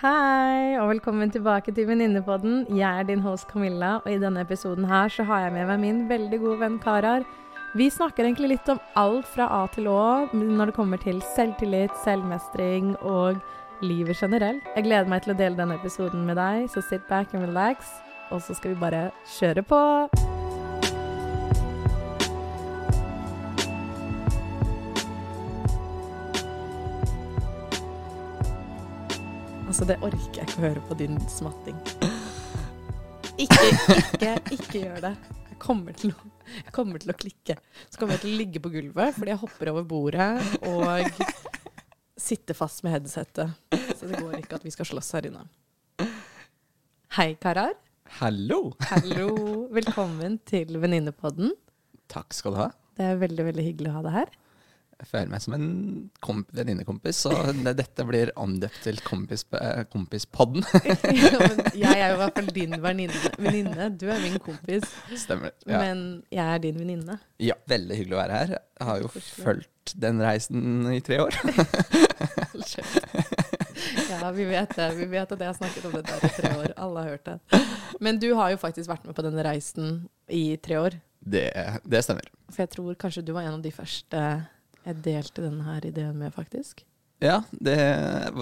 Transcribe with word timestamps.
Hei, 0.00 0.78
og 0.80 0.94
velkommen 0.94 1.28
tilbake 1.28 1.74
til 1.76 1.84
Venninnepodden. 1.84 2.62
Jeg 2.72 2.88
er 2.88 3.04
din 3.04 3.20
host 3.20 3.50
Camilla, 3.50 3.98
og 3.98 4.08
i 4.08 4.16
denne 4.16 4.40
episoden 4.46 4.86
her 4.88 5.12
så 5.12 5.26
har 5.28 5.42
jeg 5.42 5.52
med 5.58 5.68
meg 5.68 5.82
min 5.82 5.98
veldig 6.08 6.38
gode 6.40 6.56
venn 6.62 6.78
Karar. 6.80 7.26
Vi 7.76 7.90
snakker 7.92 8.24
egentlig 8.24 8.54
litt 8.54 8.72
om 8.72 8.80
alt 8.96 9.28
fra 9.28 9.50
A 9.58 9.60
til 9.74 9.92
Å 9.92 10.30
når 10.32 10.72
det 10.72 10.78
kommer 10.78 11.04
til 11.04 11.20
selvtillit, 11.36 11.92
selvmestring 12.00 12.94
og 13.02 13.44
livet 13.84 14.16
generelt. 14.16 14.64
Jeg 14.72 14.88
gleder 14.88 15.12
meg 15.12 15.20
til 15.28 15.36
å 15.36 15.40
dele 15.44 15.60
denne 15.60 15.76
episoden 15.76 16.24
med 16.24 16.40
deg, 16.40 16.64
så 16.72 16.80
sit 16.80 17.04
back 17.12 17.36
and 17.36 17.44
relax, 17.44 17.92
og 18.32 18.40
så 18.40 18.56
skal 18.56 18.72
vi 18.72 18.84
bare 18.88 19.10
kjøre 19.36 19.68
på. 19.68 19.84
Altså, 29.80 29.94
det 29.94 30.04
orker 30.04 30.34
jeg 30.36 30.44
ikke 30.44 30.58
å 30.60 30.62
høre 30.66 30.80
på 30.84 30.94
din 31.00 31.14
smatting. 31.32 31.76
Ikke, 33.40 33.60
ikke, 33.64 34.32
ikke 34.58 34.82
gjør 34.82 34.98
det. 35.06 35.12
Jeg 35.46 35.56
kommer 35.62 35.96
til 35.96 36.10
å, 36.12 36.26
jeg 36.52 36.74
kommer 36.76 37.00
til 37.00 37.08
å 37.08 37.14
klikke. 37.16 37.56
Så 37.86 37.96
kommer 37.96 38.18
jeg 38.18 38.20
til 38.26 38.34
å 38.34 38.40
ligge 38.42 38.60
på 38.60 38.68
gulvet 38.74 39.16
fordi 39.16 39.32
jeg 39.32 39.40
hopper 39.40 39.70
over 39.72 39.86
bordet 39.88 40.26
og 40.68 41.22
sitter 42.20 42.58
fast 42.58 42.84
med 42.84 42.98
headsetet. 42.98 43.56
Så 43.96 44.10
det 44.10 44.20
går 44.20 44.42
ikke 44.42 44.60
at 44.60 44.68
vi 44.68 44.74
skal 44.76 44.90
slåss 44.90 45.14
her 45.16 45.30
inne. 45.30 45.46
Hei, 47.16 47.30
karar. 47.40 47.72
Hallo! 48.18 48.74
Hallo. 48.90 49.30
Velkommen 49.80 50.42
til 50.44 50.76
Venninnepodden. 50.76 51.56
Takk 52.12 52.36
skal 52.36 52.52
du 52.52 52.64
ha. 52.66 52.68
Det 53.00 53.08
er 53.14 53.24
veldig, 53.24 53.48
veldig 53.48 53.68
hyggelig 53.70 53.94
å 53.94 53.96
ha 53.96 54.08
deg 54.10 54.18
her. 54.26 54.36
Jeg 55.00 55.08
føler 55.08 55.30
meg 55.32 55.40
som 55.40 55.54
en 55.56 56.42
venninnekompis, 56.52 57.22
så 57.24 57.30
det, 57.56 57.72
dette 57.78 58.04
blir 58.04 58.30
omdøpt 58.36 58.82
til 58.84 58.98
kompis, 59.06 59.46
eh, 59.56 59.80
Kompispodden. 59.88 60.60
Ja, 61.20 61.38
men 61.40 61.62
jeg 61.72 61.94
er 61.96 62.10
jo 62.12 62.18
i 62.18 62.20
hvert 62.20 62.36
fall 62.36 62.50
din 62.52 62.76
venninne. 62.84 63.86
Du 63.96 64.04
er 64.12 64.20
min 64.20 64.36
kompis, 64.44 64.84
Stemmer. 65.22 65.54
Ja. 65.64 65.80
men 65.80 66.02
jeg 66.28 66.44
er 66.44 66.60
din 66.66 66.76
venninne. 66.82 67.16
ja, 67.40 67.56
veldig 67.70 67.96
hyggelig 68.02 68.18
å 68.18 68.20
være 68.20 68.42
her. 68.42 68.52
Jeg 68.80 68.88
har 68.90 69.00
jo 69.00 69.08
fulgt 69.14 69.94
den 70.04 70.20
reisen 70.22 70.84
i 70.92 71.00
tre 71.04 71.22
år. 71.24 71.40
Ja, 74.10 74.30
vi 74.36 74.44
vet 74.44 74.76
det. 74.76 74.88
Vi 74.98 75.06
vet 75.10 75.32
at 75.32 75.40
jeg 75.40 75.48
har 75.48 75.56
snakket 75.56 75.86
om 75.88 75.94
dette 75.96 76.12
der 76.20 76.28
i 76.28 76.32
tre 76.36 76.50
år. 76.60 76.72
Alle 76.76 77.02
har 77.04 77.14
hørt 77.14 77.26
det. 77.30 77.60
Men 78.04 78.18
du 78.20 78.28
har 78.36 78.52
jo 78.52 78.60
faktisk 78.60 78.90
vært 78.90 79.06
med 79.08 79.16
på 79.16 79.24
denne 79.24 79.44
reisen 79.46 80.02
i 80.28 80.44
tre 80.62 80.76
år. 80.80 80.96
Det, 81.20 81.46
det 81.88 82.02
stemmer. 82.04 82.28
For 82.52 82.64
jeg 82.64 82.72
tror 82.76 82.96
kanskje 83.00 83.24
du 83.24 83.32
var 83.36 83.48
en 83.48 83.56
av 83.58 83.64
de 83.64 83.72
første 83.74 84.24
jeg 84.86 85.02
delte 85.04 85.42
denne 85.44 85.64
her 85.66 85.84
ideen 85.86 86.16
med, 86.18 86.32
faktisk. 86.34 86.84
Ja, 87.20 87.42
det, 87.52 87.74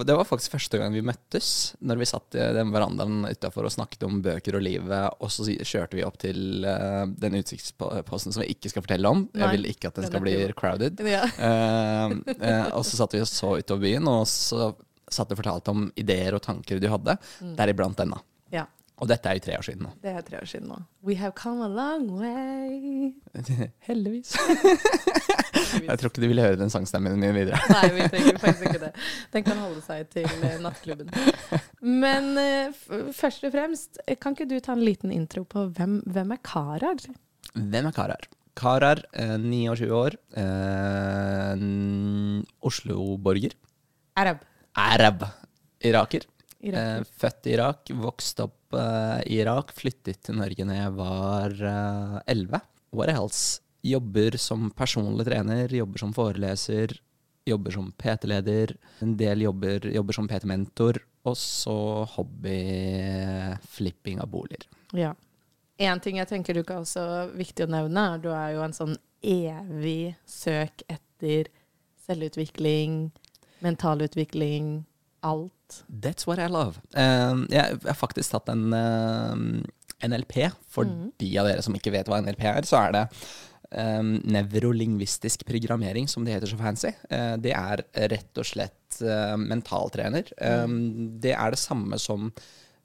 det 0.07 0.15
var 0.15 0.23
faktisk 0.23 0.53
første 0.55 0.77
gang 0.79 0.93
vi 0.95 1.01
møttes, 1.03 1.75
når 1.83 1.97
vi 1.99 2.05
satt 2.07 2.37
i 2.39 2.45
den 2.55 2.69
verandaen 2.71 3.25
utafor 3.27 3.67
og 3.67 3.73
snakket 3.75 4.05
om 4.07 4.21
bøker 4.23 4.55
og 4.55 4.63
livet, 4.63 5.17
og 5.19 5.27
så 5.35 5.43
kjørte 5.51 5.97
vi 5.99 6.05
opp 6.07 6.15
til 6.21 6.63
uh, 6.63 7.03
den 7.19 7.35
utsiktsposten 7.41 8.31
som 8.31 8.39
vi 8.45 8.53
ikke 8.55 8.71
skal 8.71 8.85
fortelle 8.85 9.11
om. 9.11 9.25
Nei, 9.33 9.41
Jeg 9.43 9.57
vil 9.57 9.67
ikke 9.73 9.91
at 9.91 9.99
den 9.99 10.07
den 10.07 10.13
skal 10.13 10.23
bli 10.23 10.37
jo. 10.37 10.53
crowded. 10.55 11.03
Ja. 11.03 11.25
uh, 11.27 12.15
uh, 12.39 12.67
og 12.79 12.87
så 12.87 13.01
satt 13.01 13.17
vi 13.17 13.19
og 13.25 13.27
så 13.27 13.51
utover 13.59 13.83
byen, 13.83 14.07
og 14.07 14.23
så 14.31 14.71
satt 15.11 15.35
og 15.35 15.41
fortalte 15.41 15.75
om 15.75 15.89
ideer 15.99 16.39
og 16.39 16.43
tanker 16.47 16.79
du 16.79 16.87
hadde, 16.87 17.17
Mm. 17.43 17.55
deriblant 17.59 17.99
denne. 17.99 18.23
ja. 18.55 18.63
Og 18.99 19.07
dette 19.07 19.29
er 19.31 19.37
jo 19.37 19.43
tre 19.45 19.53
år 19.55 19.63
siden 19.63 19.85
nå. 19.85 19.89
Det 20.03 20.11
er 20.11 20.23
tre 20.27 20.39
år 20.41 20.47
siden 20.51 20.67
nå. 20.67 20.75
We 21.07 21.15
have 21.15 21.31
come 21.35 21.63
a 21.63 21.69
long 21.71 22.09
way. 22.19 23.13
Heldigvis. 23.87 24.33
Jeg 25.85 25.99
tror 25.99 26.11
ikke 26.11 26.23
du 26.23 26.27
ville 26.31 26.45
høre 26.45 26.59
den 26.59 26.71
sangstemmen 26.73 27.17
min 27.19 27.35
videre. 27.35 27.59
Nei, 27.75 27.85
vi 27.95 28.07
trenger 28.11 28.39
faktisk 28.41 28.69
ikke 28.69 28.81
det. 28.87 28.91
Den 29.35 29.45
kan 29.47 29.61
holde 29.61 29.83
seg 29.85 30.09
til 30.13 30.27
eh, 30.27 30.57
nattklubben. 30.63 31.11
Men 31.81 32.31
eh, 32.41 32.81
først 33.15 33.45
og 33.47 33.53
fremst, 33.55 34.01
eh, 34.05 34.17
kan 34.19 34.35
ikke 34.37 34.49
du 34.49 34.57
ta 34.63 34.75
en 34.75 34.85
liten 34.85 35.13
intro 35.15 35.45
på 35.49 35.67
hvem, 35.77 35.99
hvem 36.09 36.35
er 36.35 36.41
Karar? 36.45 37.05
Hvem 37.53 37.89
er 37.91 37.95
Karar? 37.95 38.29
Karar, 38.59 39.03
eh, 39.13 39.37
29 39.39 39.91
år, 39.95 40.17
eh, 40.39 41.53
Oslo-borger. 42.67 43.55
Arab. 44.19 44.43
Arab. 44.75 45.23
Iraker. 45.79 46.25
Iraker. 46.59 46.99
Eh, 46.99 47.03
født 47.21 47.47
i 47.47 47.53
Irak, 47.55 47.91
vokst 47.95 48.41
opp 48.43 48.75
eh, 48.75 49.21
i 49.31 49.39
Irak, 49.39 49.71
flyttet 49.75 50.19
til 50.27 50.35
Norge 50.41 50.65
når 50.67 50.81
jeg 50.81 50.95
var 50.97 51.55
eh, 51.71 52.59
What 52.91 53.09
else? 53.13 53.61
Jobber 53.81 54.37
som 54.37 54.69
personlig 54.75 55.25
trener, 55.29 55.73
jobber 55.73 55.99
som 56.01 56.13
foreleser, 56.13 56.97
jobber 57.47 57.71
som 57.71 57.91
PT-leder. 57.91 58.75
En 58.99 59.17
del 59.17 59.41
jobber, 59.41 59.87
jobber 59.93 60.13
som 60.13 60.27
PT-mentor, 60.27 60.99
og 61.27 61.37
så 61.37 62.05
hobby-flipping 62.15 64.19
av 64.19 64.27
boliger. 64.31 64.67
Ja. 64.95 65.13
En 65.79 65.99
ting 66.03 66.17
jeg 66.19 66.27
tenker 66.27 66.53
du 66.53 66.59
ikke 66.63 66.73
er 66.75 66.83
også 66.83 67.29
viktig 67.39 67.65
å 67.65 67.71
nevne, 67.71 68.13
er 68.13 68.17
du 68.19 68.29
er 68.35 68.51
jo 68.57 68.61
en 68.65 68.75
sånn 68.75 68.97
evig 69.23 70.15
søk 70.27 70.83
etter 70.91 71.47
selvutvikling, 72.03 73.11
mentalutvikling, 73.63 74.85
alt. 75.23 75.83
That's 75.87 76.27
what 76.27 76.39
I 76.39 76.47
love. 76.51 76.79
Uh, 76.95 77.45
jeg, 77.51 77.79
jeg 77.79 77.87
har 77.87 77.99
faktisk 77.99 78.31
tatt 78.33 78.49
en 78.51 78.73
uh, 78.73 79.35
NLP. 80.03 80.49
For 80.71 80.87
mm. 80.87 81.11
de 81.19 81.29
av 81.39 81.49
dere 81.49 81.63
som 81.65 81.75
ikke 81.77 81.93
vet 81.93 82.09
hva 82.09 82.21
NLP 82.23 82.43
er, 82.49 82.67
så 82.67 82.85
er 82.85 82.95
det 82.95 83.03
eh, 83.71 84.01
nevrolingvistisk 84.03 85.45
programmering, 85.45 86.07
som 86.07 86.25
det 86.25 86.37
heter 86.37 86.53
så 86.53 86.57
fancy. 86.59 86.93
Uh, 87.11 87.35
det 87.41 87.53
er 87.57 87.83
rett 88.13 88.41
og 88.41 88.47
slett 88.47 89.01
uh, 89.03 89.35
mentaltrener. 89.37 90.31
Eh, 90.37 90.65
Det 91.21 91.35
er 91.35 91.51
det 91.55 91.59
samme 91.61 91.99
som 91.99 92.31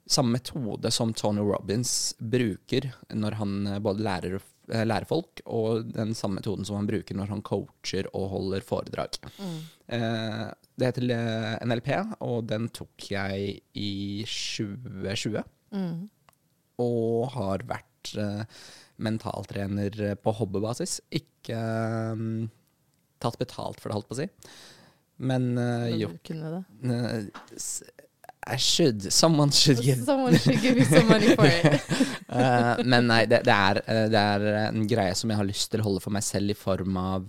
samme 0.05 0.35
metode 0.37 0.91
som 0.93 1.13
Tony 1.17 1.41
Robbins 1.41 2.13
bruker 2.19 2.91
når 3.09 3.37
han 3.39 3.67
eh, 3.67 3.79
både 3.81 4.03
lærer, 4.05 4.43
lærer 4.69 5.07
folk, 5.09 5.41
og 5.45 5.87
den 5.95 6.13
samme 6.17 6.39
metoden 6.39 6.65
som 6.67 6.77
han 6.77 6.89
bruker 6.89 7.17
når 7.17 7.31
han 7.33 7.41
coacher 7.45 8.05
og 8.13 8.27
holder 8.35 8.65
foredrag. 8.65 9.17
Eh, 9.87 10.45
det 10.77 10.91
heter 10.91 11.09
NLP, 11.65 11.89
og 12.21 12.45
den 12.51 12.69
tok 12.69 13.09
jeg 13.09 13.59
i 13.73 14.25
2020. 14.29 15.41
Mm. 15.73 16.09
Og 16.85 17.29
har 17.33 17.63
vært 17.65 18.13
mentaltrener 19.01 20.01
eh, 20.01 20.15
på 20.15 20.33
hobbybasis. 20.39 20.99
Ikke 21.15 21.57
um, 22.13 22.47
tatt 23.23 23.37
betalt 23.41 23.81
for 23.81 23.89
det, 23.89 23.97
holdt 23.97 24.09
på 24.09 24.17
å 24.17 24.21
si. 24.23 24.29
Men 25.25 25.53
uh, 25.59 25.87
jo 25.95 26.11
kunne 26.25 26.57
det. 26.57 26.63
I 28.45 28.57
should. 28.61 29.07
Someone 29.11 29.51
should 29.51 29.81
give 29.81 30.03
Someone 30.05 30.37
should 30.37 30.61
give 30.61 30.77
you 30.77 30.85
some 30.85 31.07
money 31.09 31.33
for 31.33 31.47
it. 31.47 31.81
uh, 32.29 32.77
men 32.91 33.07
nei, 33.09 33.23
det, 33.29 33.41
det, 33.47 33.55
er, 33.55 33.81
det 34.11 34.21
er 34.21 34.45
en 34.67 34.85
greie 34.89 35.15
som 35.17 35.31
jeg 35.31 35.39
har 35.39 35.47
lyst 35.47 35.71
til 35.73 35.81
å 35.81 35.87
holde 35.87 36.03
for 36.03 36.13
meg 36.13 36.25
selv 36.27 36.53
i 36.53 36.57
form 36.59 36.99
av 37.01 37.25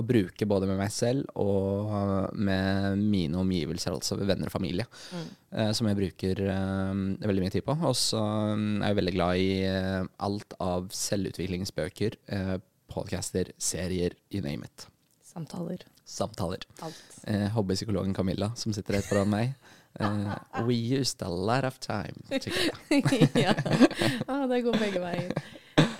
å 0.00 0.06
bruke 0.06 0.46
både 0.48 0.66
med 0.70 0.78
meg 0.80 0.90
selv 0.94 1.28
og 1.40 2.32
med 2.36 2.98
mine 3.00 3.38
omgivelser, 3.40 3.94
altså 3.96 4.18
venner 4.20 4.50
og 4.50 4.54
familie, 4.54 4.86
Mm. 5.12 5.26
eh, 5.52 5.72
som 5.76 5.86
jeg 5.90 5.98
bruker 6.00 6.42
eh, 6.48 7.04
veldig 7.28 7.44
mye 7.44 7.54
tid 7.54 7.64
på. 7.66 7.76
Og 7.86 7.94
så 7.98 8.20
mm, 8.56 8.82
er 8.82 8.88
jeg 8.92 8.98
veldig 9.00 9.14
glad 9.16 9.36
i 9.44 9.50
eh, 9.68 10.04
alt 10.26 10.56
av 10.60 10.88
selvutviklingsbøker, 10.96 12.16
eh, 12.36 12.56
podcaster, 12.90 13.52
serier, 13.58 14.16
you 14.30 14.42
name 14.42 14.64
it. 14.66 14.86
Samtaler. 15.22 15.84
Samtaler. 16.04 16.64
Alt. 16.82 17.02
Eh, 17.30 17.46
hobbypsykologen 17.54 18.14
Camilla, 18.16 18.50
som 18.58 18.72
sitter 18.74 18.98
rett 18.98 19.06
foran 19.06 19.30
meg. 19.30 19.54
Uh, 20.00 20.36
we 20.68 20.74
used 20.74 21.20
a 21.22 21.28
lot 21.28 21.64
of 21.64 21.78
time 21.80 22.14
together. 22.30 23.28
ja. 23.34 23.54
Ah, 24.28 24.46
det 24.46 24.60
går 24.62 24.76
begge 24.78 25.00
veier. 25.02 25.32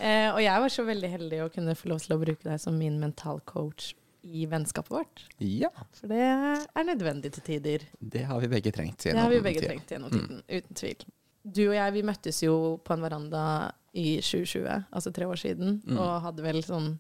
Eh, 0.01 0.29
og 0.35 0.41
jeg 0.43 0.61
var 0.65 0.69
så 0.73 0.85
veldig 0.87 1.11
heldig 1.13 1.41
å 1.45 1.49
kunne 1.53 1.75
få 1.77 1.89
lov 1.93 2.01
til 2.05 2.17
å 2.17 2.21
bruke 2.21 2.43
deg 2.49 2.61
som 2.61 2.77
min 2.79 2.99
mentalcoach 3.01 3.93
i 4.23 4.45
vennskapet 4.47 4.91
vårt. 4.93 5.23
Ja, 5.41 5.71
For 5.97 6.09
det 6.13 6.21
er 6.21 6.85
nødvendig 6.85 7.33
til 7.33 7.43
tider. 7.47 7.87
det 8.01 8.25
har 8.29 8.41
vi 8.41 8.49
begge 8.53 8.73
trengt. 8.73 8.99
gjennom, 9.07 9.17
Det 9.17 9.23
har 9.23 9.31
vi 9.31 9.41
begge 9.41 9.61
tiden. 9.61 9.71
trengt 9.71 9.89
gjennom 9.95 10.11
tiden, 10.11 10.43
uten 10.49 10.75
tvil. 10.75 11.05
Du 11.51 11.63
og 11.71 11.75
jeg 11.75 11.93
vi 11.93 12.03
møttes 12.03 12.43
jo 12.45 12.57
på 12.85 12.93
en 12.93 13.01
veranda 13.01 13.45
i 13.97 14.19
2020, 14.21 14.85
altså 14.93 15.13
tre 15.13 15.25
år 15.25 15.37
siden, 15.41 15.81
Mm. 15.87 15.99
og 15.99 16.23
hadde 16.23 16.43
vel 16.43 16.63
sånn 16.63 16.99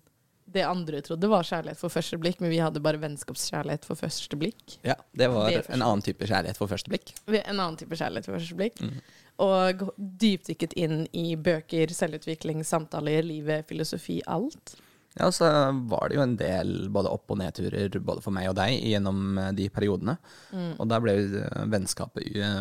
Det 0.52 0.64
andre 0.66 1.00
trodde 1.00 1.28
var 1.30 1.44
kjærlighet 1.44 1.76
for 1.78 1.88
første 1.90 2.18
blikk, 2.18 2.40
men 2.40 2.50
vi 2.50 2.56
hadde 2.58 2.80
bare 2.82 2.98
vennskapskjærlighet 2.98 3.84
for 3.84 3.94
første 3.94 4.34
blikk. 4.36 4.78
Ja, 4.82 4.96
det 5.14 5.28
var 5.30 5.48
Det 5.48 5.68
en 5.70 5.80
annen 5.80 6.02
type 6.02 6.26
kjærlighet 6.26 6.56
for 6.56 6.66
første 6.66 6.88
blikk. 6.90 7.12
En 7.28 7.60
annen 7.60 7.76
type 7.76 7.94
kjærlighet 7.94 8.24
for 8.24 8.34
første 8.34 8.56
blikk. 8.56 8.80
Mm. 8.80 9.00
Og 9.40 9.86
dypdykket 9.96 10.76
inn 10.76 11.02
i 11.16 11.32
bøker, 11.40 11.92
selvutvikling, 11.96 12.60
samtaler, 12.66 13.24
livet, 13.24 13.64
filosofi, 13.70 14.20
alt. 14.28 14.76
Ja, 15.18 15.26
og 15.26 15.34
så 15.34 15.46
var 15.90 16.08
det 16.08 16.18
jo 16.18 16.24
en 16.24 16.36
del 16.38 16.74
både 16.92 17.10
opp- 17.10 17.32
og 17.34 17.40
nedturer 17.40 17.96
både 17.98 18.22
for 18.22 18.34
meg 18.34 18.50
og 18.50 18.58
deg 18.60 18.76
gjennom 18.92 19.38
eh, 19.42 19.54
de 19.58 19.66
periodene. 19.72 20.16
Mm. 20.54 20.74
Og 20.76 20.90
da 20.90 21.00
ble 21.02 21.16
eh, 21.24 21.64
vennskapet 21.72 22.28
eh, 22.30 22.60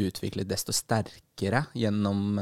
utviklet 0.00 0.48
desto 0.50 0.74
sterkere 0.74 1.68
gjennom 1.78 2.40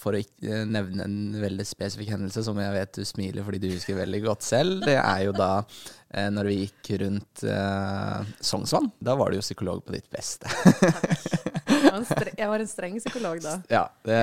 For 0.00 0.16
å 0.16 0.20
ikke 0.22 0.62
nevne 0.64 1.04
en 1.04 1.34
veldig 1.36 1.66
spesifikk 1.68 2.14
hendelse 2.14 2.40
som 2.46 2.56
jeg 2.56 2.72
vet 2.72 2.94
du 2.96 3.04
smiler 3.04 3.44
fordi 3.44 3.60
du 3.60 3.66
husker 3.68 3.98
veldig 3.98 4.22
godt 4.24 4.46
selv. 4.46 4.78
Det 4.86 4.96
er 4.96 5.26
jo 5.26 5.34
da 5.36 5.50
når 6.32 6.48
vi 6.48 6.56
gikk 6.62 6.88
rundt 7.02 7.44
Sognsvann. 8.40 8.88
Da 8.96 9.12
var 9.20 9.28
du 9.28 9.36
jo 9.36 9.44
psykolog 9.44 9.84
på 9.84 9.92
ditt 9.92 10.08
beste. 10.08 10.48
Jeg 11.82 12.48
var 12.50 12.62
en 12.62 12.70
streng 12.70 12.98
psykolog 13.00 13.40
da. 13.44 13.56
Ja, 13.72 13.82
det 14.06 14.18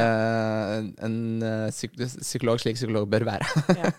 en 1.07 1.17
eh, 1.43 1.67
psykolog 1.71 2.61
slik 2.63 2.77
psykolog 2.79 3.07
bør 3.11 3.27
være. 3.27 3.47
Ja. 3.77 3.91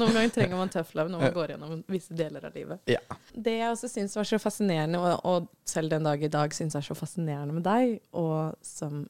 Noen 0.00 0.14
ganger 0.16 0.32
trenger 0.34 0.58
man 0.60 0.72
tøff 0.72 0.94
love 0.96 1.12
når 1.12 1.24
man 1.26 1.34
går 1.36 1.54
gjennom 1.54 1.82
visse 1.90 2.16
deler 2.16 2.44
av 2.48 2.56
livet. 2.56 2.82
Ja. 2.90 3.00
Det 3.34 3.56
jeg 3.58 3.70
også 3.70 3.90
syns 3.92 4.16
var 4.16 4.28
så 4.28 4.40
fascinerende, 4.42 5.00
og, 5.00 5.24
og 5.28 5.68
selv 5.68 5.92
den 5.92 6.06
dag 6.06 6.22
i 6.22 6.32
dag 6.32 6.54
syns 6.56 6.76
er 6.78 6.84
så 6.86 6.96
fascinerende 6.98 7.56
med 7.56 7.66
deg, 7.66 7.98
og 8.16 8.56
som 8.64 9.04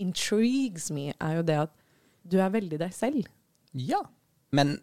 intrigues 0.00 0.88
me, 0.96 1.10
er 1.12 1.40
jo 1.40 1.44
det 1.46 1.58
at 1.66 1.74
du 2.30 2.38
er 2.40 2.52
veldig 2.52 2.80
deg 2.80 2.94
selv. 2.96 3.28
ja. 3.76 4.02
Men 4.50 4.80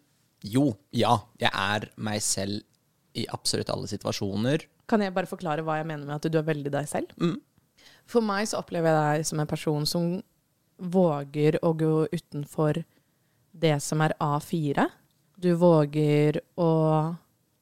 jo, 0.47 0.69
ja. 0.95 1.17
Jeg 1.41 1.51
er 1.51 1.89
meg 1.99 2.21
selv 2.23 2.61
i 3.17 3.25
absolutt 3.33 3.71
alle 3.73 3.89
situasjoner. 3.89 4.63
Kan 4.87 5.01
jeg 5.03 5.11
bare 5.15 5.27
forklare 5.27 5.65
hva 5.65 5.79
jeg 5.79 5.87
mener 5.89 6.07
med 6.07 6.15
at 6.15 6.27
du 6.31 6.37
er 6.39 6.45
veldig 6.47 6.71
deg 6.71 6.87
selv? 6.87 7.11
Mm. 7.19 7.39
For 8.07 8.23
meg 8.23 8.47
så 8.47 8.61
opplever 8.61 8.91
jeg 8.91 9.19
deg 9.19 9.29
som 9.29 9.41
en 9.43 9.49
person 9.49 9.87
som 9.89 10.09
våger 10.77 11.57
å 11.65 11.73
gå 11.75 12.07
utenfor 12.13 12.83
det 13.57 13.77
som 13.83 14.03
er 14.05 14.15
A4. 14.21 14.85
Du 15.37 15.51
våger 15.59 16.39
å 16.55 16.71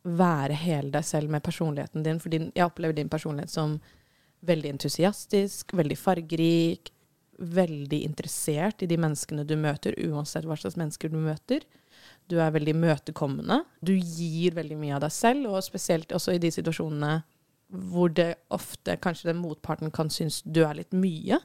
være 0.05 0.57
hele 0.59 0.91
deg 0.93 1.05
selv 1.07 1.31
med 1.33 1.43
personligheten 1.43 2.03
din. 2.05 2.19
For 2.21 2.33
jeg 2.33 2.65
opplever 2.65 2.97
din 2.97 3.09
personlighet 3.09 3.51
som 3.51 3.79
veldig 4.45 4.75
entusiastisk, 4.75 5.73
veldig 5.73 5.97
fargerik, 5.97 6.91
veldig 7.39 8.03
interessert 8.05 8.83
i 8.83 8.89
de 8.89 8.99
menneskene 9.01 9.43
du 9.47 9.55
møter, 9.59 9.97
uansett 10.07 10.45
hva 10.47 10.55
slags 10.59 10.77
mennesker 10.79 11.11
du 11.11 11.17
møter. 11.19 11.65
Du 12.29 12.37
er 12.41 12.53
veldig 12.53 12.75
møtekommende. 12.77 13.63
Du 13.81 13.93
gir 13.95 14.55
veldig 14.55 14.77
mye 14.79 14.95
av 14.97 15.03
deg 15.05 15.13
selv, 15.15 15.49
og 15.49 15.65
spesielt 15.65 16.13
også 16.15 16.35
i 16.35 16.41
de 16.41 16.51
situasjonene 16.53 17.17
hvor 17.69 18.11
det 18.13 18.35
ofte 18.53 18.97
kanskje 19.01 19.31
den 19.31 19.41
motparten 19.41 19.91
kan 19.93 20.09
synes 20.13 20.41
du 20.45 20.63
er 20.65 20.77
litt 20.77 20.93
mye. 20.93 21.39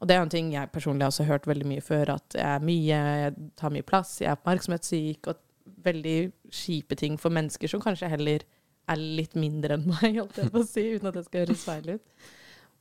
Og 0.00 0.08
det 0.08 0.16
er 0.16 0.22
en 0.22 0.32
ting 0.32 0.52
jeg 0.52 0.72
personlig 0.74 1.06
også 1.06 1.24
har 1.24 1.36
hørt 1.36 1.48
veldig 1.48 1.66
mye 1.68 1.84
før, 1.84 2.16
at 2.16 2.36
jeg 2.36 2.44
er 2.44 2.64
mye, 2.66 3.00
jeg 3.24 3.34
tar 3.58 3.72
mye 3.74 3.86
plass, 3.86 4.18
jeg 4.20 4.30
er 4.30 4.38
oppmerksomhetssyk, 4.38 5.30
og 5.30 5.40
veldig 5.84 6.18
kjipe 6.52 6.98
ting 7.00 7.18
for 7.20 7.32
mennesker 7.34 7.70
som 7.70 7.82
kanskje 7.82 8.10
heller 8.12 8.44
er 8.90 9.00
litt 9.00 9.36
mindre 9.38 9.78
enn 9.78 9.86
meg, 9.88 10.16
holdt 10.20 10.40
jeg 10.42 10.52
på 10.52 10.62
å 10.62 10.68
si, 10.68 10.86
uten 10.96 11.10
at 11.10 11.18
det 11.18 11.26
skal 11.28 11.44
høres 11.46 11.66
feil 11.66 11.94
ut. 11.96 12.32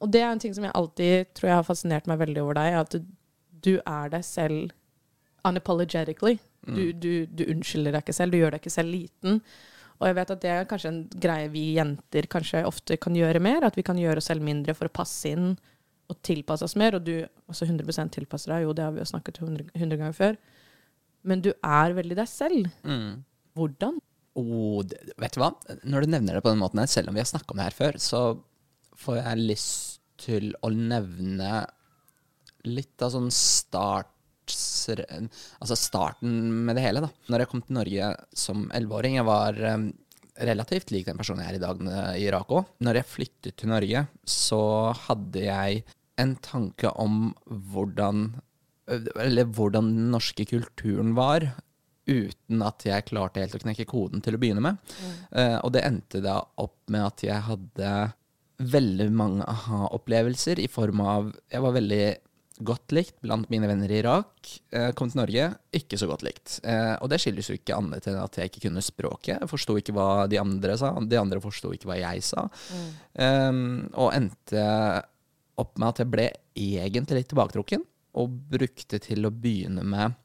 Og 0.04 0.12
det 0.12 0.24
er 0.24 0.32
en 0.34 0.42
ting 0.42 0.56
som 0.56 0.66
jeg 0.68 0.76
alltid 0.76 1.36
tror 1.38 1.50
jeg 1.50 1.60
har 1.62 1.68
fascinert 1.68 2.10
meg 2.12 2.20
veldig 2.20 2.42
over 2.44 2.60
deg, 2.60 2.80
at 2.82 2.98
du, 2.98 3.06
du 3.64 3.74
er 3.80 4.12
deg 4.12 4.26
selv 4.28 4.74
unapologetically. 5.48 6.38
Du, 6.64 6.92
du, 6.96 7.26
du 7.28 7.44
unnskylder 7.52 7.96
deg 7.96 8.04
ikke 8.06 8.16
selv, 8.16 8.32
du 8.32 8.40
gjør 8.40 8.56
deg 8.56 8.64
ikke 8.64 8.72
selv 8.72 8.92
liten. 8.94 9.40
Og 10.02 10.08
jeg 10.10 10.18
vet 10.18 10.34
at 10.34 10.42
det 10.44 10.52
er 10.52 10.70
kanskje 10.70 10.92
en 10.92 11.04
greie 11.26 11.52
vi 11.54 11.66
jenter 11.78 12.28
kanskje 12.32 12.64
ofte 12.68 12.98
kan 13.02 13.16
gjøre 13.16 13.42
mer, 13.44 13.68
at 13.68 13.78
vi 13.78 13.86
kan 13.86 14.00
gjøre 14.00 14.22
oss 14.22 14.30
selv 14.32 14.46
mindre 14.46 14.76
for 14.78 14.90
å 14.90 14.96
passe 15.02 15.32
inn 15.32 15.54
og 16.12 16.20
tilpasse 16.26 16.66
oss 16.66 16.78
mer. 16.80 16.98
Og 16.98 17.06
du 17.06 17.16
også 17.52 17.68
100 17.70 18.10
tilpasser 18.16 18.56
deg, 18.56 18.66
jo 18.66 18.76
det 18.78 18.88
har 18.88 18.96
vi 18.96 19.04
jo 19.04 19.12
snakket 19.12 19.42
100, 19.44 19.70
100 19.78 20.02
ganger 20.02 20.18
før. 20.18 20.40
Men 21.24 21.44
du 21.44 21.54
er 21.54 21.96
veldig 21.96 22.18
deg 22.20 22.30
selv. 22.30 22.72
Mm. 22.84 23.24
Hvordan? 23.56 24.02
Oh, 24.40 24.82
vet 24.82 25.36
du 25.36 25.44
hva? 25.44 25.52
Når 25.86 26.04
du 26.04 26.14
nevner 26.16 26.38
det 26.38 26.44
på 26.44 26.52
den 26.52 26.62
måten 26.62 26.82
her, 26.82 26.90
selv 26.90 27.12
om 27.12 27.16
vi 27.16 27.22
har 27.22 27.30
snakka 27.30 27.54
om 27.54 27.62
det 27.62 27.70
her 27.70 27.78
før, 27.78 28.00
så 28.02 28.24
får 29.04 29.20
jeg 29.22 29.46
lyst 29.52 30.02
til 30.24 30.52
å 30.64 30.72
nevne 30.74 31.64
litt 32.68 33.04
av 33.04 33.12
sånn 33.14 33.32
start 33.34 34.13
Altså 34.54 35.78
starten 35.80 36.38
med 36.68 36.78
det 36.78 36.86
hele, 36.86 37.04
da. 37.06 37.12
Når 37.32 37.44
jeg 37.44 37.52
kom 37.52 37.64
til 37.66 37.78
Norge 37.80 38.14
som 38.38 38.66
elleveåring, 38.76 39.20
jeg 39.20 39.28
var 39.28 39.60
relativt 40.44 40.94
lik 40.94 41.06
den 41.08 41.20
personen 41.20 41.44
jeg 41.44 41.54
er 41.54 41.60
i 41.60 41.64
dag 41.64 41.84
i 42.18 42.24
Irak 42.26 42.54
òg. 42.54 42.72
Når 42.86 43.00
jeg 43.00 43.10
flyttet 43.10 43.58
til 43.60 43.70
Norge, 43.74 44.06
så 44.26 44.64
hadde 45.06 45.46
jeg 45.46 45.84
en 46.22 46.36
tanke 46.46 46.90
om 47.02 47.34
hvordan 47.48 48.34
Eller 49.24 49.48
hvordan 49.48 49.94
den 49.96 50.10
norske 50.12 50.44
kulturen 50.44 51.14
var, 51.16 51.46
uten 52.04 52.64
at 52.66 52.84
jeg 52.84 53.06
klarte 53.08 53.40
helt 53.40 53.56
å 53.56 53.62
knekke 53.62 53.86
koden 53.88 54.20
til 54.20 54.36
å 54.36 54.42
begynne 54.42 54.64
med. 54.64 54.76
Mm. 54.76 55.14
Uh, 55.32 55.58
og 55.64 55.72
det 55.72 55.86
endte 55.88 56.20
da 56.24 56.42
opp 56.60 56.76
med 56.92 57.06
at 57.06 57.24
jeg 57.24 57.46
hadde 57.48 57.94
veldig 58.74 59.08
mange 59.16 59.48
aha-opplevelser 59.48 60.60
i 60.62 60.68
form 60.72 61.02
av 61.04 61.32
Jeg 61.52 61.64
var 61.64 61.74
veldig 61.78 62.04
godt 62.66 62.94
likt 62.96 63.16
blant 63.24 63.50
mine 63.52 63.68
venner 63.70 63.92
i 63.92 64.00
Irak. 64.02 64.52
Uh, 64.74 64.90
kom 64.98 65.12
til 65.12 65.22
Norge, 65.22 65.48
ikke 65.76 66.00
så 66.00 66.10
godt 66.10 66.26
likt. 66.26 66.58
Uh, 66.66 66.96
og 67.04 67.12
det 67.12 67.22
skyldes 67.24 67.52
jo 67.52 67.58
ikke 67.60 67.78
annet 67.78 68.08
enn 68.10 68.20
at 68.22 68.40
jeg 68.40 68.52
ikke 68.52 68.66
kunne 68.68 68.84
språket. 68.86 69.38
Jeg 69.38 69.52
forsto 69.52 69.78
ikke 69.80 69.96
hva 69.96 70.26
de 70.32 70.40
andre 70.42 70.78
sa, 70.80 70.94
de 71.00 71.20
andre 71.20 71.42
forsto 71.44 71.74
ikke 71.76 71.92
hva 71.92 72.00
jeg 72.02 72.26
sa. 72.26 72.48
Um, 73.20 73.90
og 73.94 74.14
endte 74.16 74.68
opp 75.62 75.78
med 75.78 75.90
at 75.92 76.02
jeg 76.02 76.12
ble 76.14 76.28
egentlig 76.58 77.22
litt 77.22 77.32
tilbaketrukken, 77.34 77.86
og 78.14 78.36
brukte 78.54 79.00
til 79.02 79.26
å 79.26 79.34
begynne 79.34 79.82
med 79.86 80.20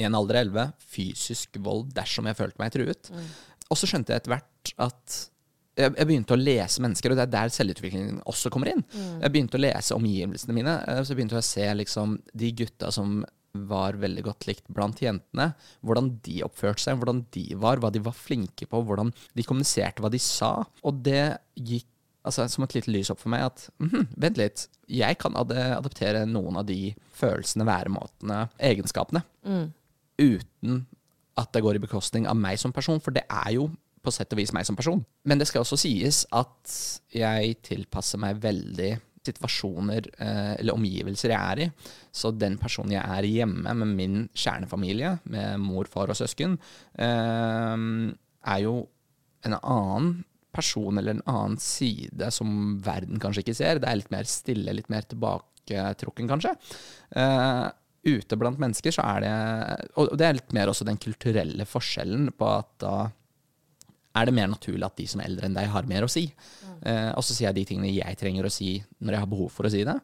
i 0.00 0.06
en 0.08 0.16
alder 0.16 0.40
av 0.40 0.48
11 0.48 0.72
fysisk 0.90 1.58
vold 1.62 1.92
dersom 1.94 2.26
jeg 2.26 2.38
følte 2.38 2.62
meg 2.62 2.72
truet. 2.74 3.10
Og 3.70 3.78
så 3.78 3.86
skjønte 3.86 4.14
jeg 4.14 4.22
etter 4.22 4.34
hvert 4.34 4.72
at 4.82 5.18
jeg, 5.80 5.92
jeg 5.96 6.08
begynte 6.08 6.36
å 6.36 6.40
lese 6.40 6.84
mennesker, 6.84 7.12
og 7.12 7.18
det 7.18 7.26
er 7.26 7.34
der 7.34 7.52
selvutviklingen 7.54 8.22
også 8.30 8.52
kommer 8.52 8.72
inn. 8.72 8.84
Jeg 8.92 9.34
begynte 9.34 9.58
å 9.58 9.62
lese 9.62 9.96
omgivelsene 9.96 10.56
mine, 10.56 10.78
så 11.00 11.10
så 11.10 11.18
begynte 11.18 11.38
jeg 11.38 11.42
å 11.42 11.50
se 11.50 11.68
liksom, 11.82 12.16
de 12.38 12.50
gutta 12.62 12.90
som 12.94 13.20
var 13.52 13.96
veldig 13.98 14.22
godt 14.28 14.46
likt 14.46 14.68
blant 14.70 15.00
jentene. 15.02 15.50
Hvordan 15.82 16.12
de 16.22 16.36
oppførte 16.46 16.84
seg, 16.84 17.00
hvordan 17.00 17.24
de 17.34 17.46
var, 17.58 17.80
hva 17.82 17.90
de 17.90 18.02
var 18.04 18.14
flinke 18.14 18.68
på, 18.70 18.82
hvordan 18.86 19.10
de 19.34 19.46
kommuniserte, 19.46 20.02
hva 20.04 20.12
de 20.12 20.20
sa. 20.22 20.52
Og 20.86 21.00
det 21.02 21.24
gikk 21.58 21.88
altså, 22.22 22.46
som 22.52 22.66
et 22.66 22.76
lite 22.78 22.92
lys 22.94 23.10
opp 23.12 23.22
for 23.22 23.32
meg 23.32 23.48
at 23.48 23.66
mhm, 23.82 24.06
vent 24.22 24.38
litt, 24.40 24.68
jeg 24.90 25.18
kan 25.22 25.36
ad 25.38 25.52
adaptere 25.54 26.24
noen 26.28 26.60
av 26.60 26.66
de 26.68 26.94
følelsene, 27.18 27.66
væremåtene, 27.68 28.44
egenskapene 28.70 29.24
uten 30.20 30.82
at 31.40 31.52
det 31.54 31.62
går 31.64 31.78
i 31.78 31.82
bekostning 31.82 32.26
av 32.28 32.36
meg 32.38 32.58
som 32.60 32.74
person, 32.74 33.00
for 33.00 33.14
det 33.14 33.22
er 33.24 33.54
jo 33.56 33.70
på 34.00 34.12
sett 34.14 34.32
og 34.32 34.40
vis 34.40 34.52
meg 34.56 34.66
som 34.68 34.78
person. 34.78 35.02
Men 35.28 35.40
det 35.40 35.48
skal 35.50 35.64
også 35.64 35.78
sies 35.80 36.24
at 36.32 36.74
jeg 37.12 37.56
tilpasser 37.66 38.20
meg 38.22 38.40
veldig 38.42 38.94
situasjoner 39.26 40.06
eh, 40.16 40.54
eller 40.60 40.76
omgivelser 40.76 41.34
jeg 41.34 41.40
er 41.40 41.62
i. 41.66 41.68
Så 42.12 42.32
den 42.32 42.56
personen 42.60 42.94
jeg 42.96 43.04
er 43.04 43.28
hjemme 43.28 43.74
med 43.82 43.92
min 43.98 44.22
kjernefamilie, 44.32 45.18
med 45.32 45.60
mor, 45.62 45.90
far 45.92 46.12
og 46.12 46.18
søsken, 46.18 46.56
eh, 46.96 47.86
er 48.54 48.64
jo 48.64 48.74
en 49.44 49.56
annen 49.60 50.10
person 50.54 50.98
eller 50.98 51.16
en 51.16 51.28
annen 51.30 51.60
side 51.62 52.30
som 52.34 52.80
verden 52.84 53.20
kanskje 53.22 53.44
ikke 53.44 53.58
ser. 53.58 53.82
Det 53.82 53.90
er 53.90 54.00
litt 54.00 54.14
mer 54.14 54.26
stille, 54.28 54.74
litt 54.74 54.90
mer 54.92 55.06
tilbaketrukken, 55.10 56.30
kanskje. 56.30 56.56
Eh, 57.16 57.68
ute 58.10 58.38
blant 58.40 58.60
mennesker 58.60 58.94
så 58.96 59.04
er 59.04 59.18
det 59.20 59.90
Og 60.00 60.14
det 60.16 60.24
er 60.24 60.38
litt 60.38 60.54
mer 60.56 60.70
også 60.72 60.86
den 60.88 60.96
kulturelle 60.96 61.66
forskjellen 61.68 62.30
på 62.32 62.46
at 62.48 62.70
da 62.80 62.94
er 64.16 64.26
det 64.26 64.34
mer 64.34 64.48
naturlig 64.50 64.86
at 64.86 64.98
de 64.98 65.06
som 65.10 65.22
er 65.22 65.28
eldre 65.30 65.46
enn 65.46 65.56
deg, 65.56 65.68
har 65.70 65.88
mer 65.88 66.06
å 66.06 66.10
si. 66.10 66.26
Eh, 66.80 67.10
og 67.14 67.22
så 67.24 67.34
sier 67.34 67.50
jeg 67.50 67.60
de 67.60 67.66
tingene 67.68 67.92
jeg 67.92 68.18
trenger 68.18 68.46
å 68.46 68.52
si 68.52 68.74
når 68.98 69.16
jeg 69.16 69.24
har 69.24 69.30
behov 69.30 69.52
for 69.54 69.68
å 69.68 69.72
si 69.72 69.84
det. 69.86 69.96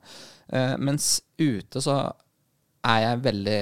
Eh, 0.53 0.75
mens 0.79 1.17
ute 1.41 1.83
så 1.83 1.99
er 2.87 3.01
jeg 3.03 3.25
veldig 3.25 3.61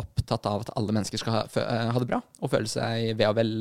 opptatt 0.00 0.46
av 0.48 0.62
at 0.64 0.74
alle 0.78 0.94
mennesker 0.94 1.20
skal 1.20 1.34
ha, 1.34 1.40
eh, 1.60 1.88
ha 1.92 2.00
det 2.00 2.08
bra 2.08 2.20
og 2.40 2.52
føle 2.52 2.70
seg 2.70 3.16
ve 3.18 3.26
og 3.28 3.34
vel 3.36 3.56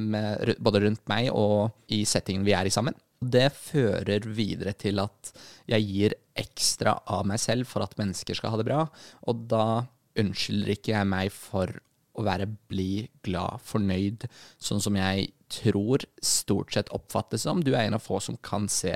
med, 0.00 0.56
både 0.58 0.82
rundt 0.86 1.04
meg 1.12 1.28
og 1.30 1.92
i 1.92 2.00
settingen 2.08 2.46
vi 2.46 2.56
er 2.56 2.66
i 2.66 2.74
sammen. 2.74 2.96
Det 3.20 3.48
fører 3.54 4.24
videre 4.24 4.72
til 4.76 5.00
at 5.00 5.32
jeg 5.68 5.84
gir 5.86 6.16
ekstra 6.36 6.98
av 7.12 7.26
meg 7.28 7.40
selv 7.40 7.68
for 7.68 7.84
at 7.84 7.96
mennesker 8.00 8.36
skal 8.36 8.52
ha 8.52 8.60
det 8.60 8.66
bra, 8.68 8.82
og 9.28 9.46
da 9.48 9.86
unnskylder 10.20 10.74
ikke 10.74 10.94
jeg 10.94 11.08
meg 11.08 11.32
for 11.32 11.72
å 12.16 12.24
være 12.26 12.48
blid, 12.70 13.10
glad, 13.26 13.62
fornøyd, 13.66 14.26
sånn 14.62 14.82
som 14.82 14.96
jeg 14.98 15.30
tror 15.52 16.02
stort 16.24 16.74
sett 16.74 16.92
oppfattes 16.96 17.46
som. 17.46 17.62
Du 17.62 17.74
er 17.74 17.86
en 17.86 17.98
av 17.98 18.04
få 18.04 18.20
som 18.24 18.38
kan 18.44 18.70
se 18.72 18.94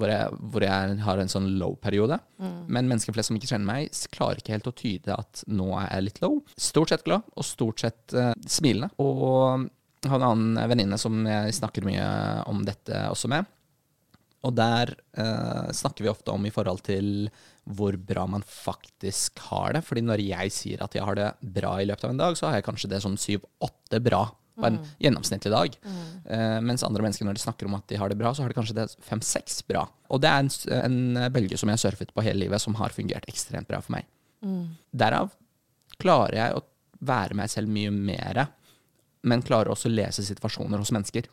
hvor 0.00 0.10
jeg, 0.10 0.38
hvor 0.52 0.64
jeg 0.64 0.96
har 1.04 1.20
en 1.20 1.30
sånn 1.30 1.48
low-periode. 1.60 2.16
Men 2.72 2.88
mennesker 2.88 3.14
flest 3.14 3.30
som 3.30 3.36
ikke 3.36 3.50
kjenner 3.52 3.68
meg, 3.68 4.00
klarer 4.14 4.40
ikke 4.40 4.54
helt 4.54 4.70
å 4.70 4.76
tyde 4.76 5.16
at 5.16 5.42
nå 5.50 5.68
er 5.76 5.90
jeg 5.90 6.06
litt 6.06 6.20
low. 6.24 6.38
Stort 6.56 6.92
sett 6.92 7.04
glad, 7.06 7.26
og 7.36 7.46
stort 7.46 7.84
sett 7.84 8.16
uh, 8.16 8.32
smilende. 8.48 8.90
Og 9.02 9.66
jeg 10.00 10.12
har 10.12 10.22
en 10.22 10.28
annen 10.30 10.70
venninne 10.72 10.98
som 11.00 11.20
jeg 11.28 11.56
snakker 11.58 11.84
mye 11.84 12.06
om 12.48 12.62
dette 12.64 13.04
også 13.10 13.28
med. 13.32 13.48
Og 14.48 14.56
der 14.56 14.94
uh, 15.20 15.68
snakker 15.76 16.06
vi 16.06 16.12
ofte 16.12 16.32
om 16.32 16.48
i 16.48 16.54
forhold 16.54 16.80
til 16.86 17.28
hvor 17.76 17.96
bra 17.96 18.26
man 18.30 18.44
faktisk 18.46 19.38
har 19.50 19.76
det. 19.76 19.84
Fordi 19.86 20.02
når 20.06 20.22
jeg 20.24 20.52
sier 20.54 20.84
at 20.84 20.94
jeg 20.96 21.06
har 21.06 21.18
det 21.18 21.30
bra 21.56 21.76
i 21.80 21.88
løpet 21.88 22.06
av 22.06 22.14
en 22.14 22.20
dag, 22.20 22.38
så 22.38 22.48
har 22.48 22.58
jeg 22.58 22.66
kanskje 22.68 22.90
det 22.92 23.02
sånn 23.04 23.18
syv-åtte 23.20 24.02
bra 24.04 24.24
på 24.60 24.66
en 24.68 24.78
gjennomsnittlig 25.00 25.52
dag. 25.52 25.76
Eh, 26.28 26.58
mens 26.60 26.84
andre 26.84 27.04
mennesker 27.06 27.24
når 27.24 27.38
de 27.38 27.42
snakker 27.44 27.68
om 27.68 27.76
at 27.78 27.86
de 27.88 27.96
har 28.00 28.12
det 28.12 28.18
bra, 28.20 28.32
så 28.34 28.44
har 28.44 28.52
de 28.52 28.56
kanskje 28.58 28.76
det 28.76 28.88
fem-seks 29.06 29.62
bra. 29.68 29.86
Og 30.12 30.20
det 30.20 30.28
er 30.30 30.44
en, 30.44 30.50
en 30.76 31.32
bølge 31.32 31.56
som 31.60 31.70
jeg 31.70 31.78
har 31.78 31.84
surfet 31.86 32.12
på 32.14 32.24
hele 32.26 32.44
livet, 32.44 32.60
som 32.62 32.76
har 32.80 32.92
fungert 32.94 33.28
ekstremt 33.30 33.70
bra 33.70 33.80
for 33.84 33.96
meg. 33.96 34.08
Derav 34.92 35.32
klarer 36.00 36.36
jeg 36.36 36.56
å 36.58 36.64
være 37.00 37.36
meg 37.38 37.52
selv 37.52 37.72
mye 37.72 37.92
mer, 37.94 38.46
men 39.24 39.44
klarer 39.44 39.72
også 39.72 39.88
å 39.88 39.94
lese 39.94 40.24
situasjoner 40.24 40.80
hos 40.80 40.92
mennesker. 40.96 41.28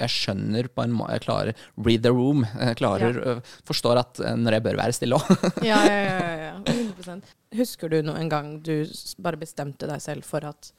Jeg 0.00 0.12
skjønner 0.14 0.68
på 0.72 0.84
en 0.84 0.94
måte 0.96 1.16
Jeg 1.18 1.24
klarer 1.26 1.64
read 1.76 2.04
the 2.06 2.12
room. 2.14 2.44
Jeg 2.58 2.78
klarer, 2.80 3.18
øh, 3.34 3.40
forstår 3.68 4.00
at 4.02 4.20
øh, 4.24 4.36
når 4.40 4.56
jeg 4.58 4.64
bør 4.66 4.78
være 4.80 4.96
stille 4.96 5.18
òg. 5.20 5.30
Ja, 5.66 5.80
ja, 5.84 5.98
ja, 6.04 6.18
ja, 6.20 6.36
ja. 6.48 6.54
100% 7.00 7.34
Husker 7.60 7.90
du 7.92 7.98
noen 8.06 8.28
gang 8.32 8.54
du 8.64 8.74
bare 9.22 9.40
bestemte 9.40 9.88
deg 9.90 10.02
selv 10.04 10.26
for 10.28 10.44
at 10.48 10.72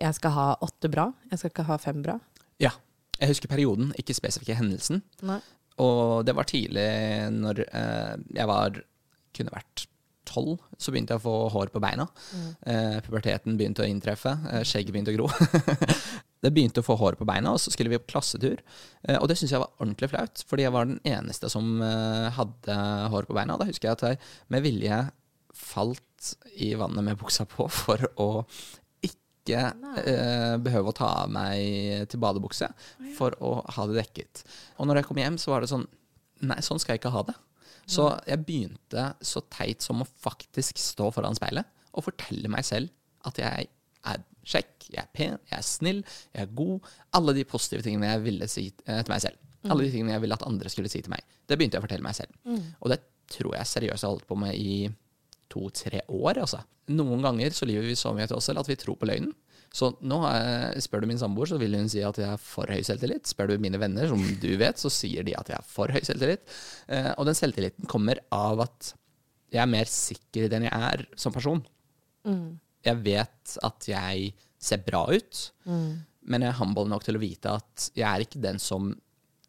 jeg 0.00 0.16
skal 0.16 0.32
ha 0.34 0.46
åtte 0.64 0.90
bra, 0.90 1.08
jeg 1.30 1.38
skal 1.38 1.52
ikke 1.52 1.68
ha 1.70 1.78
fem 1.78 2.02
bra? 2.02 2.18
ja. 2.62 2.74
Jeg 3.20 3.30
husker 3.30 3.46
perioden, 3.46 3.92
ikke 3.94 4.14
spesifikke 4.16 4.56
hendelsen. 4.58 4.98
Nei. 5.22 5.36
Og 5.78 6.24
det 6.26 6.32
var 6.34 6.48
tidlig 6.50 6.86
når 7.30 7.60
eh, 7.62 8.14
jeg 8.34 8.48
var 8.50 8.80
kunne 9.38 9.54
vært 9.54 9.84
tolv, 10.26 10.56
så 10.82 10.90
begynte 10.90 11.14
jeg 11.14 11.22
å 11.22 11.24
få 11.24 11.34
hår 11.54 11.70
på 11.70 11.82
beina. 11.84 12.08
Eh, 12.66 12.98
puberteten 13.06 13.54
begynte 13.60 13.84
å 13.84 13.88
inntreffe, 13.88 14.34
eh, 14.50 14.64
skjegget 14.66 14.96
begynte 14.96 15.14
å 15.14 15.18
gro. 15.20 15.30
det 16.44 16.52
begynte 16.52 16.82
å 16.82 16.86
få 16.86 16.96
hår 17.00 17.16
på 17.18 17.26
beina, 17.28 17.54
og 17.54 17.60
så 17.62 17.72
skulle 17.72 17.92
vi 17.92 18.00
på 18.02 18.12
klassetur. 18.12 18.60
Eh, 19.08 19.16
og 19.16 19.28
det 19.30 19.38
syntes 19.38 19.54
jeg 19.54 19.62
var 19.62 19.72
ordentlig 19.80 20.10
flaut, 20.12 20.44
fordi 20.48 20.66
jeg 20.66 20.74
var 20.74 20.88
den 20.90 21.00
eneste 21.08 21.50
som 21.52 21.78
eh, 21.84 22.30
hadde 22.36 22.78
hår 23.14 23.28
på 23.28 23.36
beina. 23.36 23.56
Og 23.56 23.62
da 23.62 23.68
husker 23.70 23.88
jeg 23.88 23.98
at 23.98 24.06
jeg 24.10 24.22
med 24.52 24.64
vilje 24.66 25.00
falt 25.54 26.34
i 26.60 26.72
vannet 26.78 27.06
med 27.06 27.20
buksa 27.20 27.46
på 27.48 27.68
for 27.72 28.04
å 28.20 28.28
ikke 29.04 29.60
eh, 30.02 30.54
behøve 30.64 30.92
å 30.92 30.96
ta 30.96 31.10
av 31.24 31.32
meg 31.32 32.08
til 32.12 32.20
badebukse 32.20 32.68
for 33.16 33.36
å 33.44 33.56
ha 33.76 33.88
det 33.88 33.98
dekket. 34.02 34.44
Og 34.78 34.88
når 34.88 35.00
jeg 35.00 35.08
kom 35.08 35.20
hjem, 35.20 35.40
så 35.40 35.54
var 35.54 35.64
det 35.64 35.72
sånn 35.72 35.88
Nei, 36.44 36.58
sånn 36.60 36.80
skal 36.82 36.96
jeg 36.96 37.00
ikke 37.00 37.12
ha 37.14 37.20
det. 37.24 37.32
Så 37.88 38.08
jeg 38.28 38.42
begynte 38.44 39.04
så 39.24 39.40
teit 39.54 39.84
som 39.84 40.02
å 40.02 40.06
faktisk 40.20 40.76
stå 40.82 41.06
foran 41.14 41.36
speilet 41.38 41.70
og 41.94 42.04
fortelle 42.04 42.50
meg 42.52 42.66
selv 42.66 42.90
at 43.24 43.38
jeg 43.40 43.68
er 44.10 44.24
kjekk, 44.44 44.88
jeg 44.90 45.00
er 45.02 45.10
pen, 45.16 45.38
jeg 45.50 45.58
er 45.58 45.66
snill, 45.66 46.02
jeg 46.34 46.46
er 46.46 46.54
god. 46.60 46.92
Alle 47.18 47.34
de 47.36 47.46
positive 47.48 47.84
tingene 47.86 48.12
jeg 48.12 48.24
ville 48.26 48.48
si 48.50 48.68
eh, 48.70 49.00
til 49.00 49.12
meg 49.14 49.24
selv. 49.24 49.40
Alle 49.64 49.86
de 49.86 49.94
tingene 49.94 50.12
jeg 50.12 50.24
ville 50.24 50.36
at 50.36 50.44
andre 50.44 50.68
skulle 50.72 50.90
si 50.92 51.00
til 51.00 51.12
meg. 51.14 51.24
Det 51.48 51.56
begynte 51.56 51.78
jeg 51.78 51.84
å 51.84 51.86
fortelle 51.86 52.04
meg 52.04 52.16
selv. 52.18 52.34
Og 52.84 52.92
det 52.92 53.00
tror 53.32 53.54
jeg 53.56 53.70
seriøst 53.70 54.04
jeg 54.04 54.08
har 54.08 54.12
holdt 54.12 54.28
på 54.28 54.36
med 54.36 54.58
i 54.60 54.74
to-tre 55.52 56.02
år. 56.12 56.42
Altså. 56.42 56.60
Noen 56.92 57.24
ganger 57.24 57.54
så 57.56 57.68
lyver 57.68 57.88
vi 57.88 57.96
så 57.96 58.12
mye 58.16 58.26
til 58.28 58.36
oss 58.36 58.50
selv 58.50 58.60
at 58.60 58.68
vi 58.68 58.76
tror 58.80 58.98
på 59.00 59.08
løgnen. 59.08 59.32
Så 59.74 59.88
nå 60.06 60.20
jeg, 60.22 60.82
spør 60.84 61.02
du 61.02 61.08
min 61.10 61.18
samboer, 61.18 61.48
så 61.50 61.56
vil 61.58 61.74
hun 61.74 61.88
si 61.90 62.02
at 62.06 62.18
jeg 62.20 62.28
har 62.30 62.38
for 62.38 62.70
høy 62.70 62.84
selvtillit. 62.86 63.26
Spør 63.26 63.50
du 63.50 63.62
mine 63.62 63.80
venner, 63.82 64.06
som 64.10 64.20
du 64.42 64.50
vet, 64.60 64.78
så 64.78 64.90
sier 64.92 65.26
de 65.26 65.34
at 65.34 65.48
jeg 65.50 65.58
har 65.58 65.66
for 65.66 65.90
høy 65.90 65.98
selvtillit. 66.06 66.44
Eh, 66.86 67.10
og 67.16 67.26
den 67.26 67.38
selvtilliten 67.38 67.88
kommer 67.90 68.20
av 68.34 68.62
at 68.68 68.92
jeg 69.54 69.62
er 69.64 69.70
mer 69.70 69.90
sikker 69.90 70.46
i 70.46 70.52
den 70.52 70.68
jeg 70.68 70.90
er 70.92 71.02
som 71.18 71.34
person. 71.34 71.64
Jeg 72.84 73.00
vet 73.04 73.56
at 73.64 73.88
jeg 73.88 74.34
ser 74.64 74.84
bra 74.86 75.06
ut, 75.12 75.40
men 75.66 76.40
jeg 76.44 76.48
er 76.54 76.58
humble 76.60 76.86
nok 76.88 77.04
til 77.04 77.16
å 77.18 77.20
vite 77.22 77.52
at 77.58 77.90
jeg 77.94 78.06
er 78.08 78.24
ikke 78.24 78.40
den 78.44 78.58
som 78.62 78.94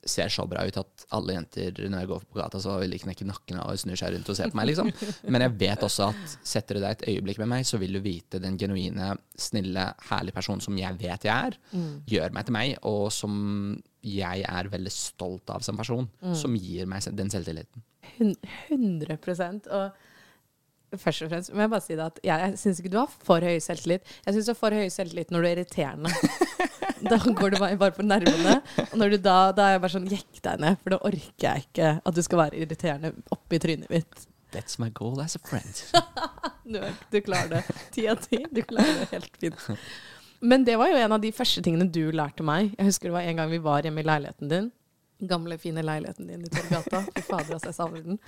ser 0.06 0.30
så 0.30 0.44
bra 0.46 0.62
ut 0.68 0.76
at 0.78 1.06
alle 1.18 1.34
jenter 1.34 1.80
når 1.90 2.04
jeg 2.04 2.10
går 2.12 2.26
på 2.30 2.38
gata, 2.38 2.60
så 2.62 2.76
vil 2.78 2.92
de 2.94 3.00
knekke 3.02 3.26
nakken 3.26 3.58
av 3.58 3.72
og 3.74 3.80
snur 3.82 3.98
seg 3.98 4.14
rundt 4.14 4.28
og 4.30 4.38
ser 4.38 4.52
på 4.54 4.60
meg, 4.60 4.68
liksom. 4.70 4.92
Men 5.34 5.42
jeg 5.42 5.56
vet 5.64 5.86
også 5.88 6.12
at 6.12 6.36
setter 6.46 6.78
du 6.78 6.84
deg 6.84 6.92
et 7.00 7.08
øyeblikk 7.16 7.40
med 7.42 7.50
meg, 7.56 7.66
så 7.66 7.80
vil 7.82 7.98
du 7.98 8.02
vite 8.06 8.38
den 8.44 8.60
genuine, 8.62 9.16
snille, 9.34 9.88
herlige 10.12 10.38
personen 10.38 10.62
som 10.62 10.78
jeg 10.78 11.00
vet 11.02 11.26
jeg 11.26 11.34
er, 11.50 11.58
gjør 12.06 12.36
meg 12.38 12.46
til 12.46 12.58
meg, 12.60 12.76
og 12.86 13.08
som 13.18 13.36
jeg 14.06 14.46
er 14.46 14.70
veldig 14.70 14.94
stolt 14.94 15.50
av 15.50 15.66
som 15.66 15.80
person, 15.82 16.06
som 16.38 16.54
gir 16.54 16.86
meg 16.86 17.02
den 17.18 17.34
selvtilliten. 17.34 17.82
Hun- 18.20 18.38
100 18.70 19.18
Og 19.74 19.96
først 21.02 21.26
og 21.26 21.32
fremst 21.32 21.54
må 21.54 21.64
jeg 21.66 21.72
bare 21.74 21.86
si 21.86 21.96
det 21.98 22.06
at 22.06 22.20
jeg, 22.24 22.44
jeg 22.46 22.60
syns 22.62 22.82
ikke 22.82 22.92
du 22.94 23.00
har 23.02 23.16
for 23.30 23.46
høy 23.46 23.58
selvtillit. 23.64 24.14
Jeg 24.26 24.36
syns 24.36 24.50
du 24.50 24.54
har 24.54 24.60
for 24.60 24.76
høy 24.76 24.88
selvtillit 24.94 25.34
når 25.34 25.46
du 25.46 25.50
er 25.50 25.58
irriterende. 25.60 26.14
da 27.12 27.20
går 27.26 27.56
du 27.56 27.60
bare 27.62 27.92
på 27.96 28.06
nervene. 28.06 28.60
Og 28.90 28.96
når 29.02 29.16
du 29.16 29.18
da, 29.26 29.38
da 29.56 29.68
er 29.68 29.76
jeg 29.76 29.84
bare 29.86 29.96
sånn 29.98 30.08
Jekk 30.12 30.42
deg 30.48 30.64
ned, 30.64 30.80
for 30.82 30.96
da 30.96 31.02
orker 31.12 31.48
jeg 31.48 31.68
ikke 31.68 31.92
at 32.00 32.18
du 32.18 32.24
skal 32.26 32.42
være 32.46 32.62
irriterende 32.64 33.14
oppi 33.36 33.62
trynet 33.62 33.92
mitt. 33.94 34.26
That's 34.56 34.80
my 34.80 34.90
goal 34.96 35.20
as 35.22 35.36
a 35.36 35.44
friend. 35.44 35.84
Du, 36.66 36.80
du 37.12 37.20
klarer 37.22 37.52
det. 37.52 37.76
Ti 37.94 38.08
av 38.10 38.24
ti. 38.24 38.40
Du 38.50 38.64
klarer 38.66 39.04
det 39.04 39.12
helt 39.12 39.36
fint. 39.38 39.60
Men 40.42 40.64
det 40.66 40.80
var 40.82 40.90
jo 40.90 40.98
en 40.98 41.14
av 41.14 41.22
de 41.22 41.30
første 41.30 41.62
tingene 41.62 41.86
du 41.94 42.08
lærte 42.10 42.42
meg. 42.42 42.72
Jeg 42.74 42.88
husker 42.88 43.12
det 43.12 43.14
var 43.14 43.28
en 43.30 43.38
gang 43.38 43.52
vi 43.52 43.60
var 43.62 43.86
hjemme 43.86 44.02
i 44.02 44.08
leiligheten 44.08 44.50
din. 44.50 44.72
Gamle, 45.30 45.58
fine 45.62 45.84
leiligheten 45.86 46.28
din 46.30 46.44
i 46.46 46.50
Torgata. 46.54 47.02
Fy 47.16 47.22
fader, 47.26 47.54
altså, 47.58 47.70
jeg 47.72 47.78
savner 47.78 48.06
den. 48.06 48.20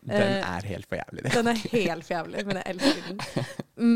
Den 0.00 0.16
Eh, 0.16 0.44
er 0.56 0.66
helt 0.70 0.88
for 0.88 0.96
jævlig, 1.00 1.22
det. 1.26 1.32
Den 1.34 1.50
er 1.52 1.58
helt 1.74 2.06
for 2.06 2.14
jævlig, 2.16 2.44
men 2.48 2.60
jeg 2.60 2.74
elsker 2.74 3.02
den. 3.08 3.48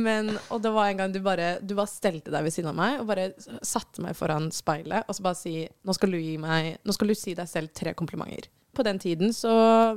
Men, 0.04 0.30
og 0.52 0.62
det 0.64 0.73
var 0.73 0.88
en 0.90 1.00
gang 1.02 1.12
du 1.14 1.20
bare, 1.25 1.49
du 1.61 1.75
bare 1.76 1.90
stelte 1.90 2.32
deg 2.32 2.44
ved 2.46 2.54
siden 2.54 2.70
av 2.73 2.76
meg 2.78 3.00
og 3.02 3.08
bare 3.11 3.28
satte 3.64 4.00
meg 4.04 4.16
foran 4.16 4.50
speilet 4.54 5.04
og 5.08 5.16
så 5.18 5.25
bare 5.26 5.38
si 5.38 5.54
nå 5.84 5.96
skal, 5.96 6.12
du 6.14 6.20
gi 6.20 6.37
meg, 6.40 6.78
nå 6.84 6.94
skal 6.96 7.11
du 7.11 7.14
si 7.18 7.34
deg 7.37 7.49
selv 7.50 7.73
tre 7.76 7.92
komplimenter. 7.99 8.49
På 8.75 8.82
den 8.87 8.99
tiden 9.02 9.32
så 9.37 9.52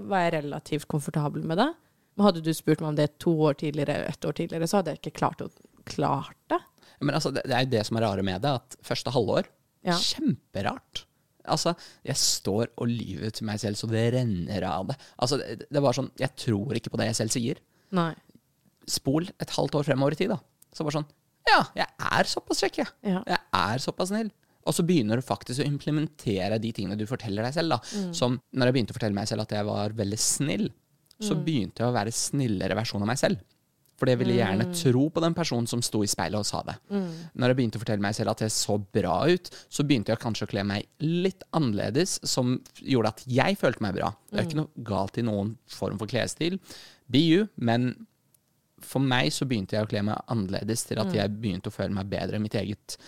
var 0.05 0.25
jeg 0.27 0.35
relativt 0.41 0.87
komfortabel 0.91 1.45
med 1.47 1.57
det. 1.61 1.69
Men 2.17 2.25
hadde 2.29 2.41
du 2.45 2.51
spurt 2.57 2.81
meg 2.81 2.91
om 2.91 2.97
det 2.97 3.11
to 3.21 3.31
år 3.47 3.55
tidligere, 3.61 3.95
eller 3.99 4.09
ett 4.15 4.25
år 4.25 4.35
tidligere, 4.39 4.67
så 4.69 4.79
hadde 4.79 4.95
jeg 4.95 5.01
ikke 5.03 5.15
klart, 5.19 5.41
å, 5.45 5.49
klart 5.85 6.33
det. 6.51 6.59
Men 6.99 7.13
altså, 7.19 7.29
det, 7.35 7.43
det 7.45 7.53
er 7.53 7.65
jo 7.67 7.71
det 7.75 7.83
som 7.85 7.99
er 7.99 8.07
rare 8.07 8.23
med 8.25 8.41
det, 8.41 8.55
at 8.57 8.77
første 8.85 9.13
halvår 9.13 9.45
Ja. 9.85 9.93
Kjemperart. 10.01 11.03
Altså, 11.47 11.75
jeg 12.05 12.15
står 12.21 12.67
og 12.77 12.87
lyver 12.91 13.31
til 13.33 13.45
meg 13.49 13.59
selv 13.63 13.75
så 13.79 13.87
det 13.91 14.05
renner 14.13 14.63
av 14.69 14.87
det. 14.91 14.97
Altså, 15.19 15.37
det, 15.41 15.67
det 15.71 15.81
var 15.83 15.93
sånn, 15.97 16.11
Jeg 16.19 16.35
tror 16.35 16.75
ikke 16.77 16.91
på 16.93 16.97
det 17.01 17.07
jeg 17.11 17.19
selv 17.21 17.35
sier. 17.35 17.61
Nei. 17.97 18.13
Spol 18.87 19.27
et 19.41 19.51
halvt 19.57 19.75
år 19.79 19.87
fremover 19.87 20.15
i 20.15 20.19
tid, 20.19 20.31
da. 20.31 20.39
Så 20.75 20.85
bare 20.87 20.99
sånn 20.99 21.07
Ja, 21.47 21.61
jeg 21.75 21.87
er 22.03 22.27
såpass 22.27 22.59
kjekk, 22.63 22.81
jeg. 22.83 22.91
Ja. 23.07 23.21
Jeg 23.27 23.39
er 23.55 23.79
såpass 23.83 24.09
snill. 24.11 24.31
Og 24.67 24.75
så 24.75 24.83
begynner 24.83 25.15
du 25.15 25.23
faktisk 25.23 25.61
å 25.63 25.67
implementere 25.67 26.57
de 26.59 26.73
tingene 26.75 26.97
du 26.99 27.05
forteller 27.07 27.45
deg 27.47 27.53
selv. 27.55 27.69
da. 27.71 27.77
Mm. 27.95 28.09
Som 28.15 28.41
når 28.51 28.67
jeg 28.67 28.75
begynte 28.75 28.91
å 28.91 28.97
fortelle 28.97 29.15
meg 29.15 29.29
selv 29.29 29.45
at 29.45 29.53
jeg 29.55 29.63
var 29.67 29.95
veldig 29.95 30.19
snill, 30.19 30.65
så 31.23 31.33
Mm. 31.37 31.43
begynte 31.45 31.79
jeg 31.81 31.87
å 31.87 31.95
være 31.95 32.11
snillere 32.13 32.75
versjon 32.75 33.01
av 33.01 33.07
meg 33.07 33.17
selv. 33.17 33.39
For 33.97 34.09
jeg 34.11 34.19
ville 34.19 34.35
gjerne 34.37 34.67
tro 34.77 35.07
på 35.09 35.21
den 35.23 35.33
personen 35.33 35.65
som 35.69 35.81
sto 35.81 36.03
i 36.05 36.09
speilet 36.11 36.37
og 36.37 36.45
sa 36.45 36.59
det. 36.67 36.75
Når 36.93 37.49
jeg 37.49 37.57
begynte 37.57 37.79
å 37.79 37.81
fortelle 37.81 38.03
meg 38.05 38.13
selv 38.13 38.29
at 38.35 38.43
jeg 38.45 38.53
så 38.53 38.75
bra 38.77 39.15
ut, 39.25 39.49
så 39.73 39.85
begynte 39.89 40.13
jeg 40.13 40.21
kanskje 40.21 40.45
å 40.45 40.51
kle 40.51 40.63
meg 40.69 40.85
litt 41.01 41.41
annerledes, 41.57 42.19
som 42.29 42.59
gjorde 42.77 43.15
at 43.15 43.23
jeg 43.25 43.57
følte 43.57 43.81
meg 43.87 43.95
bra. 43.97 44.11
Det 44.29 44.37
er 44.43 44.45
ikke 44.51 44.59
noe 44.61 44.85
galt 44.85 45.17
i 45.17 45.25
noen 45.25 45.55
form 45.65 45.97
for 45.97 46.11
klesstil. 46.11 46.59
Be 47.09 47.23
you, 47.23 47.47
men 47.57 47.89
for 48.85 49.01
meg 49.01 49.31
så 49.33 49.47
begynte 49.49 49.73
jeg 49.73 49.87
å 49.87 49.89
kle 49.89 50.03
meg 50.05 50.21
annerledes 50.29 50.85
til 50.85 51.01
at 51.01 51.09
jeg 51.17 51.33
begynte 51.41 51.71
å 51.71 51.73
føle 51.73 51.97
meg 51.97 52.09
bedre 52.11 52.37
i 52.37 52.43
mitt 52.43 52.53
eget 52.59 52.99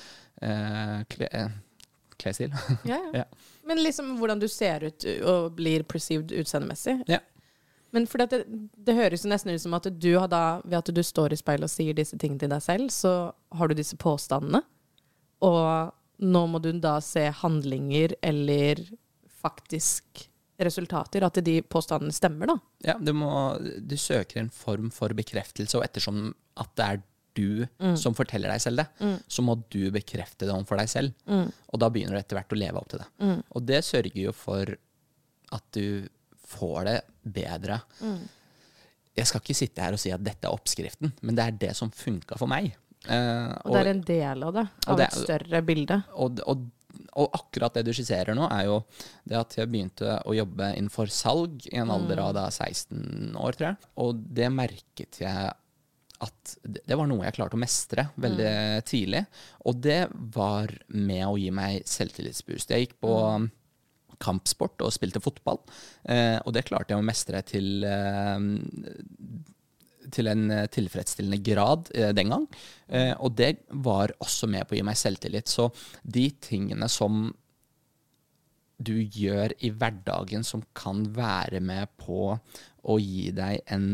uh, 0.41 1.03
kle, 1.13 1.29
eh, 1.29 1.51
klesstil. 2.17 2.55
Ja, 2.89 2.97
ja. 2.97 3.11
Ja. 3.21 3.27
Men 3.69 3.83
liksom 3.85 4.15
hvordan 4.17 4.39
du 4.41 4.47
ser 4.49 4.81
ut 4.87 5.05
og 5.29 5.51
blir 5.59 5.83
perceived 5.85 6.33
utseendemessig. 6.33 7.03
ja. 7.05 7.19
Men 7.95 8.05
for 8.09 8.21
det, 8.21 8.43
det 8.77 8.95
høres 8.97 9.23
jo 9.25 9.31
nesten 9.31 9.53
ut 9.53 9.63
som 9.63 9.75
at 9.77 9.87
du 9.97 10.11
har 10.15 10.29
da, 10.31 10.61
ved 10.65 10.77
at 10.81 10.91
du 10.93 11.01
står 11.05 11.33
i 11.33 11.39
speilet 11.39 11.65
og 11.69 11.73
sier 11.73 11.97
disse 11.97 12.17
tingene 12.21 12.43
til 12.43 12.51
deg 12.53 12.63
selv, 12.65 12.91
så 12.93 13.13
har 13.57 13.69
du 13.69 13.77
disse 13.77 13.97
påstandene. 13.99 14.61
Og 15.45 15.95
nå 16.19 16.41
må 16.51 16.59
du 16.61 16.71
da 16.83 16.97
se 17.03 17.29
handlinger 17.41 18.17
eller 18.21 18.81
faktisk 19.39 20.25
resultater, 20.59 21.23
at 21.23 21.37
de 21.45 21.61
påstandene 21.63 22.11
stemmer, 22.11 22.51
da. 22.51 22.57
Ja, 22.91 22.97
du, 22.99 23.13
må, 23.15 23.31
du 23.59 23.95
søker 23.97 24.41
en 24.41 24.51
form 24.51 24.89
for 24.91 25.15
bekreftelse, 25.15 25.77
og 25.79 25.85
ettersom 25.87 26.33
at 26.59 26.73
det 26.75 26.89
er 26.89 27.01
du 27.39 27.63
som 27.95 28.11
forteller 28.17 28.51
deg 28.51 28.59
selv 28.59 28.81
det, 28.81 29.13
så 29.31 29.43
må 29.45 29.53
du 29.71 29.85
bekrefte 29.95 30.43
det 30.43 30.51
overfor 30.51 30.81
deg 30.81 30.89
selv. 30.91 31.13
Og 31.71 31.79
da 31.79 31.87
begynner 31.93 32.17
du 32.17 32.19
etter 32.19 32.35
hvert 32.35 32.51
å 32.51 32.59
leve 32.59 32.81
opp 32.81 32.89
til 32.91 32.99
det. 32.99 33.07
Og 33.55 33.63
det 33.69 33.79
sørger 33.87 34.17
jo 34.19 34.33
for 34.35 34.73
at 35.55 35.63
du 35.77 36.09
får 36.49 36.79
det 36.89 36.97
bedre. 37.33 37.79
Jeg 39.19 39.27
skal 39.27 39.41
ikke 39.43 39.57
sitte 39.57 39.83
her 39.83 39.95
og 39.97 39.99
si 40.01 40.11
at 40.15 40.23
dette 40.23 40.47
er 40.47 40.55
oppskriften, 40.55 41.11
men 41.21 41.35
det 41.37 41.45
er 41.45 41.57
det 41.67 41.71
som 41.77 41.91
funka 41.91 42.37
for 42.39 42.47
meg. 42.51 42.71
Eh, 43.07 43.53
Og 43.65 43.73
det 43.73 43.79
er 43.81 43.89
en 43.93 44.03
del 44.07 44.43
av 44.47 44.53
det, 44.55 44.65
av 44.87 44.97
det 44.99 45.07
et 45.09 45.17
større 45.25 45.61
bilde. 45.65 45.97
og, 46.15 46.39
og, 46.47 46.67
og 47.19 47.29
akkurat 47.37 47.73
det 47.77 47.85
du 47.87 47.91
skisserer 47.95 48.35
nå, 48.37 48.47
er 48.51 48.65
jo 48.69 48.77
det 49.27 49.37
at 49.39 49.55
jeg 49.59 49.69
begynte 49.71 50.17
å 50.25 50.33
jobbe 50.35 50.71
innenfor 50.77 51.11
salg 51.11 51.65
i 51.71 51.77
en 51.81 51.91
alder 51.93 52.21
av 52.23 52.33
da 52.37 52.45
16 52.51 53.35
år, 53.39 53.57
tror 53.57 53.67
jeg. 53.71 53.89
Og 54.03 54.21
det 54.39 54.49
merket 54.53 55.19
jeg 55.23 55.51
at 56.19 56.55
det 56.67 56.97
var 56.99 57.07
noe 57.07 57.23
jeg 57.23 57.37
klarte 57.37 57.55
å 57.55 57.61
mestre 57.61 58.09
veldig 58.19 58.49
tidlig. 58.89 59.21
Og 59.71 59.77
det 59.79 60.01
var 60.35 60.73
med 60.91 61.23
å 61.29 61.37
gi 61.39 61.47
meg 61.55 61.85
selvtillitsboost. 61.87 62.73
Jeg 62.75 62.87
gikk 62.89 62.97
på 62.99 63.13
kampsport 64.19 64.81
og 64.85 64.93
spilte 64.95 65.21
fotball, 65.23 65.61
eh, 66.09 66.37
og 66.43 66.53
det 66.55 66.67
klarte 66.67 66.95
jeg 66.95 67.01
å 67.01 67.07
mestre 67.07 67.43
til 67.47 67.85
eh, 67.87 68.37
til 70.09 70.29
en 70.31 70.47
tilfredsstillende 70.73 71.37
grad 71.45 71.91
eh, 71.93 72.09
den 72.17 72.31
gang. 72.33 72.47
Eh, 72.87 73.11
og 73.19 73.35
det 73.37 73.51
var 73.69 74.13
også 74.23 74.49
med 74.49 74.65
på 74.65 74.73
å 74.73 74.79
gi 74.79 74.85
meg 74.87 74.97
selvtillit. 74.97 75.51
Så 75.51 75.69
de 76.01 76.29
tingene 76.41 76.89
som 76.89 77.27
du 78.79 78.95
gjør 79.03 79.53
i 79.65 79.71
hverdagen 79.75 80.45
som 80.47 80.63
kan 80.77 81.03
være 81.15 81.59
med 81.63 81.91
på 81.99 82.31
å 82.39 82.99
gi 83.01 83.29
deg 83.35 83.59
en, 83.75 83.89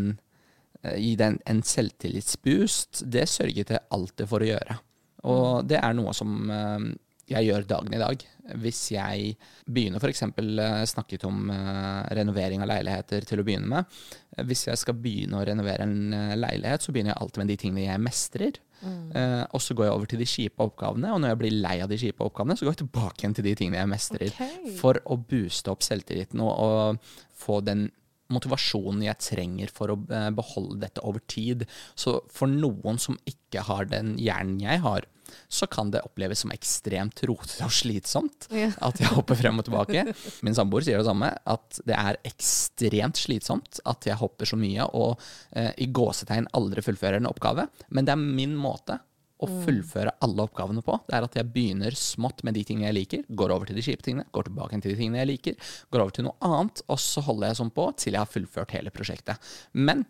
eh, 0.83 0.97
gi 1.01 1.15
deg 1.17 1.33
en, 1.33 1.39
en 1.49 1.63
selvtillitsboost, 1.65 3.05
det 3.11 3.25
sørget 3.31 3.73
jeg 3.73 3.87
alltid 3.97 4.29
for 4.29 4.45
å 4.45 4.51
gjøre. 4.53 4.77
Og 5.25 5.65
det 5.65 5.81
er 5.81 5.97
noe 5.97 6.13
som 6.13 6.51
eh, 6.53 6.91
jeg 7.29 7.47
gjør 7.47 7.65
dagen 7.69 7.95
i 7.95 8.01
dag. 8.01 8.23
Hvis 8.61 8.79
jeg 8.93 9.31
begynner 9.65 10.01
f.eks. 10.01 10.21
Uh, 10.37 10.83
snakket 10.89 11.25
om 11.25 11.49
uh, 11.49 12.05
renovering 12.13 12.61
av 12.61 12.69
leiligheter 12.69 13.25
til 13.25 13.41
å 13.41 13.45
begynne 13.47 13.71
med. 13.71 13.97
Hvis 14.45 14.67
jeg 14.67 14.81
skal 14.81 14.97
begynne 14.99 15.39
å 15.39 15.47
renovere 15.47 15.87
en 15.87 16.13
uh, 16.13 16.35
leilighet, 16.37 16.85
så 16.85 16.93
begynner 16.93 17.15
jeg 17.15 17.21
alltid 17.23 17.41
med 17.41 17.51
de 17.51 17.59
tingene 17.63 17.87
jeg 17.87 18.05
mestrer. 18.05 18.61
Mm. 18.85 19.15
og 19.55 19.61
så 19.63 19.73
går 19.73 19.87
jeg 19.87 19.93
over 19.95 20.09
til 20.11 20.19
de 20.19 20.25
kjipe 20.29 20.61
oppgavene, 20.61 21.09
og 21.15 21.21
når 21.23 21.31
jeg 21.31 21.37
blir 21.39 21.53
lei 21.63 21.77
av 21.81 21.89
de 21.89 21.97
kjipe 21.97 22.21
oppgavene, 22.21 22.57
så 22.59 22.67
går 22.67 22.73
jeg 22.75 22.79
tilbake 22.83 23.23
igjen 23.23 23.35
til 23.37 23.47
de 23.47 23.53
tingene 23.57 23.79
jeg 23.79 23.89
mestrer. 23.89 24.33
Okay. 24.35 24.73
For 24.77 24.99
å 25.09 25.15
booste 25.17 25.71
opp 25.71 25.81
selvtilliten 25.81 26.43
og, 26.43 26.51
og 26.51 27.39
få 27.39 27.61
den 27.65 27.87
motivasjonen 28.33 29.03
jeg 29.05 29.21
trenger 29.21 29.73
for 29.73 29.93
å 29.93 29.99
beholde 30.35 30.79
dette 30.81 31.03
over 31.05 31.23
tid. 31.31 31.67
Så 31.97 32.19
for 32.33 32.51
noen 32.51 33.01
som 33.01 33.19
ikke 33.29 33.65
har 33.67 33.89
den 33.91 34.15
hjernen 34.21 34.63
jeg 34.63 34.81
har, 34.85 35.05
så 35.47 35.67
kan 35.67 35.91
det 35.91 36.03
oppleves 36.05 36.43
som 36.43 36.53
ekstremt 36.53 37.21
rotete 37.27 37.65
og 37.65 37.73
slitsomt 37.73 38.47
ja. 38.53 38.69
at 38.85 39.01
jeg 39.01 39.11
hopper 39.15 39.37
frem 39.39 39.59
og 39.61 39.67
tilbake. 39.67 40.05
Min 40.45 40.57
samboer 40.57 40.85
sier 40.85 41.01
det 41.01 41.07
samme, 41.07 41.31
at 41.33 41.81
det 41.87 41.97
er 41.97 42.19
ekstremt 42.27 43.19
slitsomt 43.19 43.81
at 43.89 44.07
jeg 44.09 44.19
hopper 44.21 44.49
så 44.49 44.59
mye 44.59 44.87
og 44.97 45.15
eh, 45.57 45.71
i 45.81 45.89
gåsetegn 45.89 46.51
aldri 46.57 46.85
fullfører 46.85 47.21
en 47.21 47.31
oppgave. 47.31 47.67
Men 47.89 48.07
det 48.07 48.15
er 48.15 48.25
min 48.25 48.55
måte 48.59 48.99
å 49.45 49.49
mm. 49.51 49.61
fullføre 49.65 50.15
alle 50.25 50.45
oppgavene 50.45 50.83
på. 50.85 50.97
Det 51.07 51.17
er 51.17 51.27
at 51.27 51.39
jeg 51.39 51.51
begynner 51.55 51.97
smått 51.99 52.43
med 52.47 52.57
de 52.57 52.65
tingene 52.67 52.89
jeg 52.89 52.99
liker, 52.99 53.25
går 53.29 53.55
over 53.55 53.69
til 53.69 53.79
de 53.79 53.85
kjipe 53.85 54.05
tingene, 54.05 54.27
går 54.35 54.49
tilbake 54.49 54.81
til 54.81 54.91
de 54.91 54.99
tingene 54.99 55.21
jeg 55.21 55.31
liker, 55.31 55.73
går 55.93 56.05
over 56.05 56.15
til 56.17 56.27
noe 56.27 56.37
annet, 56.45 56.83
og 56.89 57.01
så 57.01 57.23
holder 57.25 57.51
jeg 57.51 57.61
sånn 57.61 57.73
på 57.75 57.89
til 58.01 58.17
jeg 58.17 58.23
har 58.25 58.31
fullført 58.31 58.77
hele 58.77 58.93
prosjektet. 58.95 59.51
Men 59.73 60.05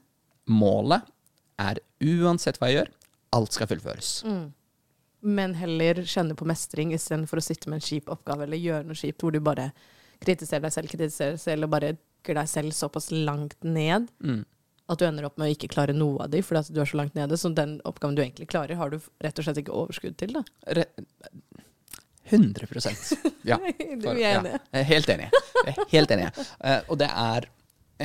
målet 0.51 1.07
er 1.61 1.79
uansett 2.03 2.59
hva 2.59 2.71
jeg 2.71 2.81
gjør, 2.81 2.93
alt 3.35 3.55
skal 3.55 3.71
fullføres. 3.71 4.19
Mm 4.27 4.45
men 5.25 5.55
heller 5.57 6.03
kjenne 6.05 6.35
på 6.37 6.45
mestring 6.45 6.93
istedenfor 6.93 7.41
å 7.41 7.43
sitte 7.43 7.69
med 7.69 7.79
en 7.79 7.85
kjip 7.87 8.11
oppgave 8.13 8.45
eller 8.45 8.61
gjøre 8.61 8.85
noe 8.85 8.99
kjipt 8.99 9.23
hvor 9.23 9.33
du 9.33 9.41
bare 9.43 9.71
kritiserer 10.21 10.67
deg 10.67 10.75
selv, 10.75 10.91
kritiserer 10.91 11.35
deg 11.35 11.41
selv 11.41 11.65
og 11.65 11.71
bare 11.73 11.95
går 12.25 12.39
deg 12.39 12.51
selv 12.51 12.75
såpass 12.77 13.09
langt 13.11 13.57
ned 13.65 14.07
mm. 14.21 14.43
At 14.85 15.01
du 15.01 15.05
ender 15.07 15.25
opp 15.25 15.39
med 15.41 15.49
å 15.49 15.55
ikke 15.55 15.71
klare 15.71 15.95
noe 15.97 16.25
av 16.25 16.31
de 16.33 16.41
fordi 16.45 16.61
at 16.61 16.73
du 16.73 16.81
er 16.81 16.89
så 16.89 16.99
langt 16.99 17.15
nede. 17.17 17.37
Så 17.41 17.49
den 17.57 17.79
oppgaven 17.87 18.17
du 18.17 18.21
egentlig 18.21 18.49
klarer, 18.51 18.77
har 18.77 18.93
du 18.93 18.99
rett 19.23 19.39
og 19.41 19.47
slett 19.47 19.61
ikke 19.63 19.73
overskudd 19.73 20.17
til, 20.21 20.37
da. 20.37 20.45
Re 20.77 20.85
100 22.25 22.65
Ja. 23.51 23.59
du 24.01 24.07
er 24.09 24.21
enig? 24.39 24.55
Ja, 24.73 24.81
helt 24.89 25.09
enig. 25.13 25.27
Helt 25.91 26.11
enig. 26.11 26.31
Uh, 26.57 26.79
og 26.89 26.97
det 26.97 27.09
er 27.11 27.49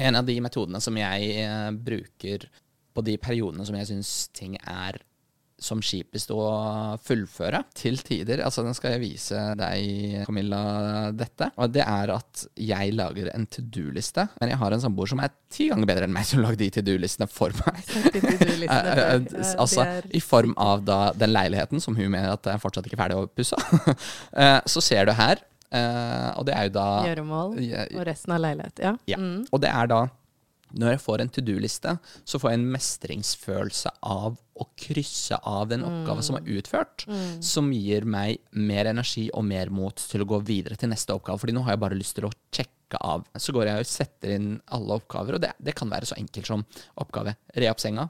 en 0.01 0.19
av 0.21 0.27
de 0.29 0.37
metodene 0.45 0.81
som 0.85 0.97
jeg 1.01 1.47
uh, 1.49 1.71
bruker 1.73 2.45
på 2.93 3.05
de 3.07 3.17
periodene 3.23 3.65
som 3.65 3.79
jeg 3.79 3.89
syns 3.89 4.13
ting 4.37 4.59
er 4.61 5.01
som 5.61 5.83
kjipest 5.85 6.33
å 6.33 6.41
fullføre 7.05 7.63
til 7.77 8.01
tider. 8.05 8.43
Altså, 8.45 8.65
den 8.65 8.77
skal 8.77 8.95
jeg 8.95 9.03
vise 9.03 9.41
deg, 9.61 10.25
Camilla, 10.27 10.63
dette. 11.17 11.51
Og 11.61 11.73
det 11.75 11.85
er 11.85 12.13
at 12.15 12.45
jeg 12.57 12.95
lager 12.97 13.31
en 13.35 13.47
to 13.51 13.63
do-liste. 13.63 14.27
Men 14.41 14.55
jeg 14.55 14.61
har 14.63 14.77
en 14.77 14.85
samboer 14.85 15.13
som 15.13 15.23
er 15.23 15.35
ti 15.53 15.69
ganger 15.71 15.91
bedre 15.91 16.09
enn 16.09 16.15
meg 16.15 16.29
som 16.29 16.43
lager 16.43 16.61
de 16.63 16.71
to 16.79 16.85
do-listene 16.87 17.29
for 17.31 17.55
meg. 17.65 17.85
Eh, 18.71 18.99
eh, 19.03 19.53
altså 19.61 19.85
i 20.15 20.21
form 20.23 20.53
av 20.61 20.83
da 20.87 20.99
den 21.17 21.33
leiligheten 21.33 21.81
som 21.83 21.97
hun 21.97 22.11
mener 22.13 22.35
at 22.35 22.47
er 22.51 22.61
fortsatt 22.61 22.87
ikke 22.87 22.99
ferdig 23.01 23.19
å 23.19 23.27
pusse. 23.29 23.59
Eh, 24.41 24.59
så 24.69 24.83
ser 24.85 25.09
du 25.09 25.13
her. 25.17 25.41
og 26.39 26.47
det 26.47 26.55
er 26.55 26.69
jo 26.69 26.73
da 26.75 26.87
Gjøremål 27.07 27.53
og 27.57 28.05
resten 28.07 28.35
av 28.35 28.41
leilighet, 28.43 28.83
ja. 28.83 28.93
ja. 29.11 29.19
Mm. 29.19 29.45
Og 29.51 29.61
det 29.63 29.71
er 29.71 29.91
da 29.91 30.01
når 30.79 30.95
jeg 30.95 31.03
får 31.03 31.23
en 31.23 31.33
to 31.35 31.43
do-liste, 31.45 31.97
så 32.25 32.39
får 32.39 32.53
jeg 32.53 32.61
en 32.61 32.71
mestringsfølelse 32.75 33.93
av 34.07 34.39
å 34.61 34.67
krysse 34.79 35.39
av 35.47 35.71
den 35.71 35.85
oppgaven 35.87 36.21
mm. 36.21 36.27
som 36.27 36.39
er 36.39 36.51
utført, 36.59 37.07
mm. 37.09 37.41
som 37.45 37.71
gir 37.75 38.07
meg 38.09 38.41
mer 38.53 38.91
energi 38.91 39.29
og 39.35 39.47
mer 39.49 39.73
mot 39.73 39.97
til 39.97 40.25
å 40.25 40.29
gå 40.29 40.41
videre 40.47 40.79
til 40.81 40.93
neste 40.93 41.17
oppgave. 41.17 41.41
Fordi 41.43 41.57
nå 41.57 41.65
har 41.67 41.77
jeg 41.77 41.85
bare 41.87 41.99
lyst 41.99 42.19
til 42.19 42.29
å 42.29 42.33
sjekke 42.53 43.01
av. 43.07 43.27
Så 43.39 43.55
går 43.57 43.71
jeg 43.71 43.85
og 43.85 43.91
setter 43.91 44.35
inn 44.37 44.51
alle 44.77 44.99
oppgaver, 45.01 45.39
og 45.39 45.45
det, 45.45 45.55
det 45.63 45.77
kan 45.79 45.91
være 45.93 46.11
så 46.11 46.19
enkelt 46.21 46.51
som 46.51 46.67
oppgave 47.01 47.37
re 47.57 47.71
opp 47.73 47.83
senga, 47.83 48.09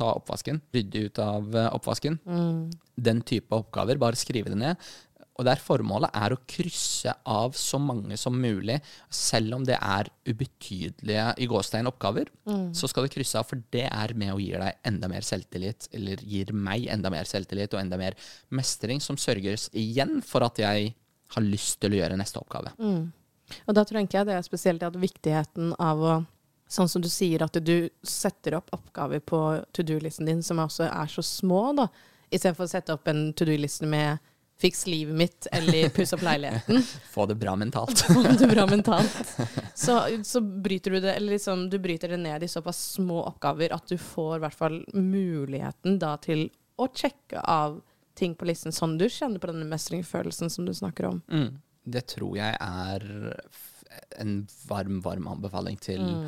ta 0.00 0.14
oppvasken, 0.16 0.62
rydde 0.72 1.06
ut 1.06 1.20
av 1.22 1.56
eh, 1.56 1.68
oppvasken. 1.76 2.18
Mm. 2.24 2.60
Den 2.96 3.22
type 3.26 3.56
oppgaver. 3.56 4.00
Bare 4.00 4.18
skrive 4.18 4.52
det 4.52 4.58
ned. 4.60 4.90
Og 5.40 5.46
der 5.48 5.60
formålet 5.62 6.12
er 6.20 6.34
å 6.34 6.40
krysse 6.44 7.14
av 7.32 7.54
så 7.56 7.78
mange 7.80 8.18
som 8.20 8.36
mulig, 8.36 8.76
selv 9.08 9.56
om 9.56 9.64
det 9.64 9.78
er 9.80 10.10
ubetydelige 10.28 11.26
i 11.40 11.48
gåstein 11.48 11.88
oppgaver, 11.88 12.28
mm. 12.44 12.66
så 12.76 12.90
skal 12.90 13.06
det 13.06 13.14
krysse 13.14 13.40
av, 13.40 13.48
for 13.48 13.62
det 13.72 13.86
er 13.88 14.12
med 14.20 14.34
og 14.34 14.42
gir 14.44 14.60
deg 14.60 14.90
enda 14.90 15.08
mer 15.08 15.24
selvtillit, 15.24 15.88
eller 15.96 16.20
gir 16.28 16.52
meg 16.52 16.90
enda 16.92 17.12
mer 17.12 17.28
selvtillit 17.28 17.72
og 17.72 17.80
enda 17.80 17.96
mer 18.00 18.18
mestring, 18.52 19.00
som 19.00 19.16
sørger 19.20 19.56
igjen 19.72 20.20
for 20.26 20.44
at 20.44 20.60
jeg 20.60 20.92
har 21.30 21.46
lyst 21.46 21.80
til 21.80 21.94
å 21.94 22.02
gjøre 22.02 22.20
neste 22.20 22.42
oppgave. 22.42 22.74
Mm. 22.76 23.08
Og 23.64 23.74
da 23.74 23.86
tenker 23.88 24.20
jeg 24.20 24.28
det 24.28 24.36
er 24.36 24.46
spesielt 24.46 24.84
at 24.86 25.00
viktigheten 25.00 25.74
av 25.80 26.04
å 26.04 26.20
Sånn 26.70 26.86
som 26.86 27.02
du 27.02 27.08
sier, 27.10 27.42
at 27.42 27.56
du 27.66 27.88
setter 28.06 28.54
opp 28.54 28.68
oppgaver 28.76 29.18
på 29.26 29.38
to 29.74 29.82
do-listen 29.82 30.28
din 30.28 30.38
som 30.46 30.60
også 30.62 30.84
er 30.86 31.08
så 31.10 31.24
små, 31.26 31.72
da. 31.74 31.88
Istedenfor 32.30 32.68
å 32.68 32.70
sette 32.70 32.94
opp 32.94 33.10
en 33.10 33.32
to 33.34 33.42
do-liste 33.48 33.88
med 33.90 34.22
fiks 34.60 34.86
livet 34.86 35.16
mitt 35.16 35.46
eller 35.52 35.88
puss 35.88 36.12
opp 36.12 36.22
leiligheten. 36.22 36.82
Få 37.10 37.26
det 37.26 37.34
bra 37.34 37.56
mentalt. 37.56 38.00
Få 38.14 38.22
det 38.22 38.48
bra 38.48 38.66
mentalt. 38.66 39.38
Så, 39.74 40.24
så, 40.24 40.40
bryter 40.40 40.90
du 40.90 41.00
det 41.00 41.14
eller 41.14 41.32
liksom, 41.32 41.70
du 41.70 41.78
bryter 41.78 42.08
det 42.08 42.16
ned 42.16 42.42
i 42.42 42.48
såpass 42.48 42.92
små 42.92 43.22
oppgaver 43.24 43.72
at 43.72 43.86
du 43.88 43.96
får 43.98 44.36
i 44.36 44.40
hvert 44.42 44.58
fall 44.58 44.76
muligheten 44.92 45.96
da 46.02 46.10
til 46.20 46.50
å 46.76 46.88
sjekke 46.92 47.40
av 47.40 47.78
ting 48.18 48.34
på 48.36 48.44
listen, 48.44 48.74
sånn 48.76 48.98
du 49.00 49.06
kjenner 49.08 49.40
på 49.40 49.48
denne 49.48 49.64
mestringsfølelsen 49.70 50.52
som 50.52 50.68
du 50.68 50.74
snakker 50.76 51.08
om. 51.08 51.22
Mm. 51.32 51.56
Det 51.96 52.02
tror 52.12 52.36
jeg 52.36 52.58
er 52.60 53.06
en 54.20 54.34
varm, 54.68 55.00
varm 55.00 55.30
anbefaling 55.32 55.80
til 55.80 56.04
mm. 56.04 56.26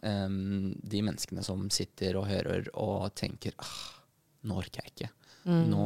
um, 0.00 0.72
de 0.80 1.02
menneskene 1.04 1.44
som 1.44 1.68
sitter 1.68 2.16
og 2.16 2.30
hører 2.30 2.70
og 2.72 3.12
tenker 3.18 3.52
ah, 3.60 3.76
nå 4.48 4.62
orker 4.62 4.80
jeg 4.80 4.94
ikke. 4.94 5.10
Mm. 5.44 5.64
Nå 5.68 5.84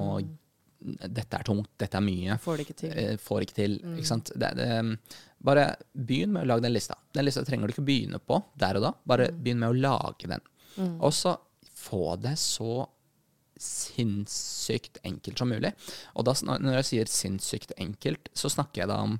dette 0.78 1.38
er 1.38 1.46
tungt, 1.46 1.70
dette 1.80 1.98
er 1.98 2.04
mye. 2.04 2.36
Får 2.42 2.58
det 2.58 2.66
ikke 2.66 2.78
til. 2.82 2.92
Eh, 2.94 3.16
får 3.22 3.46
ikke 3.46 3.56
til, 3.56 3.78
mm. 3.82 3.96
ikke 3.98 4.10
sant? 4.10 4.30
Det, 4.34 4.52
det, 4.58 4.68
bare 5.44 5.64
begynn 5.92 6.34
med 6.34 6.44
å 6.44 6.52
lage 6.52 6.66
den 6.66 6.74
lista. 6.74 6.98
Den 7.14 7.26
lista 7.26 7.44
trenger 7.46 7.68
du 7.68 7.74
ikke 7.74 7.88
begynne 7.88 8.20
på 8.22 8.40
der 8.58 8.78
og 8.78 8.86
da. 8.86 8.92
Bare 9.08 9.30
mm. 9.32 9.42
begynn 9.42 9.64
med 9.64 9.74
å 9.74 9.80
lage 9.88 10.30
den. 10.30 10.46
Mm. 10.76 10.94
Og 10.96 11.12
så 11.16 11.34
få 11.78 12.14
det 12.22 12.36
så 12.40 12.86
sinnssykt 13.58 15.00
enkelt 15.06 15.40
som 15.40 15.50
mulig. 15.50 15.72
Og 16.14 16.26
da, 16.28 16.34
når 16.46 16.78
jeg 16.78 16.88
sier 16.92 17.10
sinnssykt 17.10 17.74
enkelt, 17.82 18.30
så 18.36 18.50
snakker 18.52 18.84
jeg 18.84 18.90
da 18.92 19.00
om 19.02 19.16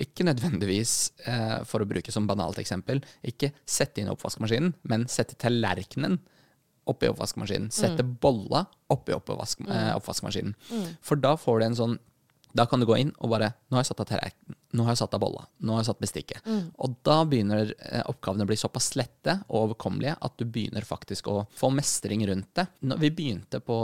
ikke 0.00 0.24
nødvendigvis, 0.24 0.94
eh, 1.28 1.58
for 1.68 1.84
å 1.84 1.88
bruke 1.88 2.14
som 2.14 2.28
banalt 2.28 2.60
eksempel, 2.62 3.02
ikke 3.20 3.52
sette 3.68 4.00
inn 4.00 4.08
oppvaskmaskinen, 4.12 4.72
men 4.88 5.04
sette 5.12 5.36
tallerkenen 5.36 6.22
oppi 6.90 7.10
oppvaskmaskinen. 7.10 7.70
Sette 7.74 8.02
mm. 8.02 8.16
bolla 8.22 8.64
oppi 8.92 9.14
mm. 9.14 9.70
eh, 9.70 9.92
oppvaskmaskinen. 9.96 10.56
Mm. 10.70 10.88
For 11.04 11.20
da 11.20 11.36
får 11.38 11.60
du 11.60 11.66
en 11.66 11.78
sånn 11.78 11.98
Da 12.52 12.66
kan 12.68 12.80
du 12.80 12.86
gå 12.88 12.98
inn 13.00 13.14
og 13.18 13.32
bare 13.32 13.54
Nå 13.68 13.78
har 13.78 13.84
jeg 13.84 13.92
satt 13.92 14.02
av 14.04 14.10
tallerkenen. 14.10 14.58
Nå 14.72 14.86
har 14.86 14.94
jeg 14.94 15.02
satt 15.02 15.14
av 15.16 15.20
bolla. 15.20 15.42
Nå 15.64 15.74
har 15.74 15.82
jeg 15.82 15.88
satt 15.90 16.00
bestikket. 16.00 16.46
Mm. 16.48 16.60
Og 16.84 16.94
da 17.04 17.16
begynner 17.28 17.74
eh, 17.76 18.04
oppgavene 18.08 18.46
å 18.46 18.48
bli 18.48 18.56
såpass 18.56 18.94
lette 18.96 19.34
og 19.50 19.66
overkommelige 19.66 20.14
at 20.24 20.38
du 20.40 20.46
begynner 20.48 20.86
faktisk 20.88 21.28
å 21.28 21.42
få 21.56 21.68
mestring 21.76 22.24
rundt 22.28 22.48
det. 22.56 22.64
Vi 22.80 23.10
begynte 23.12 23.60
på 23.60 23.76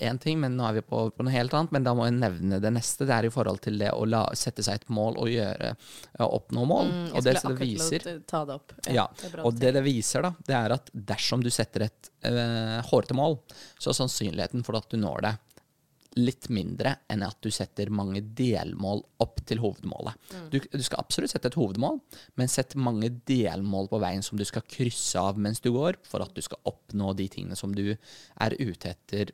én 0.00 0.20
ting, 0.22 0.40
men 0.40 0.56
nå 0.56 0.64
er 0.68 0.78
vi 0.78 0.84
på, 0.86 1.02
på, 1.12 1.26
noe 1.26 1.34
helt 1.34 1.52
annet. 1.58 1.76
Men 1.76 1.84
da 1.84 1.92
må 1.96 2.08
jeg 2.08 2.16
nevne 2.22 2.60
det 2.64 2.72
neste. 2.72 3.04
Det 3.08 3.18
er 3.18 3.28
i 3.28 3.34
forhold 3.34 3.60
til 3.66 3.76
det 3.84 3.92
å 3.92 4.08
la, 4.08 4.24
sette 4.38 4.64
seg 4.64 4.80
et 4.80 4.88
mål 4.92 5.20
og 5.20 5.32
gjøre, 5.32 5.74
oppnå 6.24 6.66
mål. 6.72 6.92
Mm, 6.92 7.06
og 7.12 7.28
det, 7.28 7.36
det 7.44 7.54
viser 7.60 8.08
ta 8.32 8.44
det 8.48 8.58
opp. 8.62 8.76
Ja, 8.88 9.02
ja 9.02 9.08
det 9.20 9.44
og 9.44 9.60
det 9.60 9.76
det 9.76 9.84
viser, 9.84 10.24
da, 10.24 10.32
det 10.48 10.56
er 10.56 10.78
at 10.78 10.88
dersom 11.12 11.44
du 11.44 11.52
setter 11.52 11.88
et 11.90 12.12
øh, 12.28 12.80
hårete 12.88 13.16
mål, 13.18 13.42
så 13.76 13.92
er 13.92 14.00
sannsynligheten 14.00 14.64
for 14.64 14.80
at 14.80 14.88
du 14.88 14.96
når 15.00 15.26
det, 15.28 15.36
litt 16.18 16.48
mindre 16.52 16.96
enn 17.10 17.22
at 17.24 17.38
du 17.44 17.48
setter 17.52 17.90
mange 17.94 18.20
delmål 18.36 19.00
opp 19.22 19.40
til 19.48 19.62
hovedmålet. 19.62 20.18
Mm. 20.32 20.48
Du, 20.52 20.58
du, 20.74 20.82
skal 20.84 21.00
absolutt 21.00 21.32
sette 21.32 21.48
et 21.48 21.56
hovedmål, 21.56 22.00
men 22.40 22.52
sett 22.52 22.76
mange 22.76 23.08
delmål 23.28 23.88
på 23.92 24.00
veien 24.02 24.24
som 24.24 24.40
du 24.40 24.44
skal 24.48 24.66
krysse 24.68 25.20
av 25.20 25.40
mens 25.40 25.62
du 25.64 25.70
går, 25.72 26.00
for 26.08 26.24
at 26.24 26.34
du 26.36 26.42
skal 26.44 26.60
oppnå 26.68 27.14
de 27.18 27.28
tingene 27.32 27.58
som 27.58 27.74
du 27.76 27.94
er 27.94 28.58
ute 28.60 28.92
etter 28.92 29.32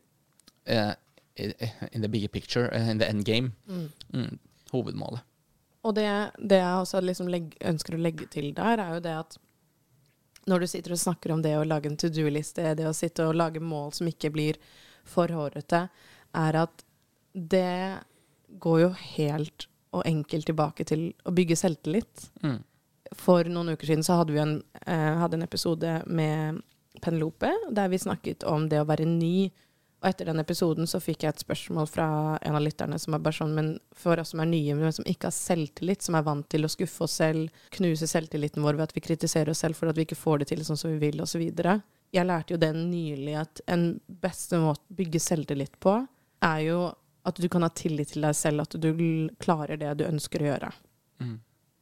uh, 0.71 0.95
in 1.93 2.03
the 2.03 2.09
bigger 2.11 2.29
picture, 2.29 2.71
uh, 2.71 2.91
in 2.91 3.03
the 3.03 3.09
end 3.09 3.25
game. 3.25 3.53
Mm. 3.67 3.91
Mm, 4.15 4.39
hovedmålet. 4.73 5.27
Og 5.87 5.95
det, 5.95 6.09
det 6.39 6.59
jeg 6.61 6.83
også 6.83 7.03
liksom 7.03 7.31
legg, 7.33 7.53
ønsker 7.65 7.97
å 7.97 8.03
legge 8.03 8.27
til 8.31 8.53
der, 8.55 8.83
er 8.83 8.99
jo 8.99 9.05
det 9.05 9.15
at 9.19 9.39
når 10.49 10.63
du 10.63 10.71
sitter 10.71 10.95
og 10.95 11.01
snakker 11.01 11.33
om 11.35 11.43
det 11.45 11.55
å 11.59 11.67
lage 11.67 11.91
en 11.91 11.99
to 12.01 12.11
do-liste, 12.13 12.75
det 12.77 12.87
å 12.89 12.97
sitte 12.97 13.27
og 13.29 13.37
lage 13.37 13.61
mål 13.61 13.93
som 13.97 14.09
ikke 14.09 14.31
blir 14.33 14.59
for 15.09 15.31
hårete, 15.33 15.87
er 16.39 16.63
at 16.65 16.85
det 17.33 17.99
går 18.63 18.81
jo 18.87 18.93
helt 19.17 19.69
og 19.97 20.05
enkelt 20.09 20.49
tilbake 20.49 20.85
til 20.89 21.11
å 21.25 21.33
bygge 21.35 21.57
selvtillit. 21.59 22.29
Mm. 22.45 22.59
For 23.17 23.49
noen 23.49 23.73
uker 23.73 23.89
siden 23.89 24.05
så 24.05 24.19
hadde 24.21 24.35
vi 24.35 24.43
en, 24.43 24.59
eh, 24.85 25.15
hadde 25.21 25.39
en 25.39 25.47
episode 25.47 26.03
med 26.07 26.61
Penelope 27.01 27.51
der 27.71 27.89
vi 27.89 27.99
snakket 27.99 28.45
om 28.45 28.69
det 28.69 28.81
å 28.81 28.89
være 28.89 29.07
ny 29.07 29.51
Og 29.99 30.07
etter 30.13 30.29
den 30.29 30.39
episoden 30.39 30.87
så 30.87 31.01
fikk 31.03 31.25
jeg 31.25 31.35
et 31.35 31.41
spørsmål 31.43 31.89
fra 31.91 32.39
en 32.47 32.55
av 32.55 32.63
lytterne 32.63 32.95
som 33.03 33.17
er 33.17 33.19
bare 33.19 33.35
sånn 33.35 33.55
Men 33.55 33.81
for 33.91 34.21
oss 34.23 34.31
som 34.31 34.39
er 34.39 34.47
nye, 34.47 34.77
men 34.79 34.93
som 34.95 35.05
ikke 35.05 35.27
har 35.27 35.35
selvtillit, 35.35 36.03
som 36.03 36.15
er 36.15 36.23
vant 36.23 36.47
til 36.49 36.63
å 36.63 36.71
skuffe 36.71 37.03
oss 37.03 37.17
selv, 37.19 37.51
knuse 37.75 38.07
selvtilliten 38.07 38.63
vår 38.63 38.79
ved 38.79 38.85
at 38.87 38.95
vi 38.95 39.03
kritiserer 39.03 39.51
oss 39.51 39.59
selv 39.59 39.75
for 39.75 39.91
at 39.91 39.97
vi 39.97 40.07
ikke 40.07 40.15
får 40.15 40.39
det 40.39 40.49
til 40.53 40.63
sånn 40.63 40.79
som 40.79 40.93
vi 40.93 41.01
vil, 41.03 41.19
osv. 41.21 41.43
Jeg 41.43 42.27
lærte 42.31 42.55
jo 42.55 42.61
det 42.63 42.71
nylig, 42.79 43.35
at 43.41 43.61
en 43.67 44.01
beste 44.07 44.63
måte 44.63 44.87
å 44.87 44.99
bygge 45.01 45.19
selvtillit 45.19 45.75
på, 45.83 46.07
er 46.45 46.61
jo 46.67 46.79
at 47.29 47.37
du 47.37 47.49
kan 47.51 47.65
ha 47.65 47.69
tillit 47.75 48.15
til 48.15 48.25
deg 48.25 48.37
selv, 48.37 48.65
at 48.65 48.77
du 48.81 48.91
klarer 49.43 49.77
det 49.81 49.99
du 50.01 50.07
ønsker 50.07 50.43
å 50.43 50.51
gjøre. 50.53 50.71
Mm. 51.21 51.37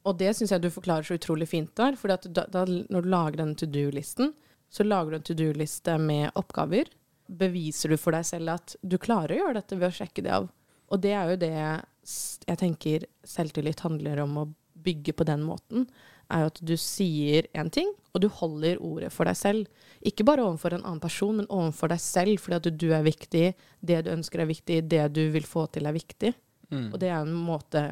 Og 0.07 0.17
det 0.19 0.33
syns 0.35 0.53
jeg 0.53 0.63
du 0.63 0.69
forklarer 0.71 1.07
så 1.07 1.17
utrolig 1.19 1.47
fint 1.51 1.71
der. 1.77 1.95
For 1.99 2.11
når 2.11 3.01
du 3.03 3.09
lager 3.11 3.41
denne 3.41 3.57
to 3.59 3.67
do-listen, 3.69 4.33
så 4.71 4.83
lager 4.83 5.13
du 5.13 5.19
en 5.19 5.27
to 5.29 5.35
do-liste 5.37 5.97
med 6.01 6.31
oppgaver. 6.39 6.91
Beviser 7.27 7.91
du 7.91 7.99
for 7.99 8.15
deg 8.15 8.27
selv 8.27 8.55
at 8.55 8.75
du 8.81 8.97
klarer 8.99 9.35
å 9.35 9.41
gjøre 9.41 9.59
dette 9.59 9.79
ved 9.79 9.89
å 9.89 9.97
sjekke 9.99 10.23
det 10.25 10.35
av. 10.35 10.49
Og 10.87 11.03
det 11.03 11.13
er 11.15 11.31
jo 11.31 11.39
det 11.41 11.53
jeg 11.53 12.59
tenker 12.59 13.07
selvtillit 13.27 13.83
handler 13.83 14.23
om 14.23 14.37
å 14.43 14.47
bygge 14.87 15.15
på 15.17 15.27
den 15.27 15.43
måten. 15.43 15.87
Er 16.33 16.43
jo 16.43 16.49
at 16.51 16.59
du 16.67 16.73
sier 16.81 17.47
en 17.55 17.69
ting, 17.71 17.93
og 18.13 18.23
du 18.23 18.27
holder 18.33 18.81
ordet 18.83 19.11
for 19.13 19.29
deg 19.29 19.37
selv. 19.39 19.85
Ikke 20.05 20.25
bare 20.27 20.43
overfor 20.43 20.75
en 20.75 20.83
annen 20.83 21.03
person, 21.03 21.37
men 21.39 21.47
overfor 21.53 21.93
deg 21.93 22.01
selv, 22.03 22.41
fordi 22.43 22.57
at 22.57 22.81
du 22.81 22.89
er 22.95 23.05
viktig, 23.05 23.45
det 23.79 24.01
du 24.03 24.11
ønsker 24.11 24.43
er 24.43 24.49
viktig, 24.49 24.81
det 24.91 25.05
du 25.15 25.23
vil 25.33 25.47
få 25.47 25.67
til 25.71 25.87
er 25.87 25.95
viktig. 25.95 26.33
Mm. 26.73 26.91
Og 26.91 26.99
det 26.99 27.11
er 27.13 27.21
en 27.21 27.37
måte 27.47 27.85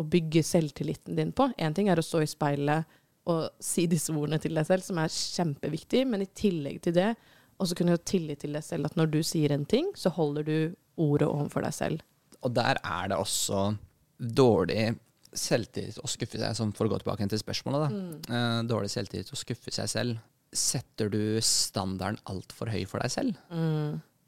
å 0.00 0.06
bygge 0.08 0.44
selvtilliten 0.46 1.18
din 1.18 1.34
på. 1.36 1.50
Én 1.60 1.76
ting 1.76 1.90
er 1.92 2.00
å 2.00 2.06
stå 2.06 2.22
i 2.24 2.30
speilet 2.30 2.98
og 3.28 3.44
si 3.62 3.84
disse 3.86 4.10
ordene 4.14 4.40
til 4.42 4.56
deg 4.56 4.66
selv, 4.66 4.82
som 4.86 4.98
er 4.98 5.12
kjempeviktig, 5.12 6.06
men 6.10 6.24
i 6.24 6.32
tillegg 6.34 6.80
til 6.82 6.96
det 6.96 7.12
også 7.62 7.76
kunne 7.78 7.94
du 7.94 8.00
ha 8.00 8.04
tillit 8.08 8.42
til 8.42 8.56
deg 8.56 8.64
selv, 8.66 8.88
at 8.88 8.98
når 8.98 9.12
du 9.12 9.20
sier 9.26 9.52
en 9.54 9.66
ting, 9.68 9.92
så 9.94 10.10
holder 10.16 10.46
du 10.48 10.56
ordet 11.00 11.28
overfor 11.28 11.62
deg 11.66 11.76
selv. 11.76 12.02
Og 12.42 12.54
der 12.56 12.80
er 12.82 13.12
det 13.12 13.18
også 13.22 13.68
dårlig 14.18 14.94
selvtillit 15.34 15.98
å 16.02 16.08
skuffe 16.10 16.38
seg, 16.40 16.54
som 16.56 16.72
for 16.76 16.86
å 16.86 16.92
gå 16.92 16.98
tilbake 17.02 17.28
til 17.30 17.40
spørsmålet, 17.40 17.88
da. 17.88 18.34
Eh, 18.36 18.62
dårlig 18.68 18.90
selvtillit 18.92 19.32
å 19.32 19.38
skuffe 19.40 19.72
seg 19.72 19.88
selv. 19.88 20.18
Setter 20.52 21.08
du 21.08 21.38
standarden 21.40 22.18
altfor 22.28 22.68
høy 22.68 22.82
for 22.86 23.00
deg 23.00 23.10
selv? 23.14 23.38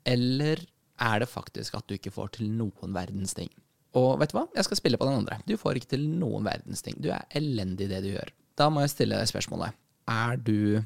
Eller 0.09 0.63
er 1.01 1.21
det 1.21 1.29
faktisk 1.29 1.75
at 1.77 1.87
du 1.89 1.97
ikke 1.99 2.13
får 2.15 2.35
til 2.39 2.49
noen 2.55 2.95
verdens 2.97 3.35
ting? 3.37 3.51
Og 3.95 4.17
vet 4.19 4.33
du 4.33 4.39
hva? 4.39 4.47
Jeg 4.57 4.67
skal 4.67 4.77
spille 4.81 4.99
på 4.99 5.07
den 5.07 5.21
andre. 5.21 5.39
Du 5.47 5.55
får 5.61 5.79
ikke 5.79 5.93
til 5.95 6.09
noen 6.19 6.45
verdens 6.47 6.83
ting. 6.83 6.97
Du 6.99 7.11
er 7.15 7.27
elendig 7.39 7.87
i 7.87 7.93
det 7.93 8.01
du 8.03 8.11
gjør. 8.15 8.33
Da 8.59 8.67
må 8.71 8.83
jeg 8.83 8.91
stille 8.95 9.19
deg 9.21 9.31
spørsmålet. 9.31 9.77
Er 10.11 10.37
du 10.43 10.83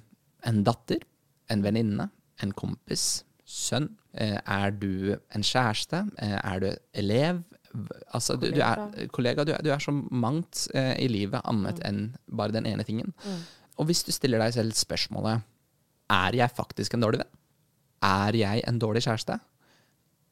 en 0.47 0.61
datter? 0.67 1.01
En 1.51 1.63
venninne? 1.65 2.11
En 2.45 2.53
kompis? 2.53 3.23
Sønn? 3.49 3.89
Eh, 4.13 4.37
Er 4.45 4.71
du 4.77 5.17
en 5.35 5.43
kjæreste? 5.43 6.03
Eh, 6.21 6.37
Er 6.45 6.61
du 6.61 6.69
elev? 6.93 7.43
Altså, 8.15 8.37
du, 8.41 8.49
du 8.55 8.61
er 8.65 9.09
kollega. 9.13 9.45
Du 9.45 9.53
er, 9.53 9.63
du 9.65 9.71
er 9.75 9.83
så 9.83 9.93
mangt 9.93 10.67
eh, 10.75 10.95
i 11.05 11.09
livet 11.11 11.45
annet 11.49 11.83
enn 11.87 12.03
bare 12.27 12.55
den 12.57 12.69
ene 12.71 12.87
tingen. 12.87 13.13
Og 13.79 13.89
hvis 13.91 14.05
du 14.07 14.13
stiller 14.15 14.41
deg 14.43 14.57
selv 14.57 14.75
spørsmålet 14.75 15.45
Er 16.11 16.35
jeg 16.35 16.51
faktisk 16.57 16.97
en 16.97 17.05
dårlig 17.05 17.21
venn? 17.21 17.35
Er 18.09 18.37
jeg 18.39 18.65
en 18.67 18.81
dårlig 18.81 19.05
kjæreste? 19.05 19.39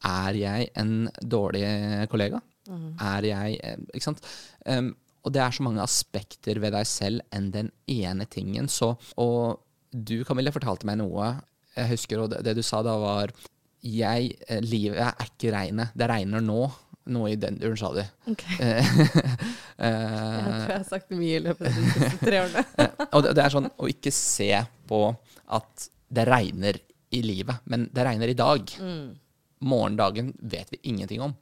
Er 0.07 0.39
jeg 0.39 0.71
en 0.79 1.09
dårlig 1.23 1.67
kollega? 2.13 2.41
Er 3.01 3.27
jeg 3.29 3.59
eh, 3.63 3.83
Ikke 3.95 4.09
sant? 4.09 4.25
Um, 4.67 4.95
og 5.27 5.35
det 5.35 5.43
er 5.43 5.55
så 5.55 5.65
mange 5.67 5.83
aspekter 5.83 6.61
ved 6.63 6.75
deg 6.77 6.87
selv 6.87 7.23
enn 7.35 7.51
den 7.51 7.73
ene 7.91 8.29
tingen. 8.31 8.69
Så, 8.71 8.93
og 9.19 9.59
du, 9.91 10.21
Camille, 10.27 10.53
fortalte 10.55 10.87
meg 10.87 11.01
noe. 11.01 11.33
Jeg 11.75 11.91
husker, 11.97 12.23
og 12.23 12.31
det, 12.31 12.45
det 12.47 12.55
du 12.55 12.63
sa 12.63 12.79
da, 12.87 12.95
var 13.03 13.33
jeg, 13.83 14.37
eh, 14.47 14.63
Livet 14.63 15.03
er 15.03 15.27
ikke 15.27 15.51
regnet. 15.55 15.97
Det 15.99 16.09
regner 16.11 16.45
nå. 16.45 16.61
Noe 17.15 17.31
i 17.33 17.37
den 17.39 17.59
duren, 17.61 17.79
sa 17.79 17.93
du. 17.95 18.03
Okay. 18.33 18.57
Jeg 18.67 18.87
tror 19.77 19.85
eh, 19.85 20.63
jeg 20.65 20.73
har 20.73 20.87
sagt 20.89 21.11
mye 21.13 21.37
i 21.37 21.43
løpet 21.45 21.69
av 21.69 21.75
de 21.77 21.91
siste 21.93 22.19
tre 22.23 22.39
årene. 22.41 22.65
Eh, 22.87 23.05
og 23.13 23.27
det, 23.27 23.43
er 23.43 23.53
sånn 23.53 23.69
å 23.69 23.89
ikke 23.91 24.13
se 24.15 24.51
på 24.89 25.01
at 25.57 25.87
det 26.17 26.25
regner 26.27 26.79
i 27.15 27.21
livet, 27.23 27.61
men 27.71 27.87
det 27.95 28.07
regner 28.07 28.33
i 28.33 28.37
dag. 28.39 28.73
Morgendagen 29.59 30.35
vet 30.37 30.73
vi 30.73 30.79
ingenting 30.83 31.23
om. 31.23 31.35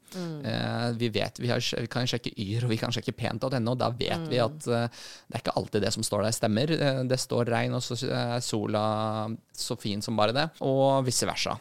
Eh, 0.45 0.91
vi 0.99 1.09
vet, 1.09 1.41
vi, 1.41 1.51
har, 1.51 1.63
vi 1.81 1.91
kan 1.91 2.07
sjekke 2.07 2.31
Yr 2.39 2.67
og 2.67 2.71
vi 2.71 2.79
kan 2.79 2.95
sjekke 2.95 3.15
pent.no, 3.17 3.51
og 3.73 3.81
da 3.81 3.91
vet 3.91 4.29
vi 4.31 4.39
at 4.39 4.69
uh, 4.71 4.87
det 4.87 5.35
er 5.35 5.43
ikke 5.43 5.57
alltid 5.59 5.83
det 5.83 5.91
som 5.97 6.07
står 6.07 6.23
der, 6.27 6.37
stemmer. 6.37 6.75
Eh, 6.77 7.01
det 7.11 7.19
står 7.19 7.51
regn, 7.51 7.75
og 7.75 7.83
så 7.83 7.99
er 8.07 8.45
sola 8.45 8.85
så 9.51 9.79
fin 9.81 10.03
som 10.05 10.19
bare 10.19 10.37
det, 10.37 10.47
og 10.63 11.03
vice 11.09 11.27
versa. 11.27 11.57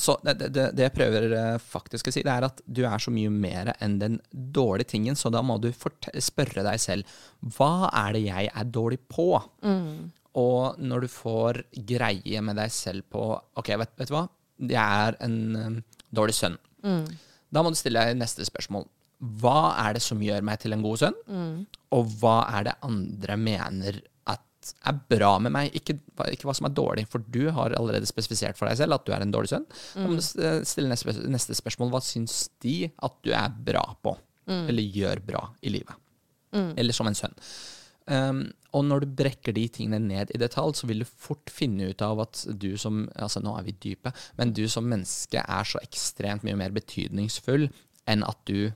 Så 0.00 0.14
det, 0.24 0.38
det, 0.48 0.70
det 0.72 0.86
jeg 0.86 0.94
prøver 0.96 1.26
eh, 1.36 1.58
faktisk 1.60 2.08
å 2.08 2.12
si, 2.14 2.22
det 2.24 2.32
er 2.32 2.46
at 2.46 2.62
du 2.64 2.80
er 2.88 3.02
så 3.02 3.12
mye 3.12 3.28
mer 3.32 3.74
enn 3.84 3.98
den 4.00 4.14
dårlige 4.32 4.94
tingen, 4.94 5.18
så 5.18 5.28
da 5.34 5.42
må 5.44 5.58
du 5.60 5.68
spørre 5.76 6.64
deg 6.64 6.80
selv 6.80 7.18
hva 7.56 7.90
er 7.92 8.16
det 8.16 8.22
jeg 8.24 8.48
er 8.48 8.70
dårlig 8.72 9.00
på? 9.12 9.28
Og 10.38 10.78
når 10.80 11.04
du 11.04 11.08
får 11.12 11.62
greie 11.88 12.40
med 12.44 12.56
deg 12.60 12.72
selv 12.72 13.08
på 13.12 13.22
Ok, 13.58 13.72
vet, 13.80 13.92
vet 13.98 14.08
du 14.10 14.14
hva? 14.16 14.26
Jeg 14.58 14.78
er 15.08 15.16
en 15.26 15.38
um, 15.56 15.78
dårlig 16.14 16.34
sønn. 16.38 16.56
Da 17.52 17.62
må 17.64 17.72
du 17.72 17.78
stille 17.78 18.00
deg 18.08 18.18
neste 18.20 18.44
spørsmål. 18.48 18.86
Hva 19.40 19.74
er 19.84 19.96
det 19.96 20.02
som 20.04 20.20
gjør 20.22 20.44
meg 20.46 20.60
til 20.62 20.72
en 20.76 20.82
god 20.84 21.00
sønn? 21.00 21.16
Og 21.96 22.12
hva 22.20 22.38
er 22.58 22.68
det 22.68 22.76
andre 22.86 23.36
mener 23.40 24.00
er 24.86 25.00
bra 25.10 25.32
med 25.42 25.54
meg? 25.54 25.74
Ikke, 25.76 25.98
ikke 26.32 26.48
hva 26.48 26.54
som 26.56 26.68
er 26.68 26.76
dårlig, 26.76 27.06
for 27.10 27.24
du 27.24 27.48
har 27.54 27.76
allerede 27.78 28.08
spesifisert 28.08 28.58
for 28.58 28.70
deg 28.70 28.80
selv 28.80 28.98
at 28.98 29.06
du 29.06 29.14
er 29.14 29.24
en 29.24 29.34
dårlig 29.34 29.52
sønn. 29.52 29.66
Mm. 29.96 30.08
må 30.12 30.22
stille 30.22 30.90
neste, 30.90 31.14
neste 31.30 31.56
spørsmål. 31.58 31.92
Hva 31.94 32.02
syns 32.04 32.46
de 32.64 32.90
at 32.90 33.18
du 33.24 33.32
er 33.36 33.50
bra 33.70 33.84
på? 34.02 34.14
Eller 34.48 34.94
gjør 34.96 35.20
bra 35.24 35.42
i 35.60 35.72
livet? 35.74 36.06
Eller 36.80 36.96
som 36.96 37.08
en 37.10 37.18
sønn. 37.18 37.34
Um, 38.08 38.46
og 38.72 38.86
når 38.88 39.04
du 39.04 39.14
brekker 39.18 39.52
de 39.52 39.66
tingene 39.72 40.00
ned 40.00 40.32
i 40.32 40.40
detalj, 40.40 40.78
så 40.78 40.88
vil 40.88 41.02
du 41.04 41.08
fort 41.08 41.52
finne 41.52 41.90
ut 41.90 42.02
av 42.04 42.22
at 42.24 42.40
du 42.56 42.70
som 42.80 43.02
altså 43.16 43.42
nå 43.44 43.52
er 43.58 43.66
vi 43.66 43.76
dype, 43.84 44.12
men 44.40 44.54
du 44.56 44.64
som 44.68 44.88
menneske 44.88 45.42
er 45.42 45.68
så 45.68 45.80
ekstremt 45.84 46.44
mye 46.46 46.56
mer 46.56 46.72
betydningsfull 46.76 47.68
enn 48.08 48.24
at 48.24 48.40
du 48.48 48.70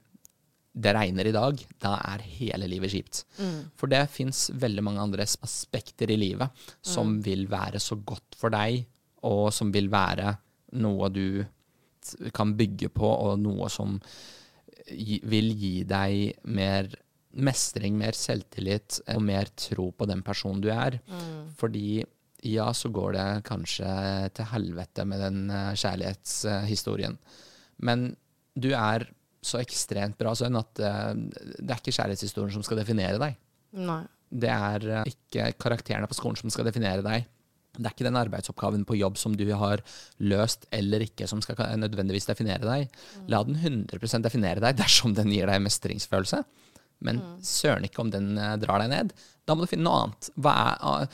det 0.73 0.95
regner 0.97 1.29
i 1.29 1.35
dag, 1.35 1.59
da 1.83 1.97
er 2.15 2.25
hele 2.39 2.69
livet 2.71 2.95
kjipt. 2.95 3.23
For 3.77 3.93
det 3.93 4.07
fins 4.13 4.47
veldig 4.57 4.85
mange 4.87 5.03
andre 5.05 5.27
aspekter 5.45 6.11
i 6.11 6.17
livet 6.17 6.65
som 6.81 7.19
vil 7.25 7.45
være 7.51 7.81
så 7.83 7.99
godt 8.01 8.39
for 8.41 8.55
deg, 8.55 8.87
og 9.29 9.53
som 9.55 9.73
vil 9.75 9.91
være 9.93 10.33
noe 10.81 11.11
du 11.13 11.45
kan 12.35 12.57
bygge 12.59 12.89
på, 12.91 13.07
og 13.07 13.39
noe 13.39 13.69
som 13.71 14.01
vil 14.89 15.53
gi 15.55 15.85
deg 15.87 16.41
mer 16.51 16.89
mestring, 17.33 17.95
mer 17.97 18.17
selvtillit 18.17 18.99
og 19.15 19.23
mer 19.25 19.49
tro 19.57 19.91
på 19.97 20.09
den 20.09 20.25
personen 20.25 20.61
du 20.65 20.69
er. 20.73 20.99
Fordi 21.57 22.03
ja, 22.43 22.73
så 22.75 22.91
går 22.91 23.13
det 23.15 23.27
kanskje 23.47 23.89
til 24.35 24.49
helvete 24.51 25.05
med 25.07 25.21
den 25.23 25.51
eh, 25.51 25.75
kjærlighetshistorien. 25.79 27.15
Men 27.87 28.17
du 28.59 28.73
er 28.75 29.07
så 29.43 29.59
ekstremt 29.59 30.19
bra 30.21 30.33
sønn 30.39 30.57
at 30.59 30.81
eh, 30.83 31.13
det 31.59 31.69
er 31.69 31.81
ikke 31.81 31.95
kjærlighetshistorien 31.97 32.55
som 32.55 32.65
skal 32.67 32.79
definere 32.81 33.19
deg. 33.21 33.39
Nei. 33.83 34.03
Det 34.33 34.51
er 34.53 34.89
eh, 35.01 35.13
ikke 35.13 35.51
karakterene 35.61 36.09
på 36.09 36.19
skolen 36.19 36.39
som 36.41 36.53
skal 36.53 36.69
definere 36.69 37.05
deg. 37.05 37.27
Det 37.73 37.89
er 37.89 37.95
ikke 37.95 38.05
den 38.05 38.21
arbeidsoppgaven 38.21 38.83
på 38.89 38.99
jobb 39.01 39.17
som 39.17 39.35
du 39.37 39.47
har 39.57 39.81
løst 40.21 40.67
eller 40.77 41.05
ikke, 41.07 41.27
som 41.29 41.41
skal 41.45 41.59
nødvendigvis 41.81 42.29
definere 42.29 42.69
deg. 42.69 42.99
La 43.33 43.41
den 43.49 43.57
100% 43.57 44.27
definere 44.27 44.61
deg 44.63 44.77
dersom 44.81 45.17
den 45.17 45.33
gir 45.33 45.49
deg 45.49 45.63
mestringsfølelse. 45.65 46.43
Men 47.03 47.19
søren 47.43 47.87
ikke 47.89 48.05
om 48.05 48.13
den 48.13 48.37
eh, 48.39 48.57
drar 48.63 48.85
deg 48.85 48.93
ned. 48.93 49.15
Da 49.49 49.57
må 49.57 49.65
du 49.65 49.73
finne 49.73 49.89
noe 49.89 50.05
annet. 50.05 50.29
Ah, 50.47 51.07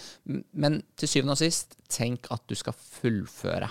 men 0.53 0.83
til 1.01 1.09
syvende 1.09 1.39
og 1.39 1.41
sist, 1.41 1.79
tenk 1.89 2.29
at 2.35 2.43
du 2.51 2.59
skal 2.59 2.77
fullføre. 2.77 3.71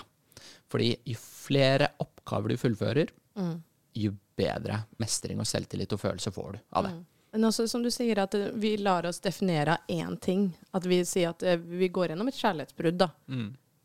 Fordi 0.68 0.90
jo 1.06 1.20
flere 1.20 1.92
oppgaver 2.02 2.52
du 2.52 2.60
fullfører, 2.60 3.12
jo 3.96 4.10
bedre 4.38 4.82
mestring 5.02 5.40
og 5.42 5.48
selvtillit 5.48 5.92
og 5.94 6.00
følelse 6.00 6.32
får 6.34 6.52
du 6.56 6.60
av 6.78 6.88
det. 6.88 6.96
Men 7.32 7.44
også 7.44 7.66
som 7.68 7.82
du 7.84 7.90
sier, 7.92 8.22
at 8.22 8.34
eh, 8.34 8.50
vi 8.56 8.76
lar 8.80 9.06
oss 9.08 9.20
definere 9.20 9.76
av 9.76 9.90
én 9.92 10.16
ting. 10.16 10.48
At 10.72 10.86
vi 10.88 11.02
sier 11.04 11.34
at 11.34 11.44
eh, 11.44 11.58
vi 11.58 11.90
går 11.92 12.12
gjennom 12.12 12.30
et 12.30 12.38
kjærlighetsbrudd, 12.38 13.00
da. 13.02 13.10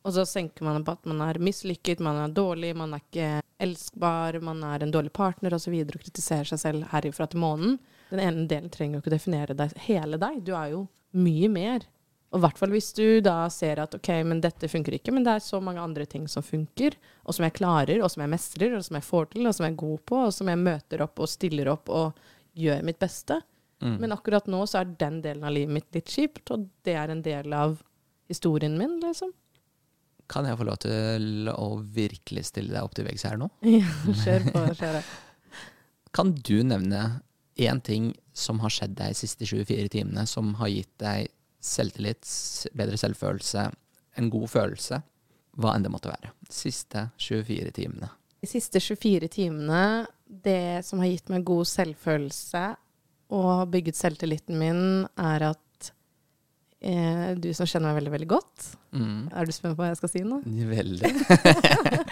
Og 0.03 0.15
så 0.15 0.25
senker 0.27 0.67
man 0.67 0.83
på 0.83 0.95
at 0.97 1.05
man 1.07 1.21
er 1.23 1.39
mislykket, 1.39 2.01
man 2.03 2.19
er 2.23 2.35
dårlig, 2.35 2.73
man 2.75 2.95
er 2.95 3.03
ikke 3.03 3.27
elskbar, 3.63 4.39
man 4.43 4.63
er 4.67 4.83
en 4.83 4.91
dårlig 4.91 5.13
partner 5.15 5.55
osv. 5.55 5.75
Og, 5.75 5.93
og 5.95 6.03
kritiserer 6.03 6.49
seg 6.49 6.59
selv 6.59 6.87
herifra 6.91 7.27
til 7.31 7.43
månen. 7.43 7.77
Den 8.11 8.23
ene 8.23 8.47
delen 8.51 8.71
trenger 8.71 8.99
jo 8.99 9.03
ikke 9.03 9.15
definere 9.15 9.55
deg, 9.57 9.75
hele 9.87 10.19
deg. 10.21 10.41
Du 10.43 10.51
er 10.59 10.73
jo 10.75 10.85
mye 11.15 11.49
mer. 11.51 11.87
Og 12.33 12.39
i 12.39 12.43
hvert 12.47 12.57
fall 12.57 12.73
hvis 12.73 12.89
du 12.97 13.21
da 13.21 13.45
ser 13.53 13.77
at 13.83 13.93
ok, 13.93 14.09
men 14.25 14.39
dette 14.41 14.65
funker 14.71 14.95
ikke, 14.97 15.13
men 15.13 15.25
det 15.25 15.35
er 15.35 15.43
så 15.45 15.59
mange 15.61 15.81
andre 15.83 16.07
ting 16.09 16.25
som 16.31 16.45
funker, 16.45 16.95
og 17.29 17.37
som 17.37 17.45
jeg 17.45 17.53
klarer, 17.59 18.01
og 18.01 18.09
som 18.09 18.23
jeg 18.25 18.31
mestrer, 18.33 18.73
og 18.73 18.81
som 18.87 18.97
jeg 18.97 19.05
får 19.05 19.27
til, 19.35 19.45
og 19.45 19.53
som 19.53 19.67
jeg 19.67 19.75
er 19.75 19.81
god 19.83 19.99
på, 20.09 20.21
og 20.27 20.33
som 20.33 20.49
jeg 20.49 20.61
møter 20.63 21.03
opp 21.05 21.21
og 21.21 21.29
stiller 21.29 21.69
opp 21.69 21.91
og 21.93 22.23
gjør 22.57 22.81
mitt 22.89 22.97
beste. 23.01 23.37
Men 23.83 24.15
akkurat 24.15 24.45
nå 24.47 24.61
så 24.69 24.79
er 24.79 24.91
den 24.99 25.17
delen 25.23 25.43
av 25.43 25.51
livet 25.51 25.75
mitt 25.75 25.95
litt 25.95 26.07
kjipt, 26.07 26.47
og 26.55 26.69
det 26.87 26.93
er 26.95 27.11
en 27.11 27.23
del 27.25 27.53
av 27.53 27.75
historien 28.31 28.77
min, 28.79 28.95
liksom. 29.03 29.33
Kan 30.31 30.47
jeg 30.47 30.55
få 30.57 30.65
lov 30.69 30.79
til 30.85 31.49
å 31.51 31.67
virkelig 31.93 32.45
stille 32.47 32.71
deg 32.71 32.85
opp 32.85 32.95
til 32.95 33.05
veggs 33.09 33.25
her 33.27 33.35
nå? 33.41 33.49
Ja, 33.67 33.91
kjør 34.23 34.47
på, 34.53 34.63
kjør. 34.79 34.99
Kan 36.15 36.31
du 36.39 36.55
nevne 36.63 37.03
én 37.59 37.81
ting 37.83 38.13
som 38.33 38.63
har 38.63 38.71
skjedd 38.73 38.95
deg 38.97 39.11
de 39.11 39.19
siste 39.19 39.45
24 39.49 39.91
timene, 39.97 40.23
som 40.29 40.55
har 40.61 40.71
gitt 40.71 40.93
deg 41.03 41.27
selvtillit, 41.63 42.27
bedre 42.75 42.97
selvfølelse, 42.99 43.67
en 44.19 44.29
god 44.33 44.47
følelse, 44.51 44.99
hva 45.57 45.75
enn 45.77 45.85
det 45.85 45.91
måtte 45.93 46.11
være? 46.11 46.31
De 46.47 46.53
siste 46.53 47.07
24 47.21 47.71
timene. 47.77 48.09
De 48.43 48.49
siste 48.49 48.81
24 48.83 49.29
timene, 49.31 49.81
det 50.27 50.83
som 50.85 50.99
har 50.99 51.07
gitt 51.13 51.29
meg 51.31 51.45
god 51.47 51.65
selvfølelse 51.69 52.63
og 53.33 53.45
har 53.61 53.69
bygget 53.71 53.95
selvtilliten 53.97 54.57
min, 54.59 54.81
er 55.17 55.45
at 55.53 55.91
eh, 56.83 57.31
du 57.39 57.47
som 57.55 57.65
kjenner 57.69 57.89
meg 57.93 58.01
veldig, 58.01 58.15
veldig 58.19 58.31
godt 58.37 58.71
Mm. 58.93 59.23
Er 59.33 59.47
du 59.47 59.51
spent 59.55 59.73
på 59.73 59.81
hva 59.81 59.87
jeg 59.89 59.97
skal 59.97 60.09
si 60.11 60.19
nå? 60.21 60.35
Veldig. 60.69 61.09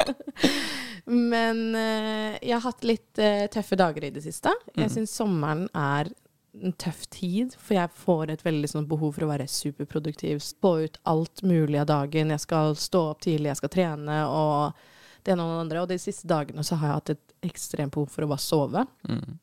Men 1.05 1.59
eh, 1.77 2.37
jeg 2.41 2.55
har 2.55 2.63
hatt 2.65 2.85
litt 2.89 3.21
eh, 3.21 3.43
tøffe 3.53 3.77
dager 3.77 4.07
i 4.07 4.11
det 4.15 4.23
siste. 4.25 4.49
Jeg 4.75 4.87
Mm. 4.87 4.93
syns 4.95 5.13
sommeren 5.13 5.67
er 5.77 6.09
en 6.53 6.73
tøff 6.73 7.05
tid, 7.13 7.53
for 7.55 7.77
jeg 7.77 7.93
får 7.95 8.33
et 8.33 8.43
veldig 8.45 8.69
sånn 8.73 8.87
behov 8.89 9.15
for 9.15 9.25
å 9.25 9.29
være 9.31 9.47
superproduktiv. 9.49 10.41
Få 10.61 10.73
ut 10.85 10.97
alt 11.07 11.43
mulig 11.47 11.79
av 11.79 11.87
dagen. 11.91 12.33
Jeg 12.33 12.43
skal 12.43 12.75
stå 12.79 13.05
opp 13.13 13.21
tidlig, 13.23 13.51
jeg 13.51 13.61
skal 13.61 13.73
trene 13.77 14.17
og 14.27 14.81
det 15.23 15.35
ene 15.35 15.45
og 15.45 15.53
det 15.53 15.61
andre. 15.65 15.85
Og 15.85 15.93
de 15.93 15.99
siste 16.01 16.27
dagene 16.29 16.65
så 16.67 16.79
har 16.81 16.89
jeg 16.91 16.99
hatt 16.99 17.13
et 17.15 17.47
ekstremt 17.51 17.95
behov 17.95 18.11
for 18.11 18.25
å 18.25 18.31
bare 18.33 18.43
sove. 18.43 18.83
Mm. 19.07 19.39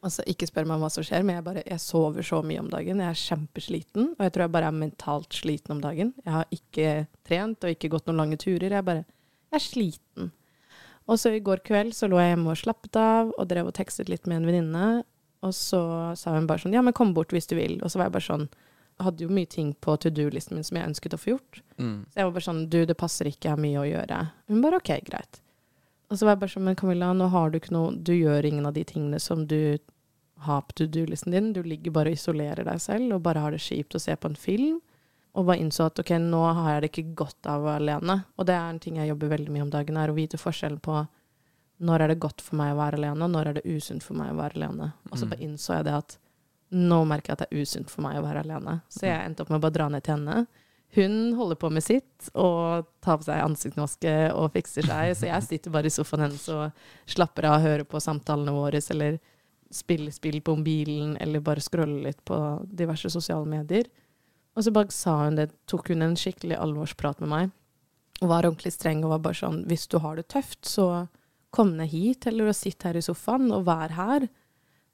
Altså, 0.00 0.24
ikke 0.32 0.48
spør 0.48 0.68
meg 0.68 0.80
hva 0.80 0.88
som 0.92 1.04
skjer, 1.04 1.24
men 1.28 1.36
jeg, 1.36 1.44
bare, 1.44 1.62
jeg 1.68 1.84
sover 1.84 2.24
så 2.24 2.40
mye 2.46 2.62
om 2.62 2.70
dagen. 2.72 3.02
Jeg 3.04 3.12
er 3.12 3.22
kjempesliten, 3.22 4.12
og 4.16 4.24
jeg 4.24 4.32
tror 4.34 4.46
jeg 4.46 4.54
bare 4.56 4.70
er 4.72 4.78
mentalt 4.80 5.36
sliten 5.36 5.76
om 5.76 5.82
dagen. 5.84 6.14
Jeg 6.24 6.34
har 6.34 6.54
ikke 6.56 6.92
trent 7.28 7.66
og 7.66 7.74
ikke 7.74 7.92
gått 7.92 8.08
noen 8.08 8.22
lange 8.24 8.40
turer. 8.40 8.72
Jeg 8.72 8.86
bare 8.86 9.04
jeg 9.50 9.58
er 9.58 9.64
sliten. 9.64 10.30
Og 11.10 11.18
så 11.18 11.32
i 11.34 11.42
går 11.42 11.62
kveld 11.66 11.94
så 11.96 12.06
lå 12.06 12.20
jeg 12.20 12.32
hjemme 12.32 12.52
og 12.52 12.60
slappet 12.60 12.96
av 13.00 13.32
og 13.34 13.48
drev 13.50 13.70
og 13.70 13.74
tekstet 13.74 14.10
litt 14.12 14.28
med 14.30 14.40
en 14.40 14.46
venninne. 14.46 14.84
Og 15.46 15.54
så 15.56 15.80
sa 16.20 16.34
hun 16.34 16.48
bare 16.48 16.62
sånn 16.62 16.74
Ja, 16.76 16.82
men 16.84 16.96
kom 16.96 17.14
bort 17.16 17.32
hvis 17.32 17.48
du 17.48 17.56
vil. 17.56 17.78
Og 17.80 17.92
så 17.92 18.00
var 18.00 18.08
jeg 18.08 18.16
bare 18.18 18.28
sånn 18.28 18.48
Jeg 18.50 19.06
hadde 19.06 19.24
jo 19.24 19.36
mye 19.36 19.48
ting 19.48 19.70
på 19.80 19.94
to 19.96 20.12
do-listen 20.12 20.58
min 20.58 20.66
som 20.66 20.76
jeg 20.76 20.90
ønsket 20.90 21.16
å 21.16 21.20
få 21.20 21.34
gjort. 21.34 21.62
Mm. 21.78 21.94
Så 22.10 22.20
jeg 22.20 22.28
var 22.28 22.34
bare 22.36 22.48
sånn 22.48 22.66
Du, 22.72 22.80
det 22.86 22.98
passer 23.00 23.30
ikke, 23.30 23.48
jeg 23.48 23.54
har 23.56 23.62
mye 23.62 23.80
å 23.80 23.88
gjøre. 23.88 24.18
Hun 24.52 24.66
bare 24.66 24.82
OK, 24.82 24.92
greit. 25.08 25.40
Og 26.10 26.18
så 26.18 26.26
var 26.26 26.34
jeg 26.34 26.42
bare 26.42 26.54
sånn 26.56 26.68
Men 26.68 26.76
Camilla, 26.80 27.14
nå 27.16 27.30
har 27.32 27.50
du 27.50 27.60
ikke 27.60 27.74
noe 27.76 27.96
Du 27.96 28.12
gjør 28.16 28.50
ingen 28.50 28.68
av 28.68 28.76
de 28.76 28.84
tingene 28.84 29.22
som 29.22 29.46
du 29.48 29.78
har 30.40 30.62
på 30.64 30.72
to 30.72 30.86
do-listen 30.88 31.34
din. 31.34 31.52
Du 31.52 31.62
ligger 31.62 31.92
bare 31.92 32.12
og 32.12 32.16
isolerer 32.16 32.64
deg 32.64 32.80
selv 32.80 33.12
og 33.12 33.26
bare 33.26 33.42
har 33.44 33.52
det 33.52 33.60
kjipt 33.60 33.96
å 33.96 34.00
se 34.00 34.14
på 34.16 34.30
en 34.30 34.38
film. 34.40 34.78
Og 35.36 35.44
bare 35.46 35.60
innså 35.60 35.84
at 35.86 36.00
ok, 36.00 36.14
nå 36.16 36.40
har 36.56 36.74
jeg 36.74 36.82
det 36.82 36.88
ikke 36.90 37.18
godt 37.20 37.48
av 37.50 37.60
å 37.60 37.66
være 37.68 37.82
alene. 37.84 38.16
Og 38.40 38.48
det 38.48 38.56
er 38.56 38.70
en 38.70 38.80
ting 38.82 38.96
jeg 38.96 39.10
jobber 39.12 39.34
veldig 39.34 39.52
mye 39.52 39.66
om 39.66 39.72
dagen, 39.72 39.98
er 40.00 40.10
å 40.10 40.16
vite 40.16 40.40
forskjellen 40.40 40.80
på 40.82 40.96
når 41.80 42.00
er 42.04 42.08
det 42.12 42.20
godt 42.20 42.40
for 42.44 42.56
meg 42.60 42.74
å 42.74 42.78
være 42.78 42.98
alene, 43.00 43.24
og 43.24 43.30
når 43.32 43.46
er 43.48 43.54
det 43.54 43.64
usunt 43.76 44.02
for 44.04 44.14
meg 44.14 44.32
å 44.32 44.36
være 44.36 44.56
alene. 44.60 44.92
Og 45.10 45.16
så 45.18 45.24
Mm. 45.26 45.30
bare 45.30 45.40
innså 45.46 45.74
jeg 45.76 45.84
det 45.84 45.94
at 45.94 46.18
nå 46.72 47.04
merker 47.06 47.28
jeg 47.28 47.32
at 47.32 47.38
det 47.38 47.48
er 47.50 47.62
usunt 47.62 47.90
for 47.90 48.02
meg 48.02 48.16
å 48.16 48.22
være 48.22 48.44
alene. 48.44 48.82
Så 48.88 49.00
jeg 49.08 49.24
endte 49.26 49.40
opp 49.42 49.50
med 49.50 49.58
å 49.58 49.62
bare 49.62 49.72
dra 49.72 49.88
ned 49.88 50.02
til 50.04 50.14
henne. 50.16 50.46
Hun 50.92 51.34
holder 51.34 51.56
på 51.56 51.70
med 51.72 51.82
sitt 51.82 52.30
og 52.34 52.86
tar 53.00 53.16
på 53.18 53.24
seg 53.24 53.42
ansiktsmaske 53.42 54.32
og 54.34 54.52
fikser 54.52 54.82
seg, 54.84 55.14
så 55.16 55.26
jeg 55.26 55.42
sitter 55.42 55.70
bare 55.70 55.86
i 55.86 55.88
sofaen 55.94 56.20
hennes 56.26 56.48
og 56.48 56.72
slapper 57.06 57.44
av 57.44 57.54
og 57.60 57.62
hører 57.66 57.84
på 57.84 58.00
samtalene 58.02 58.52
våre, 58.52 58.80
eller 58.90 59.18
spiller 59.70 60.10
spill 60.10 60.40
på 60.40 60.56
mobilen, 60.58 61.16
eller 61.20 61.40
bare 61.40 61.60
scroller 61.62 62.02
litt 62.02 62.24
på 62.24 62.66
diverse 62.74 63.08
sosiale 63.08 63.46
medier. 63.46 63.84
Og 64.56 64.64
så 64.64 64.72
bare 64.72 64.90
sa 64.90 65.24
hun 65.24 65.36
det, 65.36 65.50
tok 65.66 65.88
hun 65.88 66.02
en 66.02 66.16
skikkelig 66.16 66.58
alvorsprat 66.58 67.20
med 67.20 67.28
meg, 67.28 67.50
og 68.20 68.28
var 68.28 68.42
ordentlig 68.42 68.72
streng 68.74 69.04
og 69.04 69.10
var 69.10 69.18
bare 69.20 69.34
sånn 69.34 69.64
Hvis 69.66 69.86
du 69.88 69.98
har 69.98 70.16
det 70.16 70.26
tøft, 70.28 70.62
så 70.66 71.08
kom 71.50 71.74
ned 71.76 71.90
hit, 71.92 72.26
eller 72.30 72.50
å 72.50 72.56
sitte 72.56 72.88
her 72.88 72.98
i 73.00 73.04
sofaen, 73.04 73.50
og 73.54 73.66
være 73.68 73.96
her. 73.96 74.26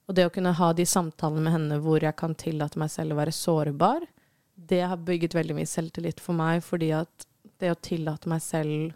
Og 0.07 0.15
det 0.17 0.27
å 0.29 0.33
kunne 0.33 0.55
ha 0.57 0.73
de 0.77 0.87
samtalene 0.87 1.45
med 1.45 1.55
henne 1.57 1.81
hvor 1.83 2.05
jeg 2.05 2.17
kan 2.19 2.37
tillate 2.39 2.79
meg 2.81 2.93
selv 2.93 3.15
å 3.15 3.21
være 3.21 3.35
sårbar, 3.35 4.07
det 4.57 4.81
har 4.89 5.03
bygget 5.05 5.35
veldig 5.37 5.57
mye 5.59 5.69
selvtillit 5.69 6.23
for 6.23 6.39
meg, 6.39 6.63
fordi 6.65 6.93
at 6.97 7.27
det 7.61 7.73
å 7.73 7.81
tillate 7.81 8.31
meg 8.31 8.41
selv 8.45 8.95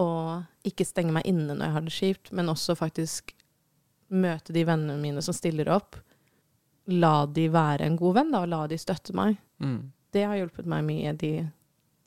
å 0.00 0.40
ikke 0.66 0.86
stenge 0.86 1.14
meg 1.14 1.28
inne 1.28 1.54
når 1.54 1.64
jeg 1.66 1.74
har 1.76 1.86
det 1.86 1.94
kjipt, 1.94 2.32
men 2.36 2.50
også 2.50 2.76
faktisk 2.78 3.34
møte 4.10 4.54
de 4.54 4.64
vennene 4.66 4.98
mine 4.98 5.22
som 5.22 5.36
stiller 5.36 5.70
opp, 5.70 5.98
la 6.90 7.26
de 7.30 7.46
være 7.52 7.86
en 7.86 7.98
god 7.98 8.16
venn, 8.18 8.32
da, 8.34 8.42
og 8.42 8.50
la 8.50 8.64
de 8.70 8.78
støtte 8.80 9.14
meg. 9.14 9.38
Mm. 9.62 9.92
Det 10.10 10.24
har 10.26 10.40
hjulpet 10.40 10.66
meg 10.70 10.86
mye 10.88 11.14
de 11.18 11.32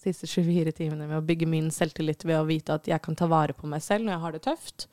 siste 0.04 0.28
24 0.30 0.74
timene 0.78 1.08
med 1.10 1.20
å 1.20 1.26
bygge 1.26 1.48
min 1.50 1.70
selvtillit 1.74 2.26
ved 2.28 2.40
å 2.40 2.48
vite 2.48 2.76
at 2.78 2.90
jeg 2.90 3.02
kan 3.04 3.18
ta 3.18 3.28
vare 3.32 3.56
på 3.58 3.70
meg 3.70 3.84
selv 3.84 4.06
når 4.06 4.16
jeg 4.16 4.24
har 4.26 4.36
det 4.36 4.44
tøft. 4.48 4.88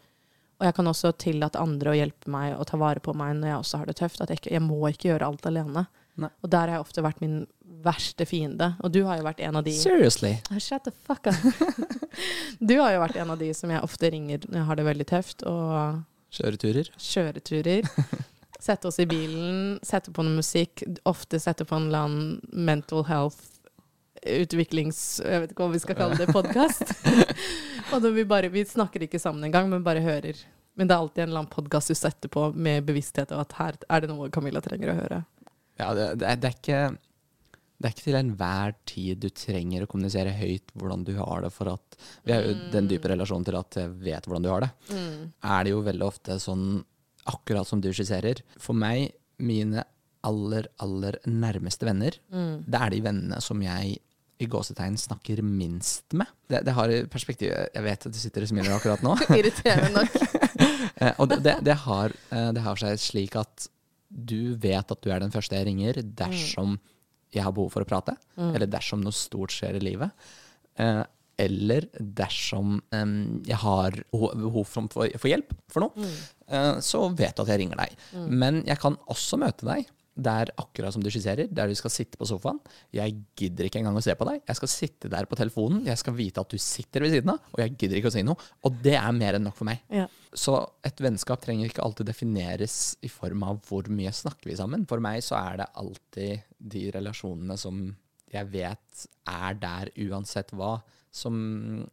Og 0.60 0.66
jeg 0.68 0.76
kan 0.76 0.90
også 0.90 1.14
tillate 1.16 1.60
andre 1.60 1.92
å 1.92 1.96
hjelpe 1.96 2.30
meg 2.32 2.58
å 2.60 2.66
ta 2.68 2.76
vare 2.80 3.00
på 3.00 3.14
meg 3.16 3.38
når 3.38 3.48
jeg 3.48 3.60
også 3.62 3.80
har 3.80 3.88
det 3.88 3.96
tøft. 4.00 4.20
At 4.20 4.32
jeg, 4.32 4.42
ikke, 4.42 4.52
jeg 4.52 4.64
må 4.64 4.80
ikke 4.90 5.08
gjøre 5.08 5.30
alt 5.30 5.48
alene. 5.48 5.86
Nei. 6.20 6.28
Og 6.44 6.50
der 6.52 6.68
har 6.68 6.76
jeg 6.76 6.84
ofte 6.84 7.04
vært 7.06 7.22
min 7.24 7.38
verste 7.80 8.26
fiende. 8.28 8.74
Og 8.84 8.92
du 8.92 9.00
har 9.06 9.16
jo 9.16 9.24
vært 9.24 9.40
en 9.46 9.56
av 9.56 9.64
de 9.64 9.72
Seriously? 9.72 10.34
Shut 10.60 10.84
the 10.84 10.92
fuck 10.92 11.30
up. 11.30 11.38
du 12.60 12.76
har 12.76 12.92
jo 12.92 13.00
vært 13.06 13.16
en 13.22 13.32
av 13.32 13.40
de 13.40 13.48
som 13.56 13.72
jeg 13.72 13.80
ofte 13.86 14.10
ringer 14.12 14.44
når 14.50 14.60
jeg 14.60 14.68
har 14.68 14.80
det 14.80 14.86
veldig 14.90 15.08
tøft. 15.08 15.46
Og 15.48 16.04
Kjøreturer? 16.36 16.92
kjøreturer. 17.00 17.88
Sette 18.60 18.90
oss 18.90 19.00
i 19.00 19.06
bilen, 19.08 19.78
sette 19.80 20.12
på 20.12 20.20
noe 20.20 20.42
musikk. 20.42 20.82
Ofte 21.08 21.40
sette 21.40 21.64
på 21.64 21.78
en 21.78 21.86
eller 21.88 22.04
annen 22.04 22.58
mental 22.68 23.06
health 23.08 23.59
utviklings... 24.22 25.20
Jeg 25.24 25.42
vet 25.42 25.52
ikke 25.52 25.66
hva 25.66 25.74
vi 25.74 25.82
skal 25.82 25.98
kalle 25.98 26.18
det, 26.20 26.30
podkast. 26.32 26.94
og 27.94 28.08
vi 28.14 28.24
bare 28.28 28.50
Vi 28.52 28.64
snakker 28.68 29.06
ikke 29.06 29.20
sammen 29.22 29.44
engang, 29.48 29.70
men 29.72 29.84
bare 29.86 30.02
hører. 30.04 30.38
Men 30.78 30.88
det 30.88 30.94
er 30.94 31.04
alltid 31.04 31.22
en 31.22 31.28
eller 31.28 31.42
annen 31.42 31.52
podkast 31.52 31.92
du 31.92 31.98
setter 31.98 32.32
på 32.32 32.50
med 32.54 32.86
bevissthet 32.88 33.32
av 33.34 33.44
at 33.44 33.54
her 33.58 33.78
er 33.88 34.02
det 34.04 34.10
noe 34.12 34.30
Camilla 34.32 34.62
trenger 34.64 34.92
å 34.92 34.98
høre. 35.00 35.22
Ja, 35.80 35.92
det, 35.96 36.10
det, 36.20 36.28
er, 36.28 36.40
det 36.40 36.50
er 36.50 36.58
ikke 36.58 36.82
det 37.80 37.88
er 37.88 37.94
ikke 37.94 38.04
til 38.04 38.18
enhver 38.18 38.74
tid 38.88 39.20
du 39.22 39.30
trenger 39.32 39.84
å 39.84 39.88
kommunisere 39.88 40.34
høyt 40.36 40.72
hvordan 40.76 41.04
du 41.08 41.14
har 41.16 41.46
det, 41.46 41.50
for 41.54 41.70
at 41.72 41.96
vi 42.28 42.34
har 42.34 42.44
jo 42.44 42.56
den 42.74 42.90
dype 42.90 43.08
relasjonen 43.08 43.46
til 43.48 43.56
at 43.56 43.78
jeg 43.80 43.94
vet 44.02 44.28
hvordan 44.28 44.44
du 44.44 44.50
har 44.52 44.66
det. 44.66 44.68
Er 45.48 45.64
det 45.64 45.72
jo 45.72 45.80
veldig 45.86 46.04
ofte 46.04 46.36
sånn, 46.42 46.66
akkurat 47.32 47.68
som 47.68 47.80
du 47.80 47.88
skisserer. 47.88 48.42
For 48.60 48.76
meg, 48.76 49.14
mine 49.40 49.86
aller, 50.28 50.68
aller 50.84 51.16
nærmeste 51.24 51.88
venner, 51.88 52.20
det 52.68 52.82
er 52.84 52.92
de 52.92 53.00
vennene 53.08 53.40
som 53.40 53.64
jeg 53.64 53.96
i 54.40 54.48
gåsetegn 54.50 54.96
snakker 54.98 55.42
minst 55.44 56.14
med. 56.16 56.28
Det, 56.48 56.62
det 56.66 56.74
har 56.76 56.92
perspektiv 57.12 57.50
Jeg 57.52 57.84
vet 57.84 58.06
at 58.08 58.14
du 58.14 58.18
sitter 58.20 58.46
og 58.46 58.50
smiler 58.50 58.76
akkurat 58.76 59.04
nå. 59.04 59.16
Irriterende 59.38 59.92
nok. 60.00 60.16
Eh, 61.00 61.14
og 61.22 61.30
det, 61.30 61.54
det, 61.64 61.74
har, 61.86 62.12
eh, 62.34 62.48
det 62.52 62.60
har 62.60 62.76
seg 62.76 62.98
slik 63.00 63.36
at 63.38 63.68
du 64.10 64.52
vet 64.60 64.90
at 64.92 65.00
du 65.00 65.08
er 65.08 65.22
den 65.22 65.30
første 65.32 65.56
jeg 65.56 65.64
ringer 65.70 66.00
dersom 66.02 66.74
jeg 67.32 67.44
har 67.46 67.54
behov 67.56 67.70
for 67.72 67.86
å 67.86 67.88
prate, 67.88 68.16
eller 68.36 68.68
dersom 68.68 69.00
noe 69.00 69.14
stort 69.16 69.54
skjer 69.54 69.78
i 69.78 69.82
livet. 69.86 70.12
Eh, 70.82 71.00
eller 71.40 71.86
dersom 71.96 72.80
jeg 72.92 73.60
har 73.62 73.96
behov 74.12 74.66
for, 74.68 75.30
hjelp 75.30 75.54
for 75.72 75.86
noe, 75.86 76.10
eh, 76.50 76.74
så 76.84 77.06
vet 77.16 77.38
du 77.38 77.44
at 77.46 77.54
jeg 77.54 77.62
ringer 77.62 77.80
deg. 77.80 77.96
Men 78.28 78.60
jeg 78.68 78.82
kan 78.82 78.98
også 79.08 79.40
møte 79.40 79.70
deg 79.70 79.88
der 80.22 80.52
akkurat 80.60 80.94
som 80.94 81.02
du 81.04 81.10
skisserer, 81.12 81.48
der 81.50 81.70
du 81.70 81.76
skal 81.78 81.92
sitte 81.92 82.20
på 82.20 82.28
sofaen. 82.28 82.60
Jeg 82.94 83.16
gidder 83.38 83.66
ikke 83.66 83.80
engang 83.80 83.98
å 83.98 84.04
se 84.04 84.14
på 84.18 84.26
deg. 84.28 84.42
Jeg 84.48 84.58
skal 84.60 84.72
sitte 84.72 85.10
der 85.12 85.28
på 85.30 85.38
telefonen. 85.38 85.82
Jeg 85.88 86.00
skal 86.00 86.16
vite 86.16 86.42
at 86.42 86.52
du 86.52 86.60
sitter 86.60 87.04
ved 87.04 87.14
siden 87.16 87.34
av, 87.34 87.40
og 87.52 87.62
jeg 87.64 87.74
gidder 87.76 88.00
ikke 88.00 88.12
å 88.12 88.14
si 88.14 88.24
noe. 88.26 88.50
Og 88.66 88.78
det 88.84 88.96
er 89.00 89.16
mer 89.16 89.38
enn 89.38 89.46
nok 89.48 89.58
for 89.58 89.70
meg. 89.70 89.82
Ja. 89.92 90.06
Så 90.36 90.54
et 90.86 91.00
vennskap 91.02 91.42
trenger 91.42 91.70
ikke 91.70 91.82
alltid 91.82 92.10
defineres 92.12 92.76
i 93.02 93.10
form 93.10 93.42
av 93.48 93.58
hvor 93.66 93.88
mye 93.90 94.12
snakker 94.14 94.52
vi 94.52 94.58
sammen. 94.60 94.86
For 94.90 95.02
meg 95.02 95.24
så 95.26 95.38
er 95.40 95.62
det 95.62 95.72
alltid 95.82 96.46
de 96.72 96.86
relasjonene 96.94 97.58
som 97.58 97.82
jeg 98.30 98.46
vet 98.52 99.06
er 99.30 99.56
der 99.58 99.90
uansett 100.06 100.52
hva, 100.54 100.76
som 101.10 101.34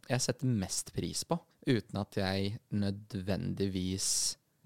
jeg 0.06 0.22
setter 0.22 0.58
mest 0.60 0.92
pris 0.94 1.24
på. 1.26 1.38
Uten 1.68 1.98
at 2.00 2.16
jeg 2.16 2.54
nødvendigvis 2.70 4.10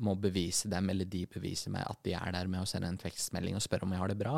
må 0.03 0.15
bevise 0.19 0.69
dem, 0.73 0.91
eller 0.93 1.09
de 1.09 1.23
beviser 1.31 1.73
meg 1.75 1.87
at 1.89 2.01
de 2.07 2.15
er 2.19 2.35
der 2.35 2.51
med 2.51 2.65
å 2.65 2.69
sende 2.69 2.91
en 2.91 3.01
tekstmelding 3.01 3.57
og 3.59 3.63
spørre 3.65 3.87
om 3.87 3.95
jeg 3.95 4.03
har 4.03 4.13
det 4.13 4.19
bra. 4.21 4.35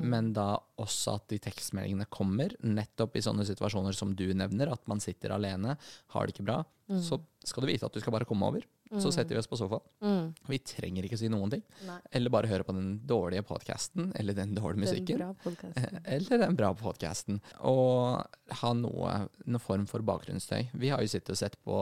Men 0.00 0.32
da 0.36 0.48
også 0.80 1.18
at 1.18 1.28
de 1.32 1.38
tekstmeldingene 1.44 2.08
kommer, 2.12 2.56
nettopp 2.64 3.16
i 3.20 3.24
sånne 3.24 3.44
situasjoner 3.48 3.96
som 3.96 4.14
du 4.16 4.26
nevner, 4.34 4.72
at 4.72 4.84
man 4.90 5.02
sitter 5.04 5.36
alene, 5.36 5.76
har 6.14 6.26
det 6.26 6.34
ikke 6.34 6.48
bra, 6.48 6.62
så 7.00 7.20
skal 7.44 7.64
du 7.64 7.70
vite 7.70 7.86
at 7.86 7.94
du 7.94 8.00
skal 8.02 8.12
bare 8.16 8.28
komme 8.28 8.48
over. 8.48 8.64
Så 9.02 9.10
setter 9.14 9.34
vi 9.34 9.40
oss 9.40 9.48
på 9.50 9.56
sofaen. 9.58 9.82
Mm. 10.04 10.26
Vi 10.50 10.58
trenger 10.58 11.06
ikke 11.08 11.18
si 11.18 11.28
noen 11.32 11.50
ting. 11.54 11.62
Nei. 11.88 11.98
Eller 12.14 12.32
bare 12.34 12.50
høre 12.50 12.66
på 12.66 12.74
den 12.76 13.00
dårlige 13.08 13.42
podkasten, 13.48 14.12
eller 14.18 14.36
den 14.36 14.54
dårlige 14.56 14.84
musikken. 14.84 15.22
Den. 15.44 16.00
Eller 16.16 16.38
den 16.44 16.56
bra 16.58 16.70
podkasten. 16.78 17.40
Og 17.66 18.20
ha 18.60 18.72
noe, 18.78 19.14
noe 19.46 19.62
form 19.62 19.86
for 19.90 20.04
bakgrunnsstøy. 20.06 20.68
Vi 20.78 20.92
har 20.92 21.02
jo 21.02 21.10
sittet 21.10 21.34
og 21.34 21.40
sett 21.40 21.56
på 21.64 21.78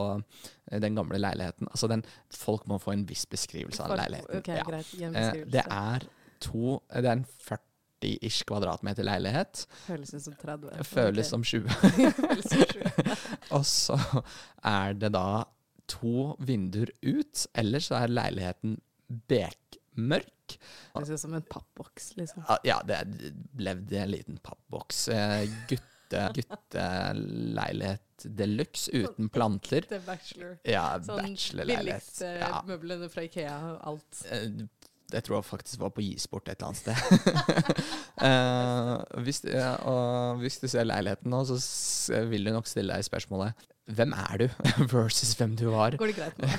eh, 0.71 0.79
den 0.83 0.97
gamle 0.99 1.21
leiligheten. 1.21 1.69
Altså 1.71 1.91
den, 1.93 2.05
folk 2.35 2.67
må 2.71 2.79
få 2.83 2.95
en 2.97 3.05
viss 3.09 3.27
beskrivelse 3.31 3.83
av 3.85 3.93
Folk- 3.95 4.03
leiligheten. 4.05 4.43
Okay, 4.43 4.57
Ja. 4.57 4.65
greit. 4.69 4.95
Eh. 5.03 5.45
Det 5.53 5.67
er 5.69 6.09
to 6.43 6.81
Det 6.91 7.05
er 7.07 7.13
en 7.13 7.27
40-ish 7.47 8.43
kvadratmeter 8.49 9.07
leilighet. 9.07 9.67
Føles 9.87 10.11
som 10.25 10.35
30. 10.35 10.73
Føles 10.85 11.29
okay. 11.29 11.31
som 11.31 11.45
20. 11.45 11.69
Føles 12.19 12.49
som 12.51 12.65
20. 12.73 13.17
Og 13.59 13.67
så 13.69 13.99
er 14.65 14.95
det 14.99 15.13
da 15.15 15.45
to 15.93 16.33
vinduer 16.41 16.91
ut, 17.05 17.47
ellers 17.59 17.91
er 17.97 18.09
leiligheten 18.13 18.79
bekmørk. 19.29 20.57
Det 20.97 21.07
ser 21.07 21.15
ut 21.17 21.21
som 21.23 21.35
en 21.39 21.45
pappboks, 21.49 22.13
liksom. 22.19 22.45
Ja, 22.67 22.81
det 22.89 22.97
er 23.03 23.33
levd 23.61 23.93
i 23.93 24.01
en 24.03 24.13
liten 24.13 24.39
pappboks. 24.45 25.07
Eh, 25.13 25.47
Gutte, 25.71 26.27
gutteleilighet 26.37 28.27
de 28.39 28.47
luxe 28.47 28.93
uten 28.95 29.29
planter. 29.33 29.83
Sånn 29.89 30.05
bachelor. 30.07 30.53
Ja, 30.69 30.85
Sånn 31.03 31.19
bachelorleilighet. 31.25 31.87
billigste 31.89 32.29
Ja. 32.39 32.63
møblene 32.69 33.09
fra 33.11 33.25
Ikea 33.27 33.57
og 33.73 33.87
alt. 33.93 34.23
Jeg 35.17 35.25
tror 35.27 35.39
jeg 35.41 35.49
faktisk 35.49 35.81
var 35.83 35.91
på 35.97 36.05
Gisport 36.07 36.49
et 36.49 36.57
eller 36.57 36.73
annet 36.73 36.83
sted. 36.83 37.93
uh, 38.23 39.03
hvis, 39.25 39.43
ja, 39.49 39.75
og 39.89 40.41
hvis 40.43 40.61
du 40.63 40.69
ser 40.71 40.89
leiligheten 40.89 41.33
nå, 41.33 41.43
så 41.49 42.23
vil 42.31 42.49
du 42.49 42.55
nok 42.55 42.69
stille 42.71 42.95
deg 42.97 43.07
spørsmålet 43.09 43.69
Hvem 43.93 44.13
er 44.15 44.39
du? 44.39 44.45
versus 44.93 45.33
hvem 45.37 45.57
du 45.59 45.65
var. 45.73 45.97
Går 45.99 46.13
det 46.13 46.15
greit 46.15 46.37
med? 46.39 46.53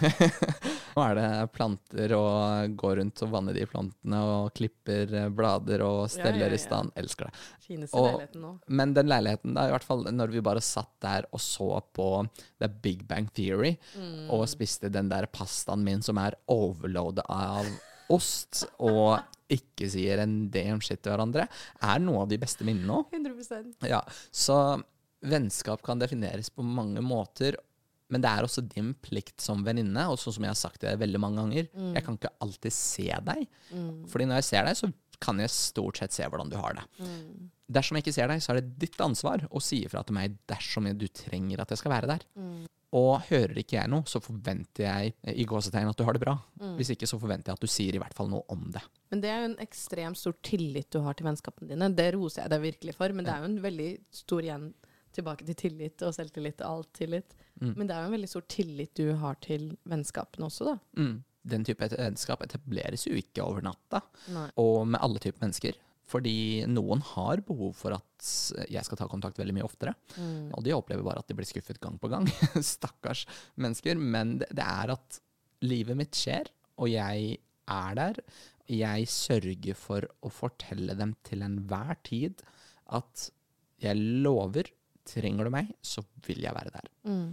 Nå 0.93 1.03
er 1.07 1.15
det 1.15 1.27
planter 1.55 2.11
og 2.17 2.73
går 2.81 2.97
rundt 2.99 3.21
og 3.23 3.31
vanner 3.31 3.55
de 3.55 3.63
plantene 3.71 4.19
og 4.27 4.49
klipper 4.59 5.13
eh, 5.21 5.29
blader 5.31 5.85
og 5.87 6.01
steller 6.11 6.43
ja, 6.43 6.49
ja. 6.51 6.57
i 6.59 6.59
stand. 6.59 6.91
Elsker 6.99 7.29
det. 7.31 7.39
Fineste 7.63 7.95
Og- 7.95 8.09
leiligheten 8.17 8.43
nå. 8.43 8.51
Men 8.75 8.91
den 8.97 9.07
leiligheten, 9.07 9.55
da, 9.55 9.69
i 9.69 9.73
hvert 9.73 9.87
fall 9.87 10.03
når 10.11 10.35
vi 10.35 10.43
bare 10.43 10.61
satt 10.67 10.91
der 11.07 11.29
og 11.31 11.39
så 11.41 11.69
på 11.95 12.09
The 12.59 12.67
Big 12.83 13.07
Bang 13.07 13.31
Theory, 13.31 13.77
Mm. 13.95 14.27
og 14.35 14.43
spiste 14.51 14.89
den 14.91 15.07
der 15.11 15.25
pastaen 15.31 15.83
min 15.87 16.01
som 16.03 16.19
er 16.19 16.35
overloadet 16.51 17.23
av 17.31 17.67
ost, 18.13 18.63
og 18.79 19.19
ikke 19.53 19.89
sier 19.91 20.21
en 20.23 20.47
damn 20.53 20.81
shit 20.81 21.01
til 21.03 21.13
hverandre, 21.13 21.47
er 21.83 22.01
noe 22.01 22.23
av 22.23 22.31
de 22.31 22.39
beste 22.41 22.65
minnene 22.67 23.01
òg. 23.01 23.11
100% 23.13 23.85
Ja, 23.89 24.01
så 24.33 24.57
vennskap 25.23 25.83
kan 25.85 26.01
defineres 26.01 26.49
på 26.53 26.65
mange 26.65 27.03
måter. 27.05 27.57
Men 28.11 28.21
det 28.21 28.29
er 28.29 28.45
også 28.45 28.61
din 28.69 28.91
plikt 29.01 29.41
som 29.41 29.63
venninne, 29.65 30.03
og 30.11 30.19
sånn 30.21 30.35
som 30.35 30.45
jeg 30.45 30.51
har 30.51 30.59
sagt 30.59 30.83
det 30.83 30.91
veldig 31.01 31.21
mange 31.23 31.41
ganger. 31.41 31.69
Jeg 31.95 32.03
kan 32.05 32.17
ikke 32.19 32.33
alltid 32.43 32.75
se 32.75 33.07
deg, 33.29 33.47
Mm. 33.73 34.03
Fordi 34.11 34.25
når 34.29 34.35
jeg 34.41 34.43
ser 34.51 34.65
deg, 34.67 34.77
så 34.77 34.91
kan 35.23 35.39
jeg 35.39 35.49
stort 35.49 35.97
sett 35.97 36.13
se 36.13 36.27
hvordan 36.27 36.51
du 36.51 36.57
har 36.59 36.75
det. 36.77 36.83
Mm. 36.99 37.49
Dersom 37.73 37.97
jeg 37.97 38.03
ikke 38.03 38.13
ser 38.13 38.27
deg, 38.29 38.43
så 38.43 38.51
er 38.53 38.59
det 38.61 38.77
ditt 38.83 38.99
ansvar 39.01 39.47
å 39.49 39.61
si 39.63 39.79
ifra 39.87 40.03
til 40.05 40.13
meg 40.17 40.35
dersom 40.51 40.85
du 40.99 41.07
trenger 41.07 41.63
at 41.63 41.71
jeg 41.73 41.79
skal 41.81 41.95
være 41.95 42.11
der. 42.11 42.25
Mm. 42.37 42.67
Og 42.93 43.23
hører 43.25 43.57
ikke 43.57 43.79
jeg 43.79 43.89
noe, 43.89 44.05
så 44.09 44.21
forventer 44.21 44.85
jeg 44.85 45.13
i 45.33 45.45
gåsetegn 45.49 45.89
at 45.89 45.97
du 45.97 46.03
har 46.05 46.13
det 46.13 46.21
bra. 46.21 46.35
Mm. 46.61 46.75
Hvis 46.77 46.93
ikke, 46.93 47.09
så 47.09 47.17
forventer 47.21 47.49
jeg 47.49 47.57
at 47.57 47.65
du 47.65 47.71
sier 47.71 47.97
i 47.97 48.01
hvert 48.01 48.13
fall 48.13 48.29
noe 48.29 48.45
om 48.53 48.67
det. 48.73 48.83
Men 49.09 49.23
det 49.23 49.31
er 49.33 49.41
jo 49.41 49.49
en 49.51 49.59
ekstremt 49.65 50.19
stor 50.19 50.35
tillit 50.45 50.91
du 50.93 50.99
har 51.05 51.17
til 51.17 51.27
vennskapene 51.27 51.73
dine. 51.73 51.89
Det 51.97 52.11
roser 52.13 52.43
jeg 52.43 52.53
deg 52.53 52.65
virkelig 52.67 52.97
for, 52.99 53.15
men 53.15 53.25
det 53.25 53.33
er 53.33 53.41
jo 53.41 53.49
en 53.49 53.61
veldig 53.65 53.89
stor 54.23 54.45
igjen 54.45 54.67
tilbake 55.13 55.45
til 55.45 55.57
tillit 55.57 56.05
og 56.05 56.13
selvtillit 56.15 56.61
og 56.61 56.69
alt 56.69 56.91
tillit. 56.97 57.35
Mm. 57.61 57.73
Men 57.75 57.87
det 57.87 57.95
er 57.95 58.01
jo 58.01 58.09
en 58.09 58.15
veldig 58.17 58.31
stor 58.31 58.45
tillit 58.49 58.93
du 58.97 59.07
har 59.21 59.37
til 59.45 59.71
vennskapene 59.89 60.49
også, 60.49 60.73
da. 60.73 60.77
Mm. 61.01 61.15
Den 61.53 61.65
type 61.67 61.89
vennskap 61.91 62.45
etableres 62.45 63.07
jo 63.09 63.17
ikke 63.19 63.43
over 63.43 63.65
natta, 63.65 63.99
Nei. 64.31 64.47
og 64.61 64.85
med 64.87 65.01
alle 65.03 65.19
typer 65.19 65.43
mennesker. 65.43 65.75
Fordi 66.13 66.63
noen 66.69 67.01
har 67.13 67.41
behov 67.47 67.73
for 67.77 67.95
at 67.97 68.31
jeg 68.69 68.85
skal 68.85 68.99
ta 68.99 69.07
kontakt 69.09 69.39
veldig 69.41 69.55
mye 69.57 69.65
oftere. 69.65 69.95
Mm. 70.15 70.51
Og 70.53 70.65
de 70.65 70.75
opplever 70.75 71.05
bare 71.05 71.23
at 71.23 71.29
de 71.29 71.37
blir 71.37 71.49
skuffet 71.49 71.81
gang 71.81 71.97
på 72.01 72.11
gang. 72.11 72.27
Stakkars 72.73 73.25
mennesker. 73.57 73.97
Men 73.97 74.37
det, 74.43 74.51
det 74.53 74.67
er 74.67 74.93
at 74.93 75.19
livet 75.65 75.97
mitt 75.97 76.17
skjer, 76.17 76.51
og 76.77 76.91
jeg 76.91 77.37
er 77.73 77.97
der. 77.97 78.19
Jeg 78.69 79.07
sørger 79.11 79.77
for 79.77 80.05
å 80.23 80.31
fortelle 80.31 80.95
dem 80.99 81.15
til 81.25 81.43
enhver 81.45 81.97
tid 82.05 82.43
at 82.93 83.29
jeg 83.83 83.99
lover, 84.23 84.69
trenger 85.07 85.47
du 85.47 85.51
meg, 85.51 85.73
så 85.83 86.03
vil 86.27 86.45
jeg 86.45 86.55
være 86.55 86.71
der. 86.77 86.91
Mm. 87.09 87.25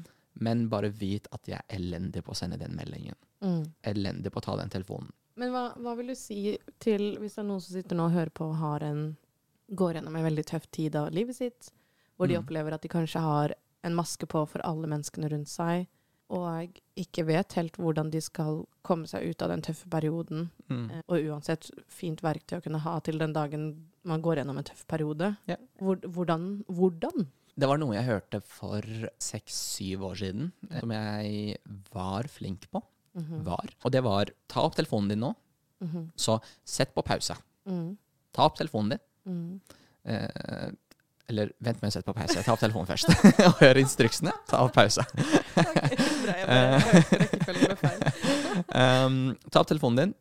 Men 0.46 0.66
bare 0.72 0.90
vit 0.94 1.28
at 1.34 1.46
jeg 1.50 1.60
er 1.60 1.76
elendig 1.76 2.24
på 2.26 2.32
å 2.34 2.38
sende 2.38 2.58
den 2.58 2.74
meldingen. 2.78 3.18
Mm. 3.44 3.62
Elendig 3.92 4.32
på 4.32 4.40
å 4.40 4.46
ta 4.48 4.56
den 4.58 4.72
telefonen. 4.72 5.12
Men 5.36 5.52
hva, 5.54 5.74
hva 5.78 5.96
vil 5.96 6.08
du 6.08 6.14
si 6.18 6.58
til 6.82 7.16
hvis 7.20 7.34
det 7.36 7.42
er 7.44 7.48
noen 7.48 7.60
som 7.62 7.74
sitter 7.76 7.96
nå 7.96 8.08
og 8.08 8.12
hører 8.16 8.30
på 8.34 8.48
og 8.50 8.56
har 8.60 8.82
en, 8.82 9.16
går 9.70 9.94
gjennom 9.94 10.16
en 10.16 10.24
veldig 10.26 10.44
tøff 10.50 10.66
tid 10.74 10.96
av 10.96 11.10
livet 11.14 11.36
sitt, 11.36 11.70
hvor 12.16 12.28
de 12.28 12.34
Mm. 12.36 12.42
opplever 12.44 12.72
at 12.74 12.82
de 12.82 12.88
kanskje 12.88 13.20
har 13.22 13.54
en 13.84 13.94
maske 13.94 14.26
på 14.26 14.42
for 14.48 14.60
alle 14.66 14.86
menneskene 14.90 15.30
rundt 15.30 15.48
seg, 15.48 15.86
og 16.30 16.68
ikke 16.96 17.24
vet 17.26 17.52
helt 17.54 17.76
hvordan 17.78 18.10
de 18.10 18.20
skal 18.20 18.64
komme 18.86 19.06
seg 19.08 19.30
ut 19.30 19.42
av 19.42 19.48
den 19.48 19.62
tøffe 19.62 19.88
perioden, 19.90 20.50
Mm. 20.68 20.90
eh, 20.90 21.02
og 21.08 21.18
uansett 21.30 21.70
fint 21.88 22.20
verktøy 22.22 22.58
å 22.58 22.62
kunne 22.62 22.78
ha 22.80 22.98
til 23.00 23.18
den 23.18 23.32
dagen 23.32 23.86
man 24.04 24.20
går 24.22 24.36
gjennom 24.38 24.58
en 24.58 24.64
tøff 24.64 24.86
periode. 24.86 25.36
Ja. 25.48 25.56
Hvor, 25.80 25.96
hvordan, 25.96 26.64
hvordan? 26.68 27.26
Det 27.58 27.68
var 27.68 27.78
noe 27.78 27.94
jeg 27.94 28.04
hørte 28.06 28.42
for 28.42 28.82
seks-syv 29.18 30.00
år 30.10 30.14
siden, 30.16 30.52
som 30.78 30.90
jeg 30.90 31.56
var 31.92 32.22
flink 32.24 32.70
på. 32.70 32.82
Mhm. 33.20 33.44
Var. 33.44 33.70
Og 33.84 33.92
det 33.92 34.02
var 34.02 34.30
ta 34.48 34.60
opp 34.66 34.74
telefonen 34.76 35.08
din 35.08 35.20
nå, 35.20 35.34
Mhm. 35.80 36.10
så 36.16 36.40
sett 36.64 36.94
på 36.94 37.02
pause. 37.04 37.36
Mm. 37.66 37.96
Ta 38.32 38.44
opp 38.44 38.56
telefonen 38.58 38.90
din. 38.90 39.00
Mm. 39.26 39.60
Eh, 40.04 40.70
eller 41.30 41.52
vent 41.60 41.80
med 41.82 41.90
å 41.90 41.92
sette 41.92 42.04
på 42.08 42.14
pause. 42.16 42.42
Ta 42.42 42.52
opp 42.52 42.60
telefonen 42.60 42.86
først. 42.88 43.08
og 43.48 43.60
hør 43.60 43.78
instruksene. 43.78 44.32
Ta 44.48 44.64
opp 44.64 44.74
pause. 44.74 45.00
Ok, 45.00 45.76
bra, 46.24 46.34
jeg 46.34 46.46
bare 46.46 46.80
rekkefølgen 47.24 47.76
feil. 47.84 48.02
Um, 48.74 49.36
ta 49.50 49.60
opp 49.62 49.68
telefonen 49.70 49.96
din. 50.02 50.14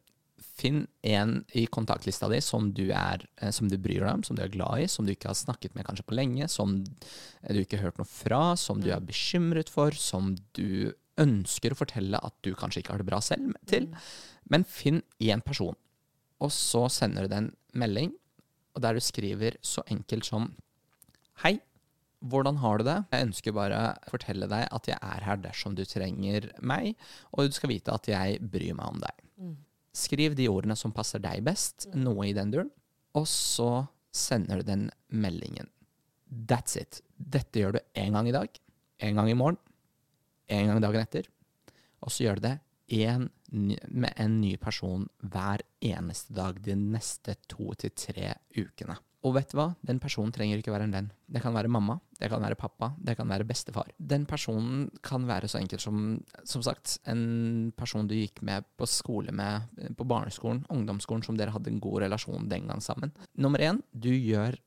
Finn 0.60 0.88
en 1.08 1.46
i 1.56 1.66
kontaktlista 1.72 2.28
di 2.30 2.40
som 2.44 2.70
du, 2.76 2.90
er, 2.92 3.24
eh, 3.42 3.50
som 3.56 3.68
du 3.72 3.78
bryr 3.78 4.02
deg 4.04 4.14
om, 4.14 4.24
som 4.24 4.36
du 4.36 4.42
er 4.44 4.52
glad 4.52 4.84
i, 4.84 4.88
som 4.92 5.06
du 5.08 5.14
ikke 5.14 5.30
har 5.32 5.38
snakket 5.40 5.74
med 5.76 5.86
kanskje 5.88 6.04
på 6.08 6.16
lenge, 6.18 6.48
som 6.52 6.84
du 6.84 7.60
ikke 7.62 7.78
har 7.80 7.88
hørt 7.90 7.98
noe 8.02 8.06
fra, 8.10 8.56
som 8.60 8.80
du 8.82 8.90
Mm. 8.90 8.96
er 8.98 9.00
bekymret 9.08 9.70
for, 9.70 9.92
som 9.92 10.36
du 10.54 10.92
ønsker 11.20 11.74
å 11.74 11.80
fortelle 11.80 12.20
at 12.24 12.36
du 12.46 12.54
kanskje 12.58 12.84
ikke 12.84 12.96
har 12.96 13.04
det 13.04 13.10
bra 13.10 13.20
selv 13.24 13.56
til. 13.70 13.90
Mm. 13.90 14.10
Men 14.54 14.66
finn 14.68 15.02
én 15.22 15.44
person, 15.46 15.78
og 16.40 16.52
så 16.56 16.88
sender 16.94 17.28
du 17.28 17.34
den 17.34 17.52
melding, 17.78 18.14
og 18.76 18.84
der 18.86 18.96
du 18.96 19.04
skriver 19.04 19.58
så 19.66 19.84
enkelt 19.92 20.28
som 20.28 20.54
Hei, 21.40 21.56
hvordan 22.20 22.58
har 22.60 22.80
du 22.80 22.84
det? 22.84 22.98
Jeg 23.14 23.28
ønsker 23.30 23.56
bare 23.56 23.78
å 23.80 24.12
fortelle 24.12 24.48
deg 24.52 24.66
at 24.76 24.90
jeg 24.92 25.00
er 25.00 25.24
her 25.24 25.40
dersom 25.40 25.76
du 25.78 25.86
trenger 25.88 26.50
meg, 26.60 26.98
og 27.32 27.48
du 27.48 27.56
skal 27.56 27.72
vite 27.72 27.96
at 27.96 28.10
jeg 28.12 28.42
bryr 28.44 28.76
meg 28.76 28.92
om 28.92 29.00
deg. 29.04 29.24
Mm. 29.40 29.54
Skriv 29.96 30.36
de 30.36 30.50
ordene 30.52 30.76
som 30.80 30.92
passer 30.96 31.24
deg 31.24 31.46
best, 31.48 31.88
noe 31.96 32.28
i 32.28 32.36
den 32.36 32.52
duren, 32.52 32.74
og 33.16 33.26
så 33.30 33.88
sender 34.16 34.60
du 34.60 34.68
den 34.68 34.86
meldingen. 35.08 35.70
That's 36.28 36.76
it. 36.78 37.00
Dette 37.16 37.64
gjør 37.64 37.78
du 37.78 37.82
én 37.98 38.18
gang 38.18 38.28
i 38.30 38.36
dag, 38.36 38.52
én 39.00 39.16
gang 39.16 39.32
i 39.32 39.38
morgen, 39.38 39.58
én 40.50 40.70
gang 40.70 40.82
dagen 40.84 41.06
etter, 41.06 41.30
og 42.04 42.12
så 42.14 42.26
gjør 42.26 42.40
du 42.40 42.48
det 42.48 42.58
en, 42.90 43.30
med 43.52 44.14
en 44.18 44.40
ny 44.42 44.56
person 44.62 45.06
hver 45.22 45.62
eneste 45.86 46.34
dag 46.34 46.58
de 46.66 46.76
neste 46.80 47.36
to 47.52 47.74
til 47.78 47.94
tre 47.94 48.34
ukene. 48.58 48.98
Og 49.28 49.34
vet 49.36 49.52
du 49.52 49.58
hva? 49.60 49.66
Den 49.84 49.98
personen 50.00 50.32
trenger 50.32 50.62
ikke 50.62 50.72
være 50.72 50.86
en 50.88 50.94
venn. 50.96 51.10
Det 51.28 51.42
kan 51.44 51.52
være 51.52 51.72
mamma, 51.72 51.98
det 52.16 52.30
kan 52.32 52.40
være 52.40 52.56
pappa, 52.60 52.94
det 53.04 53.18
kan 53.20 53.28
være 53.28 53.48
bestefar. 53.48 53.90
Den 54.00 54.24
personen 54.30 54.86
kan 55.04 55.26
være 55.28 55.50
så 55.52 55.60
enkelt 55.60 55.84
som, 55.84 56.22
som 56.48 56.64
sagt, 56.64 56.96
en 57.12 57.74
person 57.76 58.08
du 58.08 58.16
gikk 58.16 58.40
med 58.48 58.64
på 58.80 58.88
skole 58.88 59.36
med, 59.36 59.68
på 60.00 60.08
barneskolen, 60.08 60.64
ungdomsskolen, 60.72 61.26
som 61.28 61.40
dere 61.40 61.52
hadde 61.52 61.74
en 61.74 61.82
god 61.84 62.06
relasjon 62.06 62.48
den 62.48 62.72
gang 62.72 62.84
sammen. 62.84 63.12
Nummer 63.36 63.60
én, 63.60 63.84
du 63.92 64.12
gjør 64.14 64.60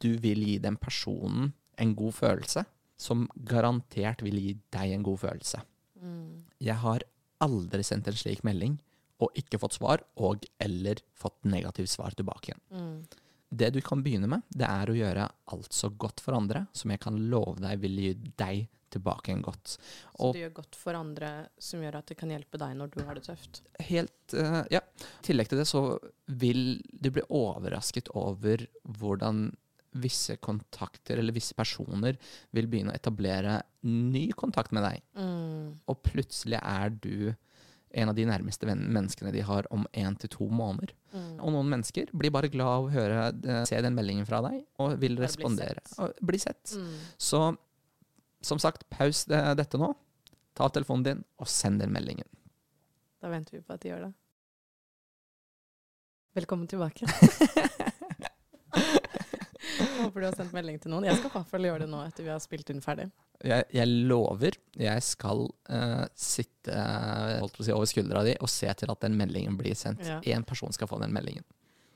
Du 0.00 0.14
vil 0.16 0.40
gi 0.40 0.54
den 0.56 0.78
personen 0.80 1.50
en 1.76 1.90
god 1.92 2.14
følelse, 2.16 2.62
som 3.00 3.24
garantert 3.48 4.22
vil 4.26 4.36
gi 4.42 4.54
deg 4.74 4.94
en 4.94 5.06
god 5.06 5.22
følelse. 5.24 5.62
Mm. 6.00 6.44
Jeg 6.60 6.76
har 6.82 7.04
aldri 7.40 7.84
sendt 7.86 8.10
en 8.10 8.18
slik 8.20 8.44
melding 8.44 8.76
og 9.20 9.36
ikke 9.36 9.60
fått 9.60 9.76
svar, 9.76 10.02
og 10.20 10.46
eller 10.60 11.00
fått 11.16 11.44
negativt 11.48 11.92
svar 11.92 12.14
tilbake 12.16 12.52
igjen. 12.52 12.62
Mm. 12.72 13.30
Det 13.50 13.72
du 13.74 13.80
kan 13.82 14.02
begynne 14.04 14.28
med, 14.30 14.44
det 14.48 14.68
er 14.68 14.90
å 14.90 14.96
gjøre 14.96 15.26
alt 15.52 15.74
så 15.74 15.90
godt 15.90 16.22
for 16.22 16.36
andre 16.38 16.66
som 16.76 16.92
jeg 16.92 17.02
kan 17.02 17.16
love 17.32 17.58
deg 17.60 17.80
vil 17.82 17.98
gi 17.98 18.12
deg 18.38 18.68
tilbake 18.90 19.32
en 19.32 19.42
godt. 19.42 19.74
Så 19.74 19.80
Og 20.26 20.34
det 20.34 20.44
gjør 20.44 20.54
godt 20.60 20.78
for 20.78 20.98
andre, 20.98 21.30
som 21.62 21.82
gjør 21.82 21.98
at 22.00 22.10
det 22.10 22.16
kan 22.20 22.32
hjelpe 22.32 22.60
deg 22.60 22.76
når 22.78 22.92
du 22.94 23.00
har 23.06 23.18
det 23.18 23.24
tøft. 23.26 23.62
helt 23.88 24.34
uh, 24.34 24.62
Ja. 24.70 24.82
I 25.00 25.26
tillegg 25.26 25.50
til 25.50 25.62
det 25.62 25.68
så 25.70 25.82
vil 26.26 26.80
du 26.90 27.10
bli 27.10 27.26
overrasket 27.28 28.10
over 28.18 28.66
hvordan 28.84 29.50
visse 29.92 30.36
kontakter 30.38 31.18
eller 31.18 31.34
visse 31.34 31.54
personer 31.58 32.18
vil 32.54 32.68
begynne 32.70 32.92
å 32.92 32.98
etablere 32.98 33.60
ny 33.86 34.28
kontakt 34.38 34.74
med 34.76 34.84
deg. 34.86 35.04
Mm. 35.18 35.80
Og 35.90 36.02
plutselig 36.06 36.60
er 36.60 36.92
du 36.94 37.32
en 37.90 38.10
av 38.12 38.14
de 38.14 38.22
nærmeste 38.28 38.68
menneskene 38.70 39.32
de 39.34 39.42
har 39.42 39.66
om 39.74 39.82
én 39.98 40.14
til 40.20 40.30
to 40.30 40.46
måneder. 40.46 40.92
Mm. 41.10 41.32
Og 41.42 41.54
noen 41.56 41.72
mennesker 41.72 42.12
blir 42.14 42.30
bare 42.30 42.50
glad 42.52 42.70
av 42.76 42.86
å 42.86 42.92
høre, 42.94 43.24
eh, 43.42 43.64
se 43.66 43.80
den 43.82 43.96
meldingen 43.96 44.28
fra 44.28 44.40
deg, 44.46 44.62
og 44.78 44.94
vil 45.00 45.16
Bare 45.16 45.26
bli 45.26 45.26
respondere. 45.26 45.82
sett. 45.82 45.98
Og 45.98 46.14
bli 46.22 46.38
sett. 46.38 46.76
Mm. 46.76 46.94
Så 47.18 47.42
som 48.42 48.58
sagt, 48.58 48.88
paus 48.90 49.24
det, 49.24 49.40
dette 49.56 49.78
nå. 49.78 49.94
Ta 50.54 50.68
telefonen 50.68 51.04
din, 51.04 51.24
og 51.38 51.48
send 51.48 51.80
den 51.80 51.92
meldingen. 51.92 52.26
Da 53.20 53.28
venter 53.28 53.58
vi 53.58 53.60
på 53.60 53.74
at 53.74 53.80
de 53.80 53.88
gjør 53.90 54.06
det. 54.06 54.14
Velkommen 56.34 56.68
tilbake. 56.70 57.06
Håper 60.00 60.20
du 60.20 60.26
har 60.26 60.36
sendt 60.36 60.54
melding 60.56 60.78
til 60.82 60.92
noen. 60.92 61.06
Jeg 61.08 61.18
skal 61.18 61.30
i 61.30 61.34
hvert 61.34 61.50
fall 61.50 61.68
gjøre 61.68 61.84
det 61.84 61.90
nå 61.92 62.00
etter 62.06 62.26
vi 62.26 62.32
har 62.32 62.42
spilt 62.42 62.72
inn 62.72 62.82
ferdig. 62.84 63.08
Jeg, 63.40 63.64
jeg 63.72 63.88
lover 64.10 64.58
jeg 64.76 65.04
skal 65.04 65.46
uh, 65.48 66.04
sitte 66.18 66.74
å 67.40 67.48
si, 67.56 67.72
over 67.72 67.88
skuldra 67.88 68.24
di 68.26 68.34
og 68.40 68.50
se 68.52 68.68
til 68.76 68.92
at 68.92 69.06
den 69.06 69.16
meldingen 69.16 69.56
blir 69.60 69.76
sendt. 69.78 70.04
Ja. 70.06 70.42
Person 70.46 70.74
skal 70.76 70.90
få 70.90 71.00
den 71.00 71.14
meldingen. 71.14 71.46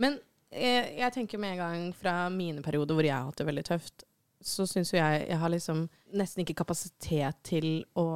Men 0.01 0.18
jeg, 0.55 0.95
jeg 1.01 1.14
tenker 1.14 1.41
med 1.43 1.57
en 1.57 1.62
gang 1.62 1.85
fra 1.99 2.16
mine 2.32 2.64
perioder 2.64 2.97
hvor 2.97 3.07
jeg 3.07 3.16
har 3.16 3.28
hatt 3.28 3.41
det 3.41 3.49
veldig 3.49 3.66
tøft, 3.68 4.07
så 4.45 4.66
syns 4.68 4.93
jo 4.93 4.99
jeg 4.99 5.24
jeg 5.28 5.41
har 5.41 5.53
liksom 5.53 5.87
nesten 6.16 6.45
ikke 6.45 6.59
kapasitet 6.61 7.41
til 7.47 7.68
å 7.99 8.09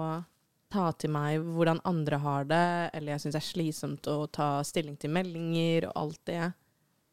ta 0.68 0.90
til 1.00 1.12
meg 1.14 1.40
hvordan 1.40 1.80
andre 1.88 2.18
har 2.20 2.48
det, 2.48 2.64
eller 2.92 3.14
jeg 3.14 3.24
syns 3.24 3.36
det 3.36 3.40
er 3.40 3.48
slitsomt 3.48 4.08
å 4.12 4.16
ta 4.32 4.48
stilling 4.66 4.98
til 5.00 5.12
meldinger 5.14 5.88
og 5.88 6.02
alt 6.02 6.20
det 6.28 6.42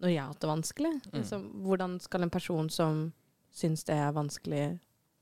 når 0.02 0.10
jeg 0.12 0.22
har 0.22 0.28
hatt 0.34 0.41
det 0.43 0.52
vanskelig. 0.52 0.93
Mm. 1.12 1.14
Liksom, 1.22 1.46
hvordan 1.66 2.00
skal 2.04 2.22
en 2.28 2.30
person 2.34 2.70
som 2.70 3.06
syns 3.56 3.84
det 3.88 3.96
er 3.96 4.12
vanskelig, 4.12 4.66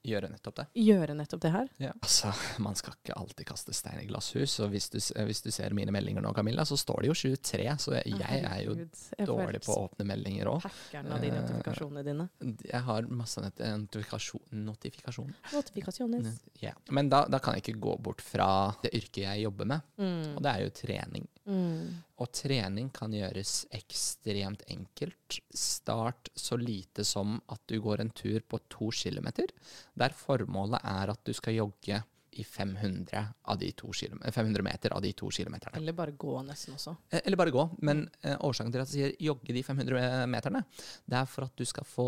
Gjøre 0.03 0.27
nettopp 0.27 0.55
det. 0.57 0.63
gjøre 0.83 1.13
nettopp 1.15 1.39
det 1.45 1.49
her? 1.53 1.67
Altså, 1.93 2.33
Man 2.59 2.75
skal 2.75 2.91
ikke 2.97 3.13
alltid 3.15 3.45
kaste 3.47 3.71
stein 3.71 4.01
i 4.01 4.07
glasshus. 4.09 4.57
Og 4.59 4.73
hvis 4.73 4.89
du, 4.91 4.97
hvis 4.99 5.39
du 5.45 5.47
ser 5.55 5.71
mine 5.71 5.93
meldinger 5.95 6.19
nå, 6.25 6.33
Camilla, 6.35 6.65
så 6.67 6.75
står 6.75 7.05
det 7.05 7.07
jo 7.07 7.13
23. 7.15 7.77
Så 7.79 7.93
jeg, 7.95 8.11
jeg 8.19 8.41
er 8.43 8.65
jo 8.65 8.73
jeg 8.75 9.27
dårlig 9.29 9.61
på 9.63 9.71
å 9.77 9.85
åpne 9.85 10.03
meldinger 10.09 10.49
òg. 10.51 10.65
Hackeren 10.65 11.07
av 11.15 11.21
de 11.23 11.29
Eh, 11.31 11.37
notifikasjonene 11.39 12.03
dine. 12.03 12.27
Jeg 12.67 12.81
har 12.83 13.07
masse 13.07 13.39
notifikasjon, 13.79 14.43
notifikasjoner. 14.51 15.35
Notifikasjoner. 15.53 16.27
Ja. 16.59 16.73
Men 16.91 17.07
da, 17.09 17.23
da 17.31 17.39
kan 17.39 17.55
jeg 17.55 17.63
ikke 17.63 17.79
gå 17.87 17.95
bort 18.03 18.19
fra 18.21 18.49
det 18.83 18.91
yrket 18.99 19.23
jeg 19.23 19.45
jobber 19.47 19.71
med, 19.71 19.81
Mm. 19.97 20.35
og 20.35 20.41
det 20.43 20.51
er 20.51 20.63
jo 20.65 20.69
trening. 20.83 21.27
Mm. 21.47 22.03
Og 22.23 22.31
trening 22.31 22.87
kan 22.95 23.11
gjøres 23.11 23.65
ekstremt 23.75 24.63
enkelt. 24.71 25.39
Start 25.57 26.29
så 26.39 26.55
lite 26.59 27.03
som 27.07 27.35
at 27.51 27.59
du 27.67 27.79
går 27.83 27.99
en 28.03 28.13
tur 28.15 28.39
på 28.47 28.61
to 28.71 28.87
kilometer, 28.95 29.51
der 29.99 30.15
formålet 30.15 30.79
er 30.87 31.11
at 31.11 31.23
du 31.27 31.33
skal 31.35 31.57
jogge 31.57 31.99
i 32.33 32.43
500, 32.43 33.27
av 33.45 33.59
de 33.61 33.69
to 33.77 33.91
500 33.93 34.63
meter 34.65 34.93
av 34.95 35.03
de 35.03 35.11
to 35.13 35.29
kilometerne. 35.29 35.77
Eller 35.77 35.93
bare 35.93 36.15
gå 36.17 36.37
nesten 36.47 36.73
også. 36.73 36.95
Eh, 37.11 37.21
Eller 37.25 37.37
bare 37.37 37.53
gå. 37.53 37.65
Men 37.85 38.07
eh, 38.23 38.37
årsaken 38.39 38.73
til 38.73 38.81
at 38.81 38.93
jeg 38.93 39.11
sier 39.11 39.27
jogge 39.27 39.53
de 39.53 39.63
500 39.63 40.25
meterne, 40.31 40.63
det 41.05 41.19
er 41.19 41.29
for 41.29 41.45
at 41.45 41.53
du 41.59 41.65
skal 41.69 41.85
få 41.85 42.07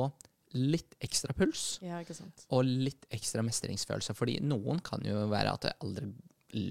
litt 0.56 0.96
ekstra 1.04 1.34
puls 1.36 1.82
Ja, 1.84 2.00
og 2.56 2.64
litt 2.66 3.06
ekstra 3.14 3.44
mestringsfølelse. 3.46 4.16
Fordi 4.18 4.40
noen 4.42 4.80
kan 4.86 5.04
jo 5.06 5.28
være 5.30 5.54
at 5.54 5.68
de 5.68 5.76
aldri 5.84 6.10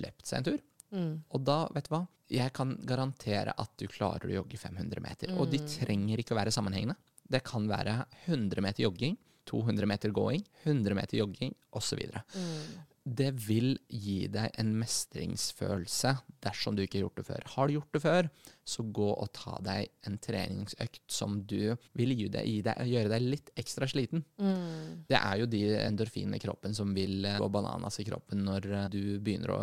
løpt 0.03 0.27
seg 0.27 0.41
en 0.41 0.49
tur. 0.49 0.63
Mm. 0.95 1.11
Og 1.35 1.45
da, 1.45 1.59
vet 1.75 1.89
du 1.91 1.95
hva, 1.97 2.05
jeg 2.33 2.53
kan 2.57 2.73
garantere 2.89 3.53
at 3.61 3.75
du 3.81 3.85
klarer 3.91 4.31
å 4.31 4.37
jogge 4.39 4.57
500 4.63 5.03
meter. 5.05 5.35
Og 5.37 5.51
de 5.53 5.59
Mm. 5.61 5.67
trenger 5.75 6.23
ikke 6.23 6.33
å 6.37 6.41
være 6.41 6.55
sammenhengende. 6.55 6.97
Det 7.29 7.43
kan 7.45 7.67
være 7.69 8.07
100 8.29 8.63
meter 8.65 8.85
jogging, 8.87 9.17
200 9.47 9.87
meter 9.87 10.11
gåing, 10.15 10.43
100 10.65 10.95
meter 10.97 11.19
jogging 11.19 11.55
osv. 11.77 12.01
Mm. 12.35 12.83
Det 13.05 13.31
vil 13.37 13.75
gi 13.93 14.29
deg 14.33 14.51
en 14.57 14.71
mestringsfølelse 14.81 16.15
dersom 16.45 16.77
du 16.77 16.83
ikke 16.85 16.99
har 16.99 17.05
gjort 17.05 17.19
det 17.21 17.27
før. 17.29 17.43
Har 17.55 17.69
du 17.69 17.75
gjort 17.77 17.93
det 17.93 18.01
før, 18.05 18.29
så 18.65 18.85
gå 18.97 19.09
og 19.13 19.29
ta 19.37 19.59
deg 19.65 19.91
en 20.09 20.17
treningsøkt 20.25 21.01
som 21.13 21.43
du 21.45 21.77
vil 21.99 22.15
gi 22.17 22.29
deg, 22.33 22.47
gi 22.49 22.63
deg, 22.65 22.81
gjøre 22.89 23.13
deg 23.13 23.27
litt 23.35 23.51
ekstra 23.61 23.89
sliten. 23.91 24.25
Mm. 24.41 25.05
Det 25.11 25.19
er 25.21 25.43
jo 25.43 25.47
de 25.53 25.63
endorfinene 25.85 26.37
i 26.41 26.45
kroppen 26.45 26.75
som 26.77 26.95
vil 26.97 27.25
eh, 27.29 27.39
gå 27.41 27.51
bananas 27.53 28.01
i 28.01 28.07
kroppen 28.09 28.45
når 28.47 28.71
eh, 28.73 28.89
du 28.95 29.01
begynner 29.21 29.53
å, 29.53 29.61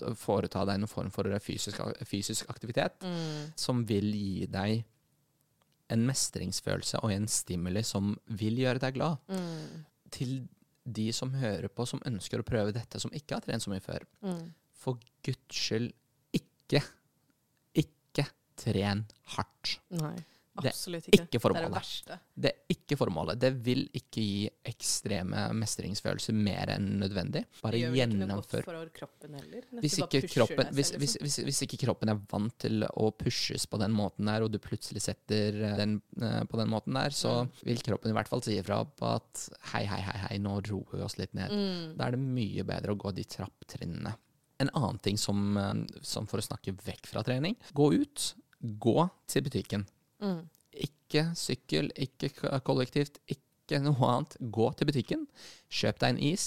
å 0.00 0.14
foreta 0.16 0.64
deg 0.64 0.78
noen 0.80 0.88
form 0.88 1.10
for 1.10 1.24
fysisk, 1.38 1.76
fysisk 2.08 2.48
aktivitet, 2.48 2.98
Mm. 3.02 3.52
som 3.56 3.84
vil 3.84 4.10
gi 4.12 4.46
deg 4.46 4.84
en 5.90 6.06
mestringsfølelse 6.06 7.02
og 7.04 7.12
en 7.12 7.26
stimuli 7.28 7.82
som 7.84 8.16
vil 8.28 8.56
gjøre 8.56 8.78
deg 8.80 8.94
glad. 8.94 9.18
Mm. 9.28 9.84
Til 10.10 10.48
de 10.84 11.12
som 11.12 11.30
hører 11.32 11.68
på, 11.68 11.86
som 11.86 12.00
ønsker 12.06 12.40
å 12.40 12.44
prøve 12.44 12.72
dette, 12.72 12.98
som 12.98 13.10
ikke 13.10 13.34
har 13.34 13.40
trent 13.42 13.62
så 13.62 13.68
mye 13.70 13.80
før, 13.82 14.00
Mm. 14.22 14.52
for 14.72 14.98
guds 15.22 15.54
skyld 15.54 15.92
ikke, 16.32 16.82
ikke 17.76 18.26
tren 18.56 19.06
hardt. 19.36 19.78
Nei, 19.90 20.16
absolutt 20.56 21.06
ikke 21.08 21.16
ikke. 21.22 21.28
Det 21.32 21.38
er 21.38 21.42
formålet. 21.42 21.68
det 21.70 21.76
verste. 21.78 22.18
Det 22.44 22.50
er 22.52 22.74
ikke 22.74 22.96
formålet. 23.00 23.38
Det 23.40 23.50
vil 23.64 23.82
ikke 23.96 24.20
gi 24.24 24.50
ekstreme 24.68 25.44
mestringsfølelser 25.56 26.34
mer 26.36 26.72
enn 26.74 26.88
nødvendig. 27.00 27.44
Bare 27.62 27.72
Det 27.72 27.80
ikke 27.82 28.00
gjennomfør. 28.02 28.66
Hvis 29.80 29.98
ikke, 30.02 30.20
kroppen, 30.28 30.72
hvis, 30.76 30.92
hvis, 31.00 31.16
hvis, 31.22 31.36
hvis 31.46 31.62
ikke 31.66 31.78
kroppen 31.86 32.12
er 32.12 32.20
vant 32.30 32.56
til 32.62 32.84
å 32.84 33.10
pushes 33.16 33.66
på 33.66 33.80
den 33.80 33.94
måten 33.96 34.28
der, 34.28 34.44
og 34.44 34.52
du 34.52 34.58
plutselig 34.62 35.02
setter 35.04 35.56
eh, 35.62 35.76
den 35.80 35.96
eh, 36.20 36.42
på 36.44 36.60
den 36.60 36.68
måten 36.72 36.94
der, 36.98 37.10
så 37.10 37.32
Mm. 37.42 37.48
vil 37.64 37.80
kroppen 37.82 38.10
i 38.12 38.14
hvert 38.14 38.28
fall 38.28 38.42
si 38.44 38.58
ifra 38.60 38.82
på 38.84 39.06
at 39.16 39.46
hei, 39.72 39.84
hei, 39.88 40.00
hei, 40.04 40.18
hei, 40.26 40.36
nå 40.38 40.58
roer 40.68 40.98
vi 40.98 41.02
oss 41.02 41.16
litt 41.18 41.32
ned. 41.34 41.50
Mm. 41.50 41.96
Da 41.96 42.06
er 42.06 42.14
det 42.16 42.20
mye 42.20 42.62
bedre 42.68 42.92
å 42.92 42.98
gå 43.00 43.10
de 43.16 43.24
trapptrinnene. 43.24 44.12
En 44.60 44.70
annen 44.76 44.98
ting 45.02 45.16
som, 45.18 45.56
eh, 45.56 45.72
som 46.02 46.26
for 46.26 46.38
å 46.38 46.44
snakke 46.44 46.74
vekk 46.76 47.06
fra 47.08 47.22
trening, 47.26 47.56
gå 47.74 47.88
ut, 47.94 48.34
gå 48.60 49.10
til 49.26 49.42
butikken. 49.42 49.86
Mm. 50.22 50.42
Ikke 50.88 51.24
sykkel, 51.36 51.90
ikke 52.00 52.30
kollektivt, 52.64 53.18
ikke 53.28 53.80
noe 53.84 54.08
annet. 54.08 54.36
Gå 54.54 54.70
til 54.78 54.88
butikken, 54.88 55.26
kjøp 55.72 55.98
deg 56.02 56.14
en 56.14 56.22
is, 56.32 56.46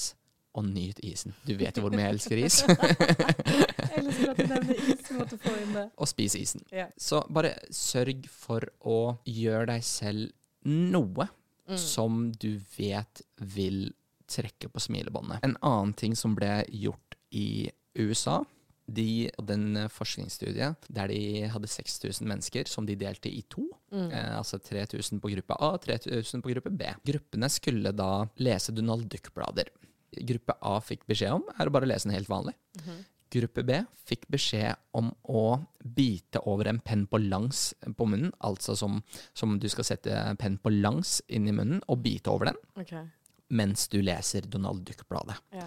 og 0.56 0.64
nyt 0.70 1.00
isen. 1.04 1.34
Du 1.46 1.52
vet 1.60 1.76
jo 1.76 1.84
hvor 1.84 1.92
mye 1.92 2.06
jeg 2.08 2.16
elsker 2.16 2.40
is. 2.46 2.62
Jeg 3.96 4.04
elsker 4.04 4.32
at 4.32 4.38
du 4.40 4.48
nevner 4.50 4.80
is. 4.92 5.10
Måtte 5.16 5.38
få 5.40 5.52
inn 5.62 5.74
det. 5.76 5.84
og 6.00 6.08
spis 6.10 6.34
isen. 6.40 6.64
Ja. 6.76 6.88
Så 7.00 7.22
bare 7.32 7.54
sørg 7.76 8.26
for 8.32 8.64
å 8.84 8.98
gjøre 9.28 9.70
deg 9.74 9.84
selv 9.88 10.32
noe 10.68 11.30
Mm. 11.66 11.78
som 11.82 12.18
du 12.38 12.60
vet 12.78 13.24
vil 13.42 13.88
trekke 14.30 14.68
på 14.70 14.78
smilebåndet. 14.84 15.40
En 15.48 15.56
annen 15.66 15.96
ting 15.98 16.14
som 16.14 16.36
ble 16.38 16.60
gjort 16.70 17.16
i 17.34 17.72
USA, 17.98 18.44
de 18.86 19.26
hadde 19.34 19.56
en 19.58 19.80
eh, 19.80 19.90
forskningsstudie 19.92 20.70
der 20.94 21.10
de 21.10 21.48
hadde 21.50 21.70
6000 21.72 22.28
mennesker 22.30 22.70
som 22.70 22.86
de 22.86 22.98
delte 23.00 23.32
i 23.32 23.42
to. 23.50 23.66
Mm. 23.94 24.12
Eh, 24.12 24.32
altså 24.38 24.60
3000 24.62 25.22
på 25.24 25.32
gruppe 25.34 25.58
A, 25.58 25.72
3000 25.82 26.44
på 26.46 26.54
gruppe 26.54 26.72
B. 26.72 26.92
Gruppene 27.08 27.50
skulle 27.50 27.96
da 27.96 28.28
lese 28.38 28.76
Donald 28.76 29.10
Duck-blader. 29.12 29.72
Gruppe 30.16 30.56
A 30.62 30.78
fikk 30.86 31.06
beskjed 31.10 31.34
om 31.40 31.50
er 31.58 31.68
å 31.68 31.74
bare 31.74 31.90
lese 31.90 32.10
den 32.10 32.18
helt 32.18 32.32
vanlig. 32.32 32.56
Mhm. 32.80 33.04
Gruppe 33.36 33.66
B 33.68 33.80
fikk 34.06 34.28
beskjed 34.32 34.78
om 34.96 35.10
å 35.28 35.58
bite 35.82 36.40
over 36.48 36.70
en 36.70 36.80
penn 36.80 37.08
på 37.10 37.20
langs 37.26 37.74
på 37.98 38.06
munnen, 38.08 38.32
altså 38.40 38.78
som, 38.80 39.02
som 39.34 39.58
du 39.60 39.66
skal 39.68 39.88
sette 39.90 40.20
penn 40.40 40.60
på 40.62 40.72
langs 40.72 41.18
inn 41.28 41.50
i 41.50 41.56
munnen 41.56 41.82
og 41.90 42.04
bite 42.06 42.32
over 42.32 42.52
den, 42.52 42.60
okay. 42.80 43.02
mens 43.50 43.90
du 43.92 43.98
leser 44.06 44.48
Donald 44.48 44.86
Duck-bladet. 44.88 45.36
Ja. 45.58 45.66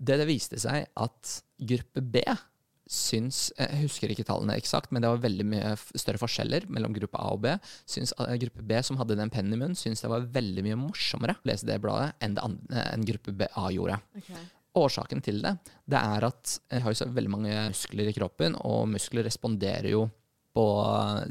Det 0.00 0.16
det 0.18 0.26
viste 0.26 0.58
seg 0.62 0.88
at 0.96 1.36
gruppe 1.58 2.04
B 2.04 2.22
syns 2.88 3.50
Jeg 3.52 3.82
husker 3.82 4.12
ikke 4.12 4.24
tallene 4.24 4.56
eksakt, 4.56 4.92
men 4.94 5.04
det 5.04 5.10
var 5.12 5.20
veldig 5.20 5.44
mye 5.44 5.72
større 5.92 6.20
forskjeller 6.22 6.64
mellom 6.72 6.94
gruppe 6.96 7.20
A 7.20 7.34
og 7.34 7.42
B. 7.44 7.50
Syns 7.84 8.14
eh, 8.16 8.36
Gruppe 8.40 8.64
B, 8.64 8.78
som 8.84 8.96
hadde 9.00 9.18
den 9.18 9.32
pennen 9.32 9.52
i 9.52 9.58
munnen, 9.60 9.76
syns 9.76 10.00
det 10.00 10.08
var 10.08 10.24
veldig 10.32 10.64
mye 10.64 10.78
morsommere 10.80 11.36
å 11.36 11.50
lese 11.50 11.68
det 11.68 11.76
bladet 11.84 12.14
enn 12.24 12.38
det 12.38 12.46
andre, 12.46 12.86
enn 12.94 13.04
gruppe 13.10 13.34
B 13.36 13.50
A 13.60 13.66
gjorde. 13.74 14.00
Okay. 14.22 14.46
Årsaken 14.78 15.20
til 15.24 15.42
det, 15.44 15.52
det 15.90 16.00
er 16.00 16.28
at 16.28 16.54
jeg 16.70 16.84
har 16.84 16.94
jo 16.94 17.00
så 17.02 17.10
veldig 17.12 17.34
mange 17.34 17.60
muskler 17.74 18.08
i 18.08 18.16
kroppen, 18.16 18.56
og 18.64 18.88
muskler 18.94 19.26
responderer 19.28 19.92
jo 19.92 20.06
på 20.56 20.66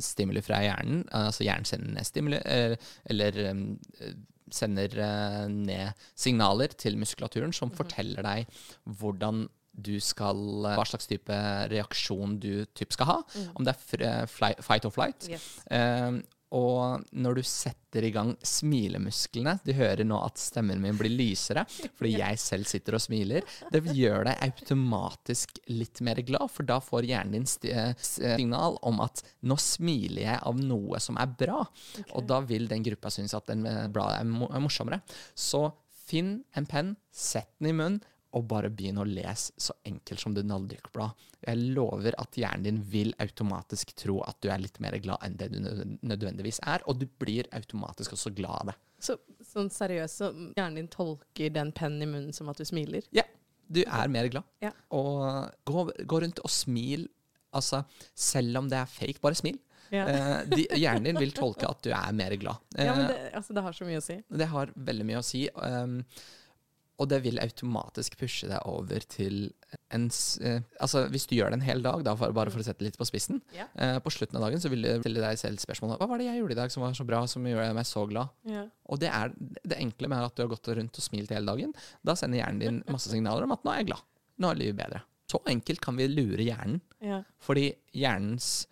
stimuli 0.03 0.43
fra 0.45 0.61
hjernen. 0.63 1.03
Altså 1.15 1.45
hjernen 1.47 1.67
sender 1.67 1.93
ned 1.97 2.07
stimuli, 2.07 2.41
eh, 2.45 2.77
eller 3.11 3.43
eh, 3.49 4.15
sender 4.53 4.93
eh, 5.03 5.43
ned 5.51 6.07
signaler 6.15 6.73
til 6.79 6.99
muskulaturen 7.01 7.55
som 7.55 7.73
forteller 7.75 8.23
deg 8.23 8.59
hvordan 8.99 9.47
du 9.77 9.99
skal 10.01 10.39
Hva 10.65 10.85
slags 10.89 11.09
type 11.09 11.37
reaksjon 11.71 12.39
du 12.41 12.65
typ 12.77 12.95
skal 12.95 13.11
ha. 13.11 13.19
Om 13.53 13.67
det 13.67 13.75
er 13.75 14.07
eh, 14.07 14.25
fly, 14.31 14.55
fight 14.65 14.89
or 14.89 14.93
flight. 14.93 15.29
Yes. 15.29 15.51
Um, 15.69 16.23
og 16.55 17.03
når 17.11 17.39
du 17.39 17.43
setter 17.43 18.05
i 18.07 18.11
gang 18.15 18.29
smilemusklene 18.45 19.57
Du 19.67 19.73
hører 19.75 20.05
nå 20.07 20.15
at 20.23 20.39
stemmen 20.39 20.79
min 20.79 20.95
blir 20.95 21.11
lysere 21.11 21.65
fordi 21.97 22.13
jeg 22.21 22.39
selv 22.39 22.69
sitter 22.69 22.95
og 22.95 23.03
smiler. 23.03 23.43
Det 23.73 23.81
gjør 23.91 24.29
deg 24.29 24.43
automatisk 24.47 25.57
litt 25.73 25.99
mer 26.05 26.21
glad, 26.27 26.47
for 26.53 26.67
da 26.67 26.79
får 26.83 27.07
hjernen 27.09 27.35
din 27.35 27.47
eh, 27.71 27.89
eh, 27.91 28.05
signal 28.07 28.77
om 28.87 29.01
at 29.03 29.23
nå 29.47 29.57
smiler 29.59 30.23
jeg 30.23 30.39
av 30.39 30.61
noe 30.61 31.01
som 31.03 31.19
er 31.19 31.33
bra. 31.39 31.63
Og 32.13 32.27
da 32.29 32.39
vil 32.47 32.69
den 32.71 32.85
gruppa 32.85 33.11
synes 33.13 33.35
at 33.37 33.49
den 33.51 33.65
eh, 33.67 33.87
bladet 33.91 34.21
er 34.23 34.63
morsommere. 34.63 35.01
Så 35.35 35.65
finn 36.07 36.37
en 36.55 36.69
penn, 36.69 36.95
sett 37.11 37.51
den 37.59 37.73
i 37.73 37.75
munnen, 37.75 37.99
og 38.37 38.45
bare 38.49 38.69
begynn 38.73 38.99
å 39.01 39.05
lese 39.07 39.55
så 39.61 39.73
enkelt 39.87 40.21
som 40.21 40.35
Donald 40.35 40.69
Duck-blad. 40.71 41.25
Jeg 41.41 41.71
lover 41.75 42.15
at 42.21 42.37
hjernen 42.37 42.65
din 42.67 42.81
vil 42.91 43.13
automatisk 43.23 43.95
tro 43.97 44.19
at 44.27 44.39
du 44.43 44.51
er 44.53 44.61
litt 44.61 44.79
mer 44.83 44.97
glad 45.01 45.23
enn 45.25 45.37
det 45.39 45.49
du 45.53 45.59
nødvendigvis 46.05 46.61
er, 46.65 46.85
og 46.85 47.01
du 47.01 47.07
blir 47.21 47.49
automatisk 47.57 48.15
også 48.17 48.33
glad 48.37 48.61
av 48.61 48.71
det. 48.71 48.77
Så 49.07 49.17
sånn 49.45 49.69
seriøst, 49.73 50.21
så 50.21 50.31
hjernen 50.57 50.81
din 50.81 50.89
tolker 50.93 51.53
den 51.53 51.73
pennen 51.75 52.05
i 52.05 52.09
munnen 52.09 52.33
som 52.35 52.49
at 52.51 52.61
du 52.61 52.65
smiler? 52.67 53.05
Ja, 53.15 53.25
du 53.67 53.83
er 53.83 54.11
mer 54.11 54.29
glad. 54.31 54.47
Ja. 54.63 54.71
Og 54.95 55.51
gå, 55.67 55.87
gå 56.07 56.21
rundt 56.23 56.41
og 56.43 56.51
smil. 56.53 57.07
Altså, 57.55 57.83
selv 58.15 58.61
om 58.61 58.69
det 58.69 58.79
er 58.79 58.89
fake, 58.91 59.21
bare 59.23 59.37
smil. 59.39 59.57
Ja. 59.93 60.07
Eh, 60.11 60.39
de, 60.51 60.65
hjernen 60.75 61.05
din 61.07 61.19
vil 61.21 61.31
tolke 61.35 61.67
at 61.69 61.79
du 61.85 61.91
er 61.95 62.15
mer 62.15 62.35
glad. 62.39 62.59
ja, 62.75 62.95
men 62.95 63.05
Eh, 63.07 63.13
det, 63.13 63.29
altså, 63.39 63.55
det 63.55 63.63
har 63.63 63.77
så 63.77 63.87
mye 63.87 64.01
å 64.01 64.03
si. 64.03 64.17
det 64.27 64.49
har 64.51 64.73
veldig 64.75 65.05
mye 65.07 65.21
å 65.21 65.25
si. 65.25 65.45
Um, 65.55 66.01
og 66.97 67.09
det 67.11 67.19
vil 67.21 67.37
automatisk 67.39 68.15
pushe 68.17 68.47
deg 68.49 68.63
over 68.65 69.03
til 69.05 69.51
en 69.93 70.07
eh, 70.41 70.61
Altså, 70.81 71.03
hvis 71.13 71.27
du 71.29 71.35
gjør 71.37 71.51
det 71.53 71.59
en 71.59 71.65
hel 71.67 71.83
dag, 71.85 72.01
da, 72.07 72.15
for, 72.17 72.33
bare 72.33 72.49
for 72.53 72.63
å 72.63 72.65
sette 72.65 72.81
det 72.81 72.87
litt 72.89 72.97
på 72.97 73.05
spissen, 73.05 73.41
Ja. 73.53 73.67
eh, 73.75 73.99
på 74.01 74.09
slutten 74.13 74.39
av 74.39 74.47
dagen 74.47 74.61
så 74.63 74.71
vil 74.73 74.81
du 74.81 74.89
stille 75.03 75.21
deg 75.21 75.37
selv 75.37 75.61
spørsmålet 75.61 76.01
Hva 76.01 76.07
var 76.09 76.17
det 76.21 76.25
jeg 76.31 76.39
gjorde 76.41 76.55
i 76.57 76.59
dag 76.61 76.73
som 76.73 76.81
var 76.87 76.95
så 76.97 77.05
bra, 77.05 77.21
som 77.29 77.45
gjorde 77.45 77.69
meg 77.77 77.85
så 77.85 78.07
glad? 78.09 78.33
Ja. 78.49 78.65
Og 78.89 78.99
det 79.03 79.11
er 79.13 79.35
det 79.37 79.77
enkle 79.77 80.09
med 80.09 80.25
at 80.25 80.35
du 80.35 80.41
har 80.45 80.49
gått 80.55 80.67
rundt 80.73 80.97
og 80.97 81.05
smilt 81.05 81.29
hele 81.35 81.45
dagen. 81.53 81.73
Da 82.01 82.15
sender 82.17 82.41
hjernen 82.41 82.59
din 82.63 82.81
masse 82.89 83.11
signaler 83.13 83.45
om 83.45 83.53
at 83.53 83.63
nå 83.67 83.73
er 83.75 83.83
jeg 83.83 83.91
glad. 83.91 84.01
Nå 84.41 84.49
er 84.51 84.61
livet 84.63 84.79
bedre. 84.81 85.03
Så 85.29 85.41
enkelt 85.51 85.81
kan 85.83 85.97
vi 85.99 86.07
lure 86.09 86.41
hjernen. 86.41 86.81
Ja. 87.03 87.21
Fordi 87.43 87.69
hjernens 87.93 88.65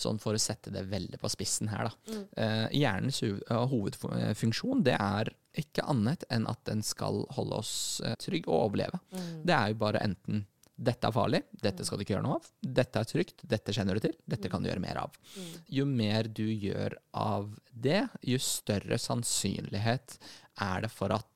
Sånn 0.00 0.16
for 0.16 0.32
å 0.32 0.40
sette 0.40 0.70
det 0.72 0.86
veldig 0.88 1.18
på 1.20 1.28
spissen 1.28 1.68
her, 1.68 1.90
da. 1.90 2.14
Mm. 2.14 2.20
Eh, 2.40 2.68
hjernens 2.80 3.18
hovedfunksjon 3.52 4.80
det 4.86 4.94
er 4.96 5.28
ikke 5.58 5.84
annet 5.90 6.24
enn 6.30 6.46
at 6.50 6.62
den 6.68 6.82
skal 6.86 7.24
holde 7.34 7.58
oss 7.62 7.74
eh, 8.04 8.16
trygge 8.20 8.50
og 8.50 8.70
overleve. 8.70 9.00
Mm. 9.10 9.28
Det 9.48 9.56
er 9.56 9.72
jo 9.72 9.80
bare 9.82 10.04
enten 10.06 10.44
dette 10.80 11.04
er 11.04 11.12
farlig, 11.12 11.42
dette 11.60 11.84
skal 11.84 12.00
du 12.00 12.06
ikke 12.06 12.14
gjøre 12.14 12.24
noe 12.24 12.38
av. 12.38 12.46
Dette 12.78 13.02
er 13.02 13.08
trygt, 13.08 13.42
dette 13.44 13.74
kjenner 13.76 13.98
du 13.98 14.04
til, 14.06 14.14
dette 14.32 14.48
kan 14.48 14.62
du 14.62 14.70
gjøre 14.70 14.80
mer 14.80 15.02
av. 15.02 15.18
Mm. 15.34 15.50
Jo 15.76 15.84
mer 15.90 16.30
du 16.32 16.46
gjør 16.46 16.96
av 17.20 17.50
det, 17.68 18.06
jo 18.24 18.40
større 18.40 18.96
sannsynlighet 19.00 20.16
er 20.64 20.86
det 20.86 20.92
for 20.94 21.12
at 21.12 21.28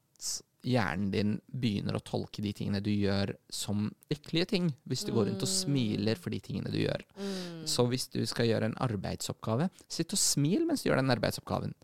hjernen 0.64 1.10
din 1.12 1.34
begynner 1.52 1.98
å 1.98 2.02
tolke 2.04 2.40
de 2.40 2.54
tingene 2.56 2.80
du 2.80 2.88
gjør 2.88 3.34
som 3.52 3.90
lykkelige 4.08 4.48
ting, 4.54 4.70
hvis 4.88 5.04
du 5.04 5.12
går 5.12 5.28
rundt 5.28 5.44
og 5.44 5.50
smiler 5.50 6.16
for 6.20 6.32
de 6.32 6.40
tingene 6.40 6.72
du 6.72 6.80
gjør. 6.80 7.04
Mm. 7.18 7.64
Så 7.68 7.84
hvis 7.90 8.08
du 8.14 8.22
skal 8.28 8.48
gjøre 8.48 8.70
en 8.70 8.78
arbeidsoppgave, 8.86 9.68
sitt 9.92 10.14
og 10.16 10.20
smil 10.20 10.64
mens 10.68 10.80
du 10.80 10.88
gjør 10.88 11.02
den 11.02 11.12
arbeidsoppgaven. 11.12 11.76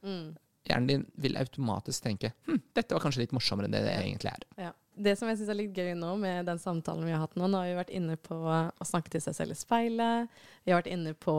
Mm. 0.60 0.68
Hjernen 0.68 0.86
din 0.90 1.04
vil 1.14 1.36
automatisk 1.40 2.04
tenke 2.04 2.32
hm, 2.46 2.60
dette 2.76 2.94
var 2.94 3.00
kanskje 3.00 3.22
litt 3.22 3.32
morsommere 3.32 3.68
enn 3.68 3.74
det 3.74 3.82
det 3.86 3.96
egentlig 3.96 4.30
er. 4.32 4.46
Ja. 4.68 4.72
Det 5.00 5.14
som 5.16 5.30
jeg 5.30 5.38
syns 5.38 5.48
er 5.48 5.56
litt 5.56 5.76
gøy 5.76 5.94
nå 5.96 6.10
med 6.20 6.44
den 6.44 6.58
samtalen 6.60 7.06
vi 7.06 7.14
har 7.14 7.22
hatt 7.22 7.36
nå, 7.38 7.46
nå 7.48 7.62
har 7.62 7.70
vi 7.70 7.76
vært 7.78 7.92
inne 7.96 8.18
på 8.20 8.36
å 8.36 8.84
snakke 8.84 9.12
til 9.14 9.22
seg 9.24 9.36
selv 9.38 9.54
i 9.54 9.56
speilet. 9.56 10.40
Vi 10.66 10.74
har 10.74 10.82
vært 10.82 10.90
inne 10.92 11.14
på 11.16 11.36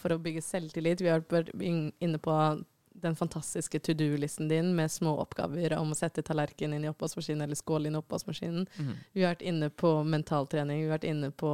for 0.00 0.14
å 0.14 0.20
bygge 0.24 0.44
selvtillit. 0.46 1.02
Vi 1.04 1.10
har 1.12 1.24
vært 1.28 1.52
inne 1.58 2.20
på 2.22 2.36
den 3.04 3.16
fantastiske 3.18 3.80
to 3.84 3.92
do-listen 3.92 4.48
din 4.48 4.70
med 4.76 4.92
små 4.92 5.18
oppgaver 5.20 5.74
om 5.76 5.92
å 5.92 5.98
sette 5.98 6.22
tallerken 6.24 6.72
inn 6.72 6.86
i 6.86 6.88
oppvaskmaskinen 6.88 7.44
eller 7.44 7.58
skål 7.58 7.90
inn 7.90 7.98
i 7.98 8.00
oppvaskmaskinen. 8.00 8.68
Vi 9.12 9.24
har 9.24 9.34
vært 9.34 9.44
inne 9.50 9.68
på 9.68 9.90
mentaltrening. 10.08 10.80
Vi 10.80 10.88
har 10.88 10.96
vært 10.96 11.10
inne 11.10 11.30
på 11.30 11.52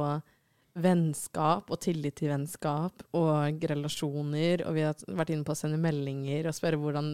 vennskap 0.73 1.71
og 1.71 1.81
tillit 1.83 2.15
til 2.19 2.31
vennskap 2.31 3.03
og 3.17 3.65
relasjoner. 3.71 4.63
Og 4.67 4.77
vi 4.77 4.85
har 4.85 5.03
vært 5.07 5.33
inne 5.33 5.47
på 5.47 5.55
å 5.55 5.59
sende 5.59 5.81
meldinger 5.81 6.47
og 6.49 6.57
spørre 6.57 6.79
hvordan 6.81 7.11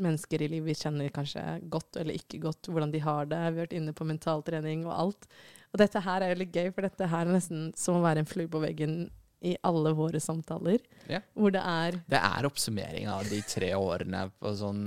mennesker 0.00 0.42
i 0.42 0.50
livet 0.50 0.72
vi 0.72 0.78
kjenner 0.80 1.14
kanskje 1.14 1.44
godt 1.70 2.00
eller 2.00 2.18
ikke 2.18 2.42
godt, 2.42 2.70
hvordan 2.70 2.94
de 2.94 3.02
har 3.04 3.30
det. 3.30 3.38
Vi 3.38 3.62
har 3.62 3.68
vært 3.68 3.78
inne 3.78 3.96
på 3.96 4.08
mentaltrening 4.08 4.86
og 4.88 4.96
alt. 4.96 5.30
Og 5.70 5.78
dette 5.82 6.02
her 6.02 6.24
er 6.24 6.32
jo 6.32 6.40
litt 6.40 6.56
gøy, 6.56 6.72
for 6.74 6.86
dette 6.86 7.10
her 7.12 7.26
er 7.26 7.36
nesten 7.36 7.70
som 7.78 8.00
å 8.00 8.04
være 8.04 8.24
en 8.24 8.30
flue 8.30 8.50
på 8.50 8.62
veggen 8.62 9.04
i 9.40 9.54
alle 9.64 9.92
våre 9.96 10.20
samtaler. 10.20 10.78
Ja. 11.08 11.20
Hvor 11.34 11.52
det 11.54 11.62
er 11.64 11.96
Det 12.12 12.18
er 12.20 12.46
oppsummering 12.48 13.06
av 13.08 13.24
de 13.30 13.38
tre 13.48 13.70
årene 13.74 14.26
på 14.40 14.52
sånn 14.58 14.82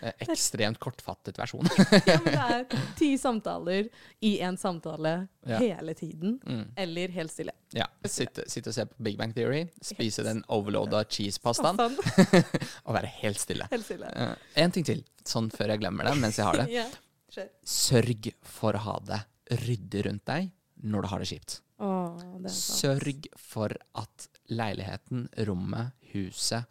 eh, 0.00 0.12
ekstremt 0.24 0.78
kortfattet 0.80 1.36
versjon. 1.38 1.68
Ja, 2.08 2.16
men 2.24 2.32
det 2.32 2.44
er 2.56 2.86
ti 2.96 3.10
samtaler 3.20 3.90
i 4.24 4.38
en 4.44 4.56
samtale 4.56 5.28
Ja. 5.48 5.58
hele 5.60 5.94
tiden. 5.94 6.38
Mm. 6.44 6.64
Eller 6.76 7.08
helt 7.14 7.32
stille. 7.32 7.52
Ja. 7.76 7.86
Sitte, 8.04 8.44
sitte 8.48 8.70
og 8.72 8.74
se 8.78 8.86
på 8.88 8.94
Big 9.04 9.18
Bang 9.20 9.34
Theory, 9.36 9.66
spise 9.84 10.24
den 10.24 10.42
overloada 10.48 11.04
cheese-pastaen 11.04 11.78
og 12.86 12.94
være 12.96 13.12
helt 13.20 13.40
stille. 13.40 13.68
Helt 13.70 13.84
stille. 13.84 14.08
Eh, 14.16 14.34
en 14.64 14.72
ting 14.72 14.84
til, 14.88 15.04
sånn 15.28 15.50
før 15.52 15.74
jeg 15.74 15.84
glemmer 15.84 16.08
det 16.08 16.16
mens 16.20 16.40
jeg 16.40 16.48
har 16.48 16.62
det. 16.64 16.68
Ja. 16.80 17.44
Sørg 17.68 18.30
for 18.42 18.74
å 18.74 18.80
ha 18.82 18.94
det 19.04 19.18
ryddig 19.66 20.06
rundt 20.08 20.24
deg 20.26 20.48
når 20.82 21.04
du 21.04 21.08
har 21.12 21.22
det 21.22 21.28
kjipt. 21.30 21.58
Åh. 21.78 22.22
Sørg 22.50 23.28
for 23.38 23.74
at 24.00 24.28
leiligheten, 24.50 25.28
rommet, 25.46 25.94
huset, 26.12 26.64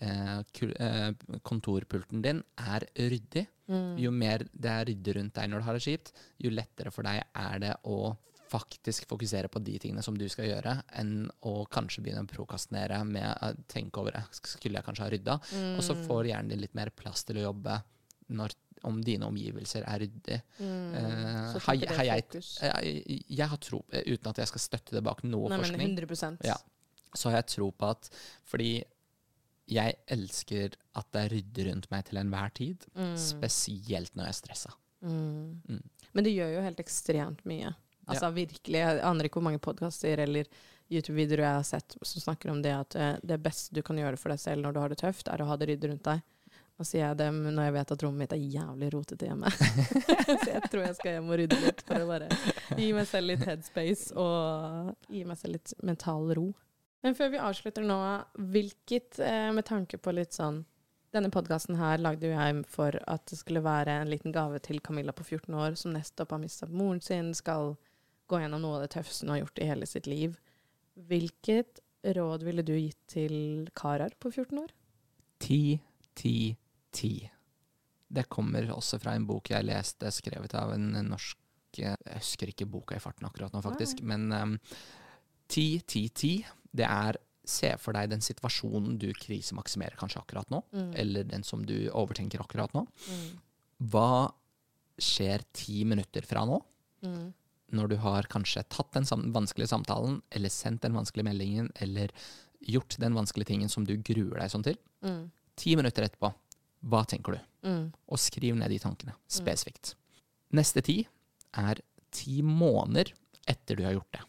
eh, 0.00 0.38
eh, 0.38 1.12
kontorpulten 1.42 2.22
din 2.22 2.42
er 2.56 2.86
ryddig. 2.96 3.46
Mm. 3.68 3.96
Jo 3.98 4.10
mer 4.10 4.44
det 4.52 4.70
er 4.70 4.84
ryddig 4.90 5.16
rundt 5.16 5.34
deg 5.34 5.48
når 5.50 5.62
du 5.62 5.66
har 5.68 5.78
det 5.78 5.86
kjipt, 5.86 6.12
jo 6.38 6.52
lettere 6.52 6.92
for 6.92 7.06
deg 7.06 7.22
er 7.22 7.58
det 7.62 7.74
å 7.88 8.14
faktisk 8.52 9.06
fokusere 9.08 9.48
på 9.48 9.62
de 9.64 9.78
tingene 9.80 10.02
som 10.04 10.16
du 10.18 10.26
skal 10.28 10.50
gjøre, 10.50 10.74
enn 11.00 11.30
å 11.48 11.54
kanskje 11.72 12.02
begynne 12.04 12.26
å 12.26 12.28
prokastinere 12.28 12.98
med 13.08 13.30
å 13.32 13.52
tenke 13.70 14.02
over 14.02 14.18
det. 14.18 14.24
Skulle 14.36 14.78
jeg 14.78 14.84
kanskje 14.84 15.06
ha 15.06 15.12
rydda? 15.14 15.38
Og 15.78 15.80
så 15.86 15.96
får 16.04 16.28
hjernen 16.28 16.52
din 16.52 16.60
litt 16.60 16.76
mer 16.76 16.92
plass 16.92 17.24
til 17.24 17.40
å 17.40 17.46
jobbe 17.48 17.78
når, 18.36 18.52
om 18.88 19.00
dine 19.04 19.26
omgivelser 19.28 19.84
er 19.86 20.00
ryddige. 20.02 20.40
Mm. 20.58 20.94
Uh, 20.94 21.58
har, 21.66 21.82
har 21.96 22.04
jeg, 22.08 22.24
fokus. 22.28 22.48
jeg, 22.62 23.22
jeg 23.28 23.48
har 23.52 23.60
tro, 23.62 23.84
eh, 23.92 24.02
uten 24.12 24.30
at 24.32 24.40
jeg 24.42 24.50
skal 24.50 24.64
støtte 24.64 24.96
det 24.96 25.02
bak 25.06 25.22
noe 25.24 25.48
Nei, 25.52 25.58
men 25.58 25.66
forskning, 25.66 25.94
100% 25.98 26.46
Ja. 26.48 26.56
så 27.14 27.30
har 27.30 27.38
jeg 27.42 27.46
tro 27.54 27.70
på 27.70 27.90
at 27.94 28.10
fordi 28.48 28.72
jeg 29.72 29.94
elsker 30.10 30.74
at 30.98 31.06
det 31.14 31.20
er 31.22 31.30
ryddig 31.36 31.66
rundt 31.70 31.86
meg 31.92 32.04
til 32.08 32.18
enhver 32.20 32.50
tid, 32.54 32.84
Mm. 32.98 33.14
spesielt 33.16 34.14
når 34.16 34.24
jeg 34.26 34.34
er 34.34 34.40
stressa. 34.40 34.72
Mm. 35.02 35.62
Mm. 35.68 35.82
Men 36.12 36.24
det 36.24 36.34
gjør 36.34 36.54
jo 36.56 36.62
helt 36.66 36.80
ekstremt 36.82 37.44
mye. 37.48 37.74
Altså 38.10 38.32
virkelig, 38.34 38.74
Jeg 38.82 39.00
aner 39.06 39.24
ikke 39.24 39.38
hvor 39.38 39.46
mange 39.46 39.60
podkaster 39.62 40.18
eller 40.18 40.44
YouTube-videoer 40.90 41.38
jeg 41.46 41.54
har 41.56 41.62
sett 41.64 41.94
som 42.02 42.20
snakker 42.20 42.50
om 42.50 42.60
det 42.60 42.72
at 42.74 42.96
eh, 42.96 43.14
det 43.24 43.38
beste 43.42 43.72
du 43.72 43.80
kan 43.82 43.96
gjøre 43.96 44.18
for 44.18 44.28
deg 44.34 44.40
selv 44.42 44.62
når 44.66 44.72
du 44.74 44.80
har 44.82 44.88
det 44.92 44.98
tøft, 44.98 45.28
er 45.30 45.40
å 45.40 45.46
ha 45.48 45.56
det 45.56 45.68
ryddig 45.70 45.88
rundt 45.92 46.04
deg. 46.04 46.20
Og 46.82 46.88
sier 46.88 47.04
jeg 47.04 47.18
det 47.20 47.28
når 47.30 47.68
jeg 47.68 47.74
vet 47.76 47.92
at 47.94 48.02
rommet 48.02 48.24
mitt 48.24 48.32
er 48.34 48.40
jævlig 48.56 48.88
rotete 48.90 49.28
hjemme. 49.28 49.50
så 50.42 50.48
jeg 50.48 50.62
tror 50.66 50.82
jeg 50.82 50.96
skal 50.98 51.14
hjem 51.14 51.30
og 51.30 51.38
rydde 51.38 51.58
litt 51.62 51.82
for 51.86 52.02
å 52.02 52.08
bare 52.08 52.28
gi 52.74 52.88
meg 52.96 53.06
selv 53.06 53.30
litt 53.30 53.44
headspace 53.46 54.16
og 54.18 55.12
gi 55.12 55.22
meg 55.28 55.38
selv 55.38 55.60
litt 55.60 55.74
mental 55.86 56.32
ro. 56.34 56.48
Men 57.06 57.14
før 57.18 57.30
vi 57.32 57.40
avslutter 57.42 57.86
nå, 57.86 57.98
hvilket, 58.54 59.20
eh, 59.22 59.48
med 59.54 59.66
tanke 59.66 59.98
på 59.98 60.14
litt 60.14 60.34
sånn 60.36 60.64
Denne 61.12 61.28
podkasten 61.28 61.76
her 61.76 62.00
lagde 62.00 62.24
jo 62.24 62.32
jeg 62.32 62.62
for 62.72 62.96
at 63.04 63.26
det 63.28 63.36
skulle 63.36 63.60
være 63.60 63.98
en 64.00 64.08
liten 64.08 64.32
gave 64.32 64.56
til 64.64 64.78
Camilla 64.80 65.12
på 65.12 65.26
14 65.26 65.52
år, 65.60 65.74
som 65.76 65.92
nettopp 65.92 66.30
har 66.32 66.40
mistet 66.40 66.72
moren 66.72 67.02
sin, 67.04 67.34
skal 67.36 67.74
gå 68.32 68.40
gjennom 68.40 68.62
noe 68.64 68.78
av 68.78 68.86
det 68.86 68.94
tøffeste 68.94 69.26
hun 69.26 69.34
har 69.34 69.42
gjort 69.42 69.60
i 69.60 69.66
hele 69.68 69.88
sitt 69.90 70.08
liv. 70.08 70.38
Hvilket 70.96 71.82
råd 72.16 72.46
ville 72.48 72.64
du 72.64 72.72
gitt 72.78 73.02
til 73.12 73.68
Karar 73.76 74.16
på 74.16 74.32
14 74.32 74.62
år? 74.62 74.72
Ti, 75.44 75.60
ti, 76.16 76.56
ti. 76.92 77.14
Det 78.12 78.26
kommer 78.28 78.68
også 78.74 78.98
fra 79.00 79.14
en 79.16 79.26
bok 79.28 79.50
jeg 79.52 79.64
leste, 79.64 80.10
skrevet 80.12 80.54
av 80.58 80.74
en 80.76 80.90
norsk 81.08 81.38
Jeg 81.72 81.96
husker 82.18 82.50
ikke 82.52 82.66
boka 82.68 82.98
i 82.98 83.00
farten 83.00 83.24
akkurat 83.24 83.54
nå, 83.54 83.62
faktisk. 83.64 84.02
Men 84.04 84.26
um, 84.36 84.58
ti, 85.48 85.80
ti, 85.88 86.02
ti, 86.12 86.32
det 86.68 86.84
er 86.84 87.16
se 87.48 87.70
for 87.80 87.96
deg 87.96 88.10
den 88.12 88.20
situasjonen 88.22 88.98
du 89.00 89.08
krisemaksimerer 89.16 89.96
kanskje 89.98 90.20
akkurat 90.20 90.50
nå, 90.52 90.60
Mm. 90.72 90.92
eller 91.00 91.24
den 91.24 91.42
som 91.42 91.64
du 91.64 91.88
overtenker 91.90 92.40
akkurat 92.44 92.74
nå. 92.76 92.84
Mm. 93.08 93.24
Hva 93.90 94.30
skjer 95.00 95.42
ti 95.56 95.82
minutter 95.88 96.22
fra 96.28 96.44
nå? 96.46 96.60
Mm. 97.02 97.32
når 97.72 97.88
du 97.88 97.96
har 97.96 98.22
kanskje 98.28 98.62
tatt 98.68 98.92
den 98.92 99.06
sam 99.08 99.32
vanskelige 99.32 99.70
samtalen, 99.72 100.20
eller 100.30 100.52
sendt 100.52 100.82
den 100.84 100.92
vanskelige 100.92 101.24
meldingen, 101.24 101.70
eller 101.80 102.12
gjort 102.60 102.98
den 103.00 103.14
vanskelige 103.16 103.48
tingen 103.48 103.70
som 103.72 103.86
du 103.88 103.96
gruer 103.96 104.38
deg 104.42 104.50
sånn 104.52 104.62
til. 104.66 104.76
Mm. 105.00 105.30
Ti 105.56 105.72
minutter 105.80 106.04
etterpå, 106.04 106.34
hva 106.82 107.04
tenker 107.08 107.36
du? 107.36 107.40
Mm. 107.68 107.84
Og 108.10 108.20
skriv 108.20 108.56
ned 108.58 108.72
de 108.72 108.80
tankene, 108.82 109.14
spesifikt. 109.30 109.94
Neste 110.56 110.82
ti 110.84 110.98
er 111.58 111.80
ti 112.12 112.40
måneder 112.44 113.12
etter 113.48 113.78
du 113.78 113.86
har 113.86 113.96
gjort 113.96 114.18
det. 114.18 114.22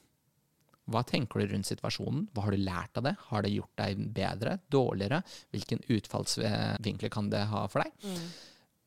Hva 0.92 1.02
tenker 1.08 1.40
du 1.40 1.54
rundt 1.54 1.70
situasjonen? 1.70 2.26
Hva 2.36 2.46
har 2.46 2.56
du 2.56 2.60
lært 2.60 3.00
av 3.00 3.06
det? 3.08 3.14
Har 3.30 3.46
det 3.46 3.54
gjort 3.54 3.80
deg 3.80 4.02
bedre? 4.16 4.58
Dårligere? 4.72 5.22
Hvilken 5.56 5.84
utfallsvinkler 5.96 7.12
kan 7.14 7.30
det 7.32 7.46
ha 7.52 7.64
for 7.72 7.86
deg? 7.86 7.94
Mm. 8.04 8.26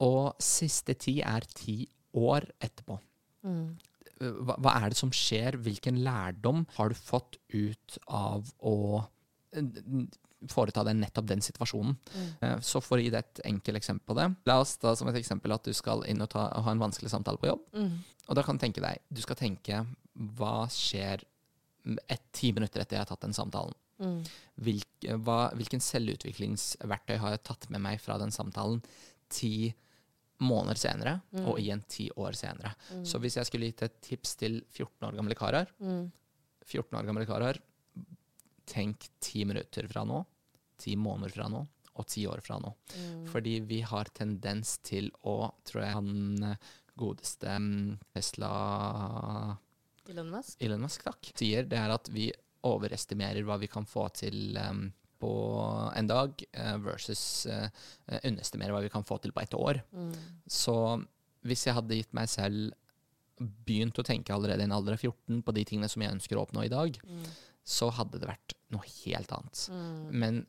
Og 0.04 0.44
siste 0.44 0.96
ti 1.00 1.18
er 1.24 1.46
ti 1.56 1.80
år 2.16 2.50
etterpå. 2.60 2.98
Mm. 3.46 3.76
hva, 4.18 4.56
hva 4.60 4.74
er 4.82 4.92
det 4.92 4.98
som 4.98 5.12
skjer? 5.14 5.56
Hvilken 5.64 6.02
lærdom 6.04 6.66
har 6.76 6.92
du 6.92 6.98
fått 6.98 7.38
ut 7.54 7.98
av 8.12 8.52
å 8.60 8.76
foreta 10.52 10.84
deg 10.86 10.96
nettopp 11.00 11.26
den 11.26 11.40
situasjonen? 11.44 11.96
Mm. 12.14 12.26
Eh, 12.42 12.56
Så 12.60 12.82
for 12.84 12.98
å 12.98 13.02
gi 13.02 13.10
deg 13.10 13.24
et 13.24 13.40
enkelt 13.44 13.76
eksempel 13.80 14.06
på 14.14 14.16
det. 14.18 14.26
La 14.46 14.58
oss 14.60 14.76
da 14.82 14.94
som 14.94 15.08
et 15.08 15.16
eksempel 15.20 15.52
at 15.56 15.64
du 15.64 15.72
skal 15.72 16.04
inn 16.06 16.20
og 16.22 16.28
ta, 16.30 16.48
ha 16.62 16.70
en 16.70 16.78
vanskelig 16.82 17.10
samtale 17.10 17.38
på 17.40 17.48
jobb. 17.50 17.64
Mm. 17.74 17.96
Og 18.28 18.34
da 18.36 18.42
kan 18.42 18.56
du 18.58 18.62
tenke 18.64 18.80
deg, 18.84 19.00
du 19.12 19.20
skal 19.22 19.36
tenke 19.36 19.84
hva 20.36 20.66
skjer 20.72 21.22
et, 22.08 22.22
ti 22.32 22.52
minutter 22.52 22.80
etter 22.82 22.96
jeg 22.96 23.04
har 23.04 23.10
tatt 23.12 23.20
den 23.26 23.36
samtalen? 23.36 23.74
Mm. 24.02 24.20
Hvilk, 24.60 25.06
hva, 25.24 25.50
hvilken 25.56 25.80
selvutviklingsverktøy 25.80 27.16
har 27.22 27.30
jeg 27.36 27.44
tatt 27.48 27.68
med 27.70 27.80
meg 27.80 28.00
fra 28.02 28.18
den 28.20 28.30
samtalen 28.34 28.82
ti 29.32 29.72
måneder 30.44 30.76
senere, 30.76 31.22
Mm. 31.32 31.46
og 31.48 31.58
igjen 31.58 31.82
ti 31.88 32.10
år 32.16 32.34
senere? 32.36 32.74
Så 33.04 33.18
hvis 33.18 33.36
jeg 33.36 33.46
skulle 33.46 33.70
gitt 33.70 33.82
et 33.82 34.00
tips 34.02 34.34
til 34.36 34.60
14 34.68 35.08
år 35.08 35.14
gamle 35.16 35.34
karer 35.34 35.66
Mm. 35.80 36.12
14 36.66 36.98
år 36.98 37.06
gamle 37.06 37.24
karer, 37.26 37.56
tenk 38.66 39.08
ti 39.22 39.44
minutter 39.48 39.88
fra 39.90 40.04
nå. 40.04 40.24
ti 40.76 40.92
måneder 41.00 41.32
fra 41.32 41.48
nå 41.48 41.62
og 41.96 42.06
ti 42.12 42.26
år 42.28 42.42
fra 42.44 42.58
nå. 42.60 42.72
Mm. 42.96 43.22
Fordi 43.32 43.54
vi 43.64 43.80
har 43.80 44.10
tendens 44.16 44.76
til 44.84 45.08
å, 45.24 45.48
tror 45.64 45.82
jeg 45.84 45.96
han 45.96 46.44
eh, 46.44 46.66
godeste 46.96 47.54
mm, 47.56 47.94
Tesla 48.12 48.50
Elon 50.08 50.30
Musk? 50.34 50.58
Elon 50.62 50.84
Musk, 50.84 51.06
takk, 51.06 51.32
sier, 51.36 51.66
det 51.68 51.80
er 51.80 51.94
at 51.94 52.10
vi 52.12 52.28
overestimerer 52.66 53.46
hva 53.46 53.58
vi 53.62 53.68
kan 53.70 53.86
få 53.88 54.08
til 54.16 54.58
um, 54.58 54.88
på 55.22 55.32
en 55.96 56.08
dag, 56.10 56.40
uh, 56.58 56.76
versus 56.82 57.46
uh, 57.48 57.68
underestimerer 58.22 58.74
hva 58.74 58.82
vi 58.84 58.92
kan 58.92 59.06
få 59.06 59.20
til 59.22 59.34
på 59.34 59.44
et 59.44 59.56
år. 59.56 59.80
Mm. 59.96 60.12
Så 60.50 60.76
hvis 61.46 61.66
jeg 61.68 61.76
hadde 61.78 62.00
gitt 62.00 62.16
meg 62.16 62.30
selv 62.32 62.74
begynt 63.36 63.98
å 64.00 64.04
tenke 64.06 64.32
allerede 64.32 64.64
i 64.64 64.66
en 64.68 64.74
alder 64.74 64.96
av 64.96 65.02
14 65.02 65.42
på 65.44 65.54
de 65.56 65.64
tingene 65.68 65.90
som 65.92 66.02
jeg 66.02 66.16
ønsker 66.16 66.38
å 66.38 66.46
oppnå 66.46 66.64
i 66.66 66.72
dag, 66.72 66.96
Mm. 67.06 67.28
Så 67.66 67.88
hadde 67.90 68.20
det 68.22 68.28
vært 68.30 68.54
noe 68.74 68.86
helt 69.02 69.32
annet. 69.34 69.62
Mm. 69.72 70.02
Men 70.22 70.40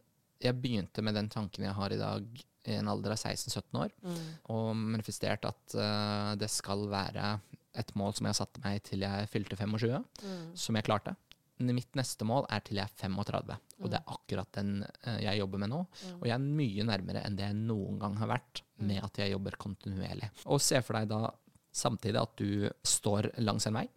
jeg 0.44 0.54
begynte 0.62 1.02
med 1.02 1.16
den 1.18 1.30
tanken 1.34 1.66
jeg 1.66 1.74
har 1.74 1.94
i 1.94 1.98
dag, 1.98 2.26
i 2.68 2.76
en 2.78 2.90
alder 2.92 3.16
av 3.16 3.18
16-17 3.22 3.80
år, 3.82 3.94
Mm. 4.04 4.18
og 4.54 4.66
manifestert 4.76 5.46
at 5.50 5.76
uh, 5.80 6.36
det 6.38 6.50
skal 6.54 6.84
være 6.92 7.40
et 7.78 7.94
mål 7.98 8.14
som 8.18 8.26
jeg 8.28 8.34
har 8.36 8.42
satt 8.46 8.60
meg 8.64 8.84
til 8.86 9.06
jeg 9.06 9.30
fylte 9.32 9.58
25, 9.58 10.04
Mm. 10.24 10.52
som 10.58 10.76
jeg 10.78 10.86
klarte. 10.86 11.16
Mitt 11.60 11.96
neste 11.98 12.22
mål 12.28 12.46
er 12.54 12.60
til 12.62 12.78
jeg 12.78 12.86
er 12.86 12.94
35, 13.02 13.56
og 13.82 13.90
det 13.90 13.98
er 13.98 14.14
akkurat 14.14 14.52
den 14.60 14.84
uh, 15.08 15.18
jeg 15.24 15.40
jobber 15.40 15.58
med 15.64 15.72
nå. 15.74 15.80
Mm. 15.88 16.20
Og 16.20 16.26
jeg 16.30 16.36
er 16.38 16.46
mye 16.62 16.86
nærmere 16.92 17.26
enn 17.26 17.36
det 17.40 17.48
jeg 17.48 17.58
noen 17.64 17.98
gang 18.04 18.18
har 18.22 18.30
vært 18.36 18.62
med 18.78 19.02
at 19.04 19.18
jeg 19.24 19.32
jobber 19.34 19.58
kontinuerlig. 19.58 20.30
Og 20.46 20.62
se 20.62 20.82
for 20.86 21.00
deg 21.00 21.10
da 21.10 21.32
samtidig 21.74 22.22
at 22.22 22.36
du 22.38 22.70
står 22.86 23.32
langs 23.42 23.66
en 23.70 23.74
vei, 23.82 23.88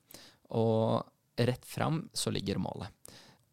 og 0.56 1.04
rett 1.48 1.64
fram 1.66 2.02
så 2.12 2.32
ligger 2.34 2.60
målet. 2.62 2.92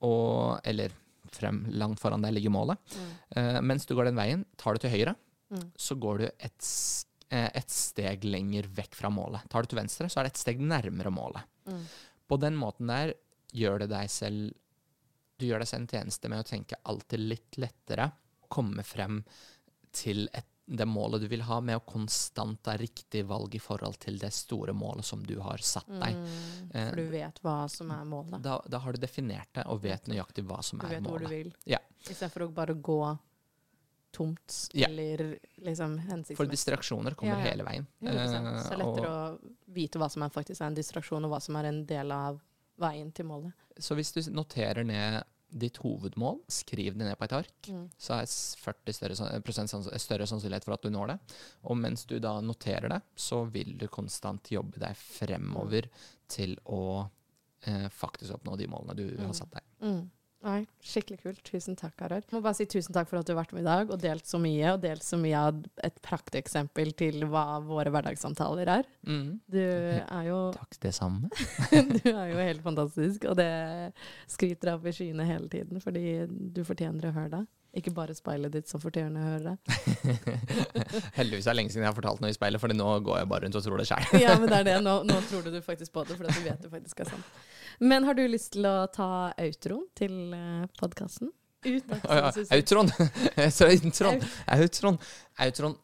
Og, 0.06 0.60
eller 0.68 0.92
frem, 1.34 1.64
langt 1.76 2.00
foran 2.02 2.24
deg 2.24 2.36
ligger 2.38 2.54
målet. 2.54 2.80
Mm. 2.98 3.08
Uh, 3.38 3.62
mens 3.62 3.86
du 3.88 3.96
går 3.98 4.10
den 4.10 4.20
veien, 4.20 4.46
tar 4.60 4.76
du 4.78 4.86
til 4.86 4.94
høyre, 4.96 5.16
Mm. 5.48 5.72
så 5.80 5.96
går 5.96 6.18
du 6.20 6.26
et, 6.28 6.66
eh, 7.32 7.50
et 7.56 7.70
steg 7.72 8.26
lenger 8.28 8.66
vekk 8.68 8.96
fra 9.00 9.08
målet. 9.08 9.46
Tar 9.48 9.64
du 9.64 9.70
til 9.72 9.80
venstre, 9.80 10.10
så 10.12 10.20
er 10.20 10.28
det 10.28 10.34
et 10.34 10.42
steg 10.42 10.60
nærmere 10.60 11.08
målet. 11.08 11.46
Mm. 11.70 11.86
På 12.28 12.36
den 12.36 12.58
måten 12.60 12.92
der 12.92 13.14
gjør 13.56 13.80
det 13.80 13.88
deg 13.94 14.10
selv 14.12 14.52
Du 15.40 15.46
gjør 15.46 15.60
deg 15.64 15.70
selv 15.70 15.86
en 15.86 15.88
tjeneste 15.88 16.28
med 16.28 16.42
å 16.44 16.48
tenke 16.50 16.76
alltid 16.84 17.20
litt 17.20 17.58
lettere, 17.62 18.12
komme 18.50 18.84
frem 18.84 19.24
til 19.94 20.28
et, 20.34 20.48
det 20.70 20.86
målet 20.86 21.22
du 21.22 21.28
vil 21.32 21.42
ha, 21.48 21.62
med 21.64 21.78
å 21.80 21.84
konstant 21.88 22.60
ta 22.64 22.74
riktig 22.78 23.22
valg 23.26 23.56
i 23.56 23.60
forhold 23.64 23.98
til 24.04 24.18
det 24.20 24.34
store 24.36 24.74
målet 24.76 25.06
som 25.08 25.22
du 25.24 25.38
har 25.40 25.58
satt 25.64 25.88
deg. 25.88 26.16
Mm. 26.16 26.72
Eh, 26.74 26.90
For 26.90 26.96
du 27.00 27.06
vet 27.14 27.40
hva 27.42 27.70
som 27.72 27.92
er 27.96 28.04
målet. 28.06 28.42
Da, 28.44 28.58
da 28.68 28.82
har 28.84 28.92
du 28.92 29.00
definert 29.00 29.48
det, 29.56 29.64
og 29.72 29.80
vet 29.86 30.10
nøyaktig 30.12 30.44
hva 30.50 30.60
som 30.64 30.80
Du 30.80 30.86
er 30.86 30.98
vet 30.98 31.04
hvor 31.08 31.20
du 31.20 31.26
målet. 31.26 31.30
vil. 31.38 31.54
Ja. 31.66 31.80
Istedenfor 32.04 32.48
å 32.48 32.52
bare 32.54 32.74
gå 32.76 33.00
tomt 34.12 34.70
Ja. 34.74 34.88
eller 34.88 35.38
liksom 35.62 36.02
For 36.36 36.46
distraksjoner 36.46 37.16
kommer 37.16 37.34
Ja, 37.40 37.46
ja. 37.46 37.52
hele 37.52 37.64
veien. 37.64 37.88
100%. 38.02 38.64
Så 38.64 38.70
det 38.70 38.72
er 38.72 38.82
Eh, 38.82 38.86
lettere 38.86 39.08
og- 39.08 39.40
å 39.42 39.54
vite 39.74 40.00
hva 40.00 40.10
som 40.12 40.24
er 40.24 40.30
faktisk 40.30 40.62
er 40.62 40.66
en 40.68 40.76
distraksjon, 40.76 41.24
og 41.26 41.32
hva 41.32 41.42
som 41.42 41.56
er 41.56 41.66
en 41.66 41.86
del 41.86 42.12
av 42.12 42.42
veien 42.80 43.14
til 43.14 43.26
målet. 43.26 43.54
Så 43.80 43.96
hvis 43.96 44.12
du 44.14 44.22
noterer 44.32 44.84
ned 44.86 45.24
ditt 45.50 45.78
hovedmål, 45.78 46.42
skriv 46.52 46.98
det 46.98 47.06
ned 47.08 47.18
på 47.18 47.24
et 47.24 47.34
ark, 47.34 47.68
Mm. 47.70 47.90
så 47.98 48.18
er 48.20 48.24
s- 48.28 48.56
40 48.60 48.94
større, 48.94 49.16
større 50.00 50.28
sannsynlighet 50.28 50.64
for 50.66 50.74
at 50.74 50.82
du 50.82 50.90
når 50.90 51.08
det. 51.08 51.20
Og 51.64 51.78
mens 51.78 52.06
du 52.06 52.20
da 52.20 52.40
noterer 52.42 52.90
det, 52.90 53.02
så 53.16 53.50
vil 53.50 53.78
du 53.78 53.88
konstant 53.88 54.44
jobbe 54.52 54.78
deg 54.80 54.96
fremover 54.96 55.88
til 56.28 56.58
å 56.66 57.10
eh, 57.66 57.88
faktisk 57.90 58.32
oppnå 58.36 58.56
de 58.58 58.68
målene 58.68 58.96
du 58.96 59.18
har 59.18 59.34
satt 59.34 59.52
deg. 59.52 59.64
Mm. 59.82 60.12
Nei, 60.46 60.62
skikkelig 60.86 61.18
kult. 61.24 61.40
Tusen 61.48 61.76
takk, 61.80 61.96
Arar. 62.06 62.26
Må 62.32 62.42
bare 62.46 62.58
si 62.60 62.68
tusen 62.70 62.94
takk 62.96 63.10
for 63.10 63.20
at 63.20 63.28
du 63.28 63.34
har 63.34 63.40
vært 63.40 63.56
med 63.58 63.64
i 63.64 63.68
dag 63.68 63.90
og 63.94 64.00
delt 64.02 64.28
så 64.30 64.40
mye, 64.42 64.76
og 64.76 64.84
delt 64.84 65.06
så 65.06 65.18
mye 65.20 65.42
av 65.50 65.64
et 65.88 65.98
prakteksempel 66.06 66.94
til 67.00 67.26
hva 67.32 67.58
våre 67.66 67.92
hverdagssamtaler 67.94 68.72
er. 68.78 68.90
Mm. 69.10 69.40
Du 69.50 69.60
er 69.60 70.30
jo, 70.30 70.40
Takk, 70.60 70.78
det 70.86 70.94
samme. 70.96 71.32
du 71.98 72.12
er 72.14 72.34
jo 72.34 72.40
helt 72.40 72.64
fantastisk, 72.66 73.26
og 73.32 73.40
det 73.42 73.52
skryter 74.30 74.76
av 74.76 74.86
i 74.86 74.94
skyene 74.96 75.26
hele 75.28 75.50
tiden, 75.52 75.82
fordi 75.84 76.06
du 76.28 76.62
fortjener 76.68 77.10
å 77.10 77.16
høre 77.18 77.34
det. 77.40 77.46
Ikke 77.78 77.94
bare 77.94 78.16
speilet 78.18 78.54
ditt 78.56 78.70
som 78.72 78.82
fortjener 78.82 79.22
å 79.22 79.32
høre 79.32 79.52
det. 79.52 79.78
Heldigvis 81.20 81.46
er 81.46 81.54
det 81.54 81.58
lenge 81.60 81.74
siden 81.74 81.86
jeg 81.86 81.92
har 81.92 81.98
fortalt 81.98 82.24
noe 82.24 82.32
i 82.34 82.38
speilet, 82.38 82.62
for 82.62 82.74
nå 82.74 82.88
går 83.06 83.22
jeg 83.22 83.30
bare 83.30 83.46
rundt 83.46 83.60
og 83.60 83.66
tror 83.68 83.82
det 83.82 83.88
sjøl. 83.90 84.08
Ja, 84.26 84.38
men 84.42 84.50
det 84.50 84.62
er 84.64 84.70
det. 84.72 84.78
Nå, 84.86 84.96
nå 85.06 85.18
tror 85.30 85.46
du 85.46 85.52
du 85.54 85.60
faktisk 85.66 85.94
på 85.94 86.06
det, 86.08 86.18
for 86.18 86.26
du 86.26 86.42
vet 86.48 86.64
det 86.64 86.72
faktisk 86.74 87.04
er 87.06 87.12
sant. 87.14 87.44
Men 87.78 88.08
har 88.08 88.18
du 88.18 88.24
lyst 88.26 88.56
til 88.56 88.66
å 88.66 88.78
ta 88.90 89.10
outroen 89.38 89.86
til 90.00 90.16
podkasten? 90.82 91.30
Uten 91.66 91.98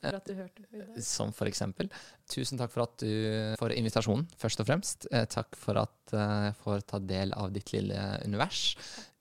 eh, 0.04 0.18
at 0.18 0.28
du 0.28 0.34
hørte 0.38 0.66
på 0.66 0.78
i 0.78 0.82
dag. 0.82 1.00
Som 1.06 1.34
for 1.36 1.50
eksempel. 1.50 1.90
Tusen 2.30 2.60
takk 2.62 2.72
for 2.74 2.86
at 2.86 2.96
du 3.02 3.56
får 3.60 3.76
invitasjonen, 3.78 4.26
først 4.40 4.62
og 4.64 4.70
fremst. 4.70 5.08
Eh, 5.12 5.26
takk 5.30 5.58
for 5.60 5.78
at 5.82 6.14
eh, 6.14 6.36
jeg 6.48 6.56
får 6.64 6.86
ta 6.90 7.00
del 7.04 7.34
av 7.38 7.54
ditt 7.54 7.74
lille 7.76 8.00
univers. 8.26 8.64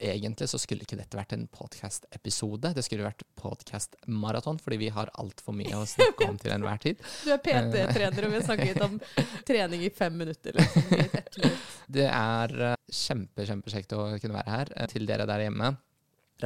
Egentlig 0.02 0.48
så 0.50 0.60
skulle 0.60 0.86
ikke 0.86 0.98
dette 0.98 1.18
vært 1.18 1.34
en 1.36 1.44
podcast-episode, 1.52 2.72
det 2.76 2.84
skulle 2.86 3.06
vært 3.06 3.22
podcast-maraton, 3.38 4.58
fordi 4.62 4.80
vi 4.86 4.90
har 4.94 5.12
altfor 5.20 5.56
mye 5.56 5.76
å 5.78 5.86
snakke 5.88 6.30
om 6.30 6.40
til 6.42 6.56
enhver 6.56 6.82
tid. 6.82 7.02
Du 7.26 7.30
er 7.32 7.42
PT-trener, 7.44 8.26
og 8.26 8.34
vi 8.34 8.40
har 8.40 8.48
snakket 8.48 8.82
om 8.88 8.98
trening 9.48 9.86
i 9.86 9.92
fem 9.94 10.16
minutter. 10.24 10.58
Liksom. 10.58 11.56
Det 11.92 12.08
er 12.08 12.58
eh, 12.72 12.76
kjempe, 12.92 13.46
kjempekjekt 13.48 13.96
å 13.96 14.10
kunne 14.16 14.38
være 14.40 14.56
her. 14.56 14.76
Eh, 14.76 14.90
Til 14.92 15.08
dere 15.08 15.28
der 15.28 15.46
hjemme, 15.46 15.74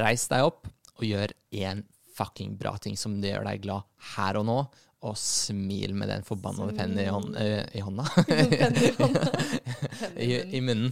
reis 0.01 0.27
deg 0.31 0.47
opp 0.47 0.67
og 0.97 1.05
gjør 1.05 1.33
én 1.53 1.83
fucking 2.17 2.57
bra 2.57 2.73
ting 2.81 2.97
som 2.97 3.19
det 3.21 3.33
gjør 3.33 3.47
deg 3.49 3.63
glad 3.65 3.87
her 4.15 4.39
og 4.39 4.47
nå. 4.49 4.59
Og 5.07 5.13
smil 5.21 5.93
med 5.93 6.09
den 6.09 6.23
forbannede 6.25 6.73
pennen 6.73 6.97
i, 7.03 7.05
hånd, 7.13 7.35
øh, 7.37 7.61
i 7.77 7.83
hånda. 7.85 8.05
Penn 8.25 8.79
i 8.81 8.89
hånda. 8.97 9.27
I, 10.17 10.29
i 10.57 10.61
munnen. 10.65 10.89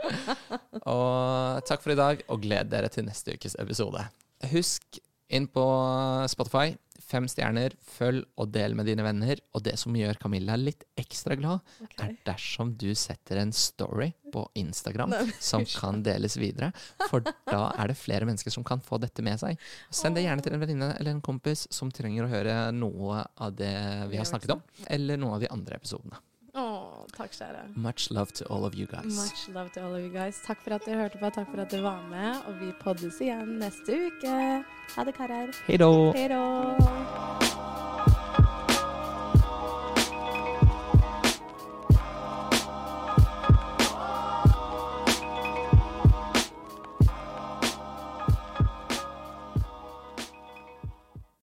og 0.92 1.64
takk 1.64 1.80
for 1.80 1.94
i 1.94 1.98
dag, 1.98 2.20
og 2.28 2.44
gled 2.44 2.68
dere 2.74 2.92
til 2.92 3.08
neste 3.08 3.38
ukes 3.38 3.56
episode. 3.64 4.04
Husk 4.52 5.00
inn 5.28 5.46
på 5.48 5.64
Spotify. 6.30 6.74
Fem 7.04 7.26
stjerner, 7.28 7.74
følg 7.84 8.22
og 8.40 8.52
del 8.54 8.76
med 8.78 8.86
dine 8.88 9.04
venner. 9.04 9.40
Og 9.54 9.64
det 9.66 9.74
som 9.80 9.94
gjør 9.96 10.18
Camilla 10.20 10.56
litt 10.58 10.86
ekstra 10.98 11.36
glad, 11.38 11.62
okay. 11.84 12.06
er 12.06 12.16
dersom 12.26 12.72
du 12.80 12.90
setter 12.98 13.40
en 13.42 13.52
story 13.54 14.12
på 14.34 14.44
Instagram 14.58 15.12
Nei, 15.12 15.22
som 15.42 15.66
kan 15.76 16.02
deles 16.06 16.38
videre. 16.40 16.70
For 17.10 17.24
da 17.24 17.68
er 17.72 17.92
det 17.92 17.98
flere 18.00 18.28
mennesker 18.28 18.54
som 18.54 18.66
kan 18.66 18.82
få 18.84 19.00
dette 19.02 19.24
med 19.26 19.40
seg. 19.42 19.60
Send 19.94 20.18
det 20.18 20.26
gjerne 20.26 20.44
til 20.44 20.56
en 20.56 20.64
venninne 20.64 20.92
eller 20.98 21.16
en 21.16 21.24
kompis 21.24 21.66
som 21.74 21.92
trenger 21.94 22.26
å 22.26 22.32
høre 22.32 22.60
noe 22.76 23.24
av 23.36 23.56
det 23.58 23.74
vi 24.12 24.20
har 24.20 24.28
snakket 24.28 24.56
om, 24.56 24.64
eller 24.86 25.20
noen 25.20 25.38
av 25.38 25.44
de 25.44 25.52
andre 25.54 25.82
episodene. 25.82 26.22
Takk, 27.16 27.32
kjære. 27.32 27.64
Much 27.76 28.10
love 28.10 28.32
to 28.32 28.44
all 28.50 28.64
of 28.64 28.74
you 28.74 28.86
guys. 28.86 29.16
Much 29.16 29.48
love 29.54 29.70
to 29.74 29.80
all 29.80 29.94
of 29.94 30.00
you 30.00 30.12
guys. 30.12 30.40
Takk 30.46 30.60
for 30.64 30.74
at 30.74 30.86
dere 30.86 30.96
hørte 31.04 31.18
på, 31.18 31.30
takk 31.30 31.50
for 31.50 31.62
at 31.62 31.70
dere 31.70 31.82
var 31.82 32.02
med. 32.10 32.36
Og 32.46 32.60
vi 32.60 32.72
poddes 32.80 33.20
igjen 33.20 33.58
neste 33.62 33.98
uke. 34.06 34.38
Ha 34.96 35.04
det, 35.04 35.14
karer. 35.14 35.54
Hei 35.66 35.78
då. 35.78 37.53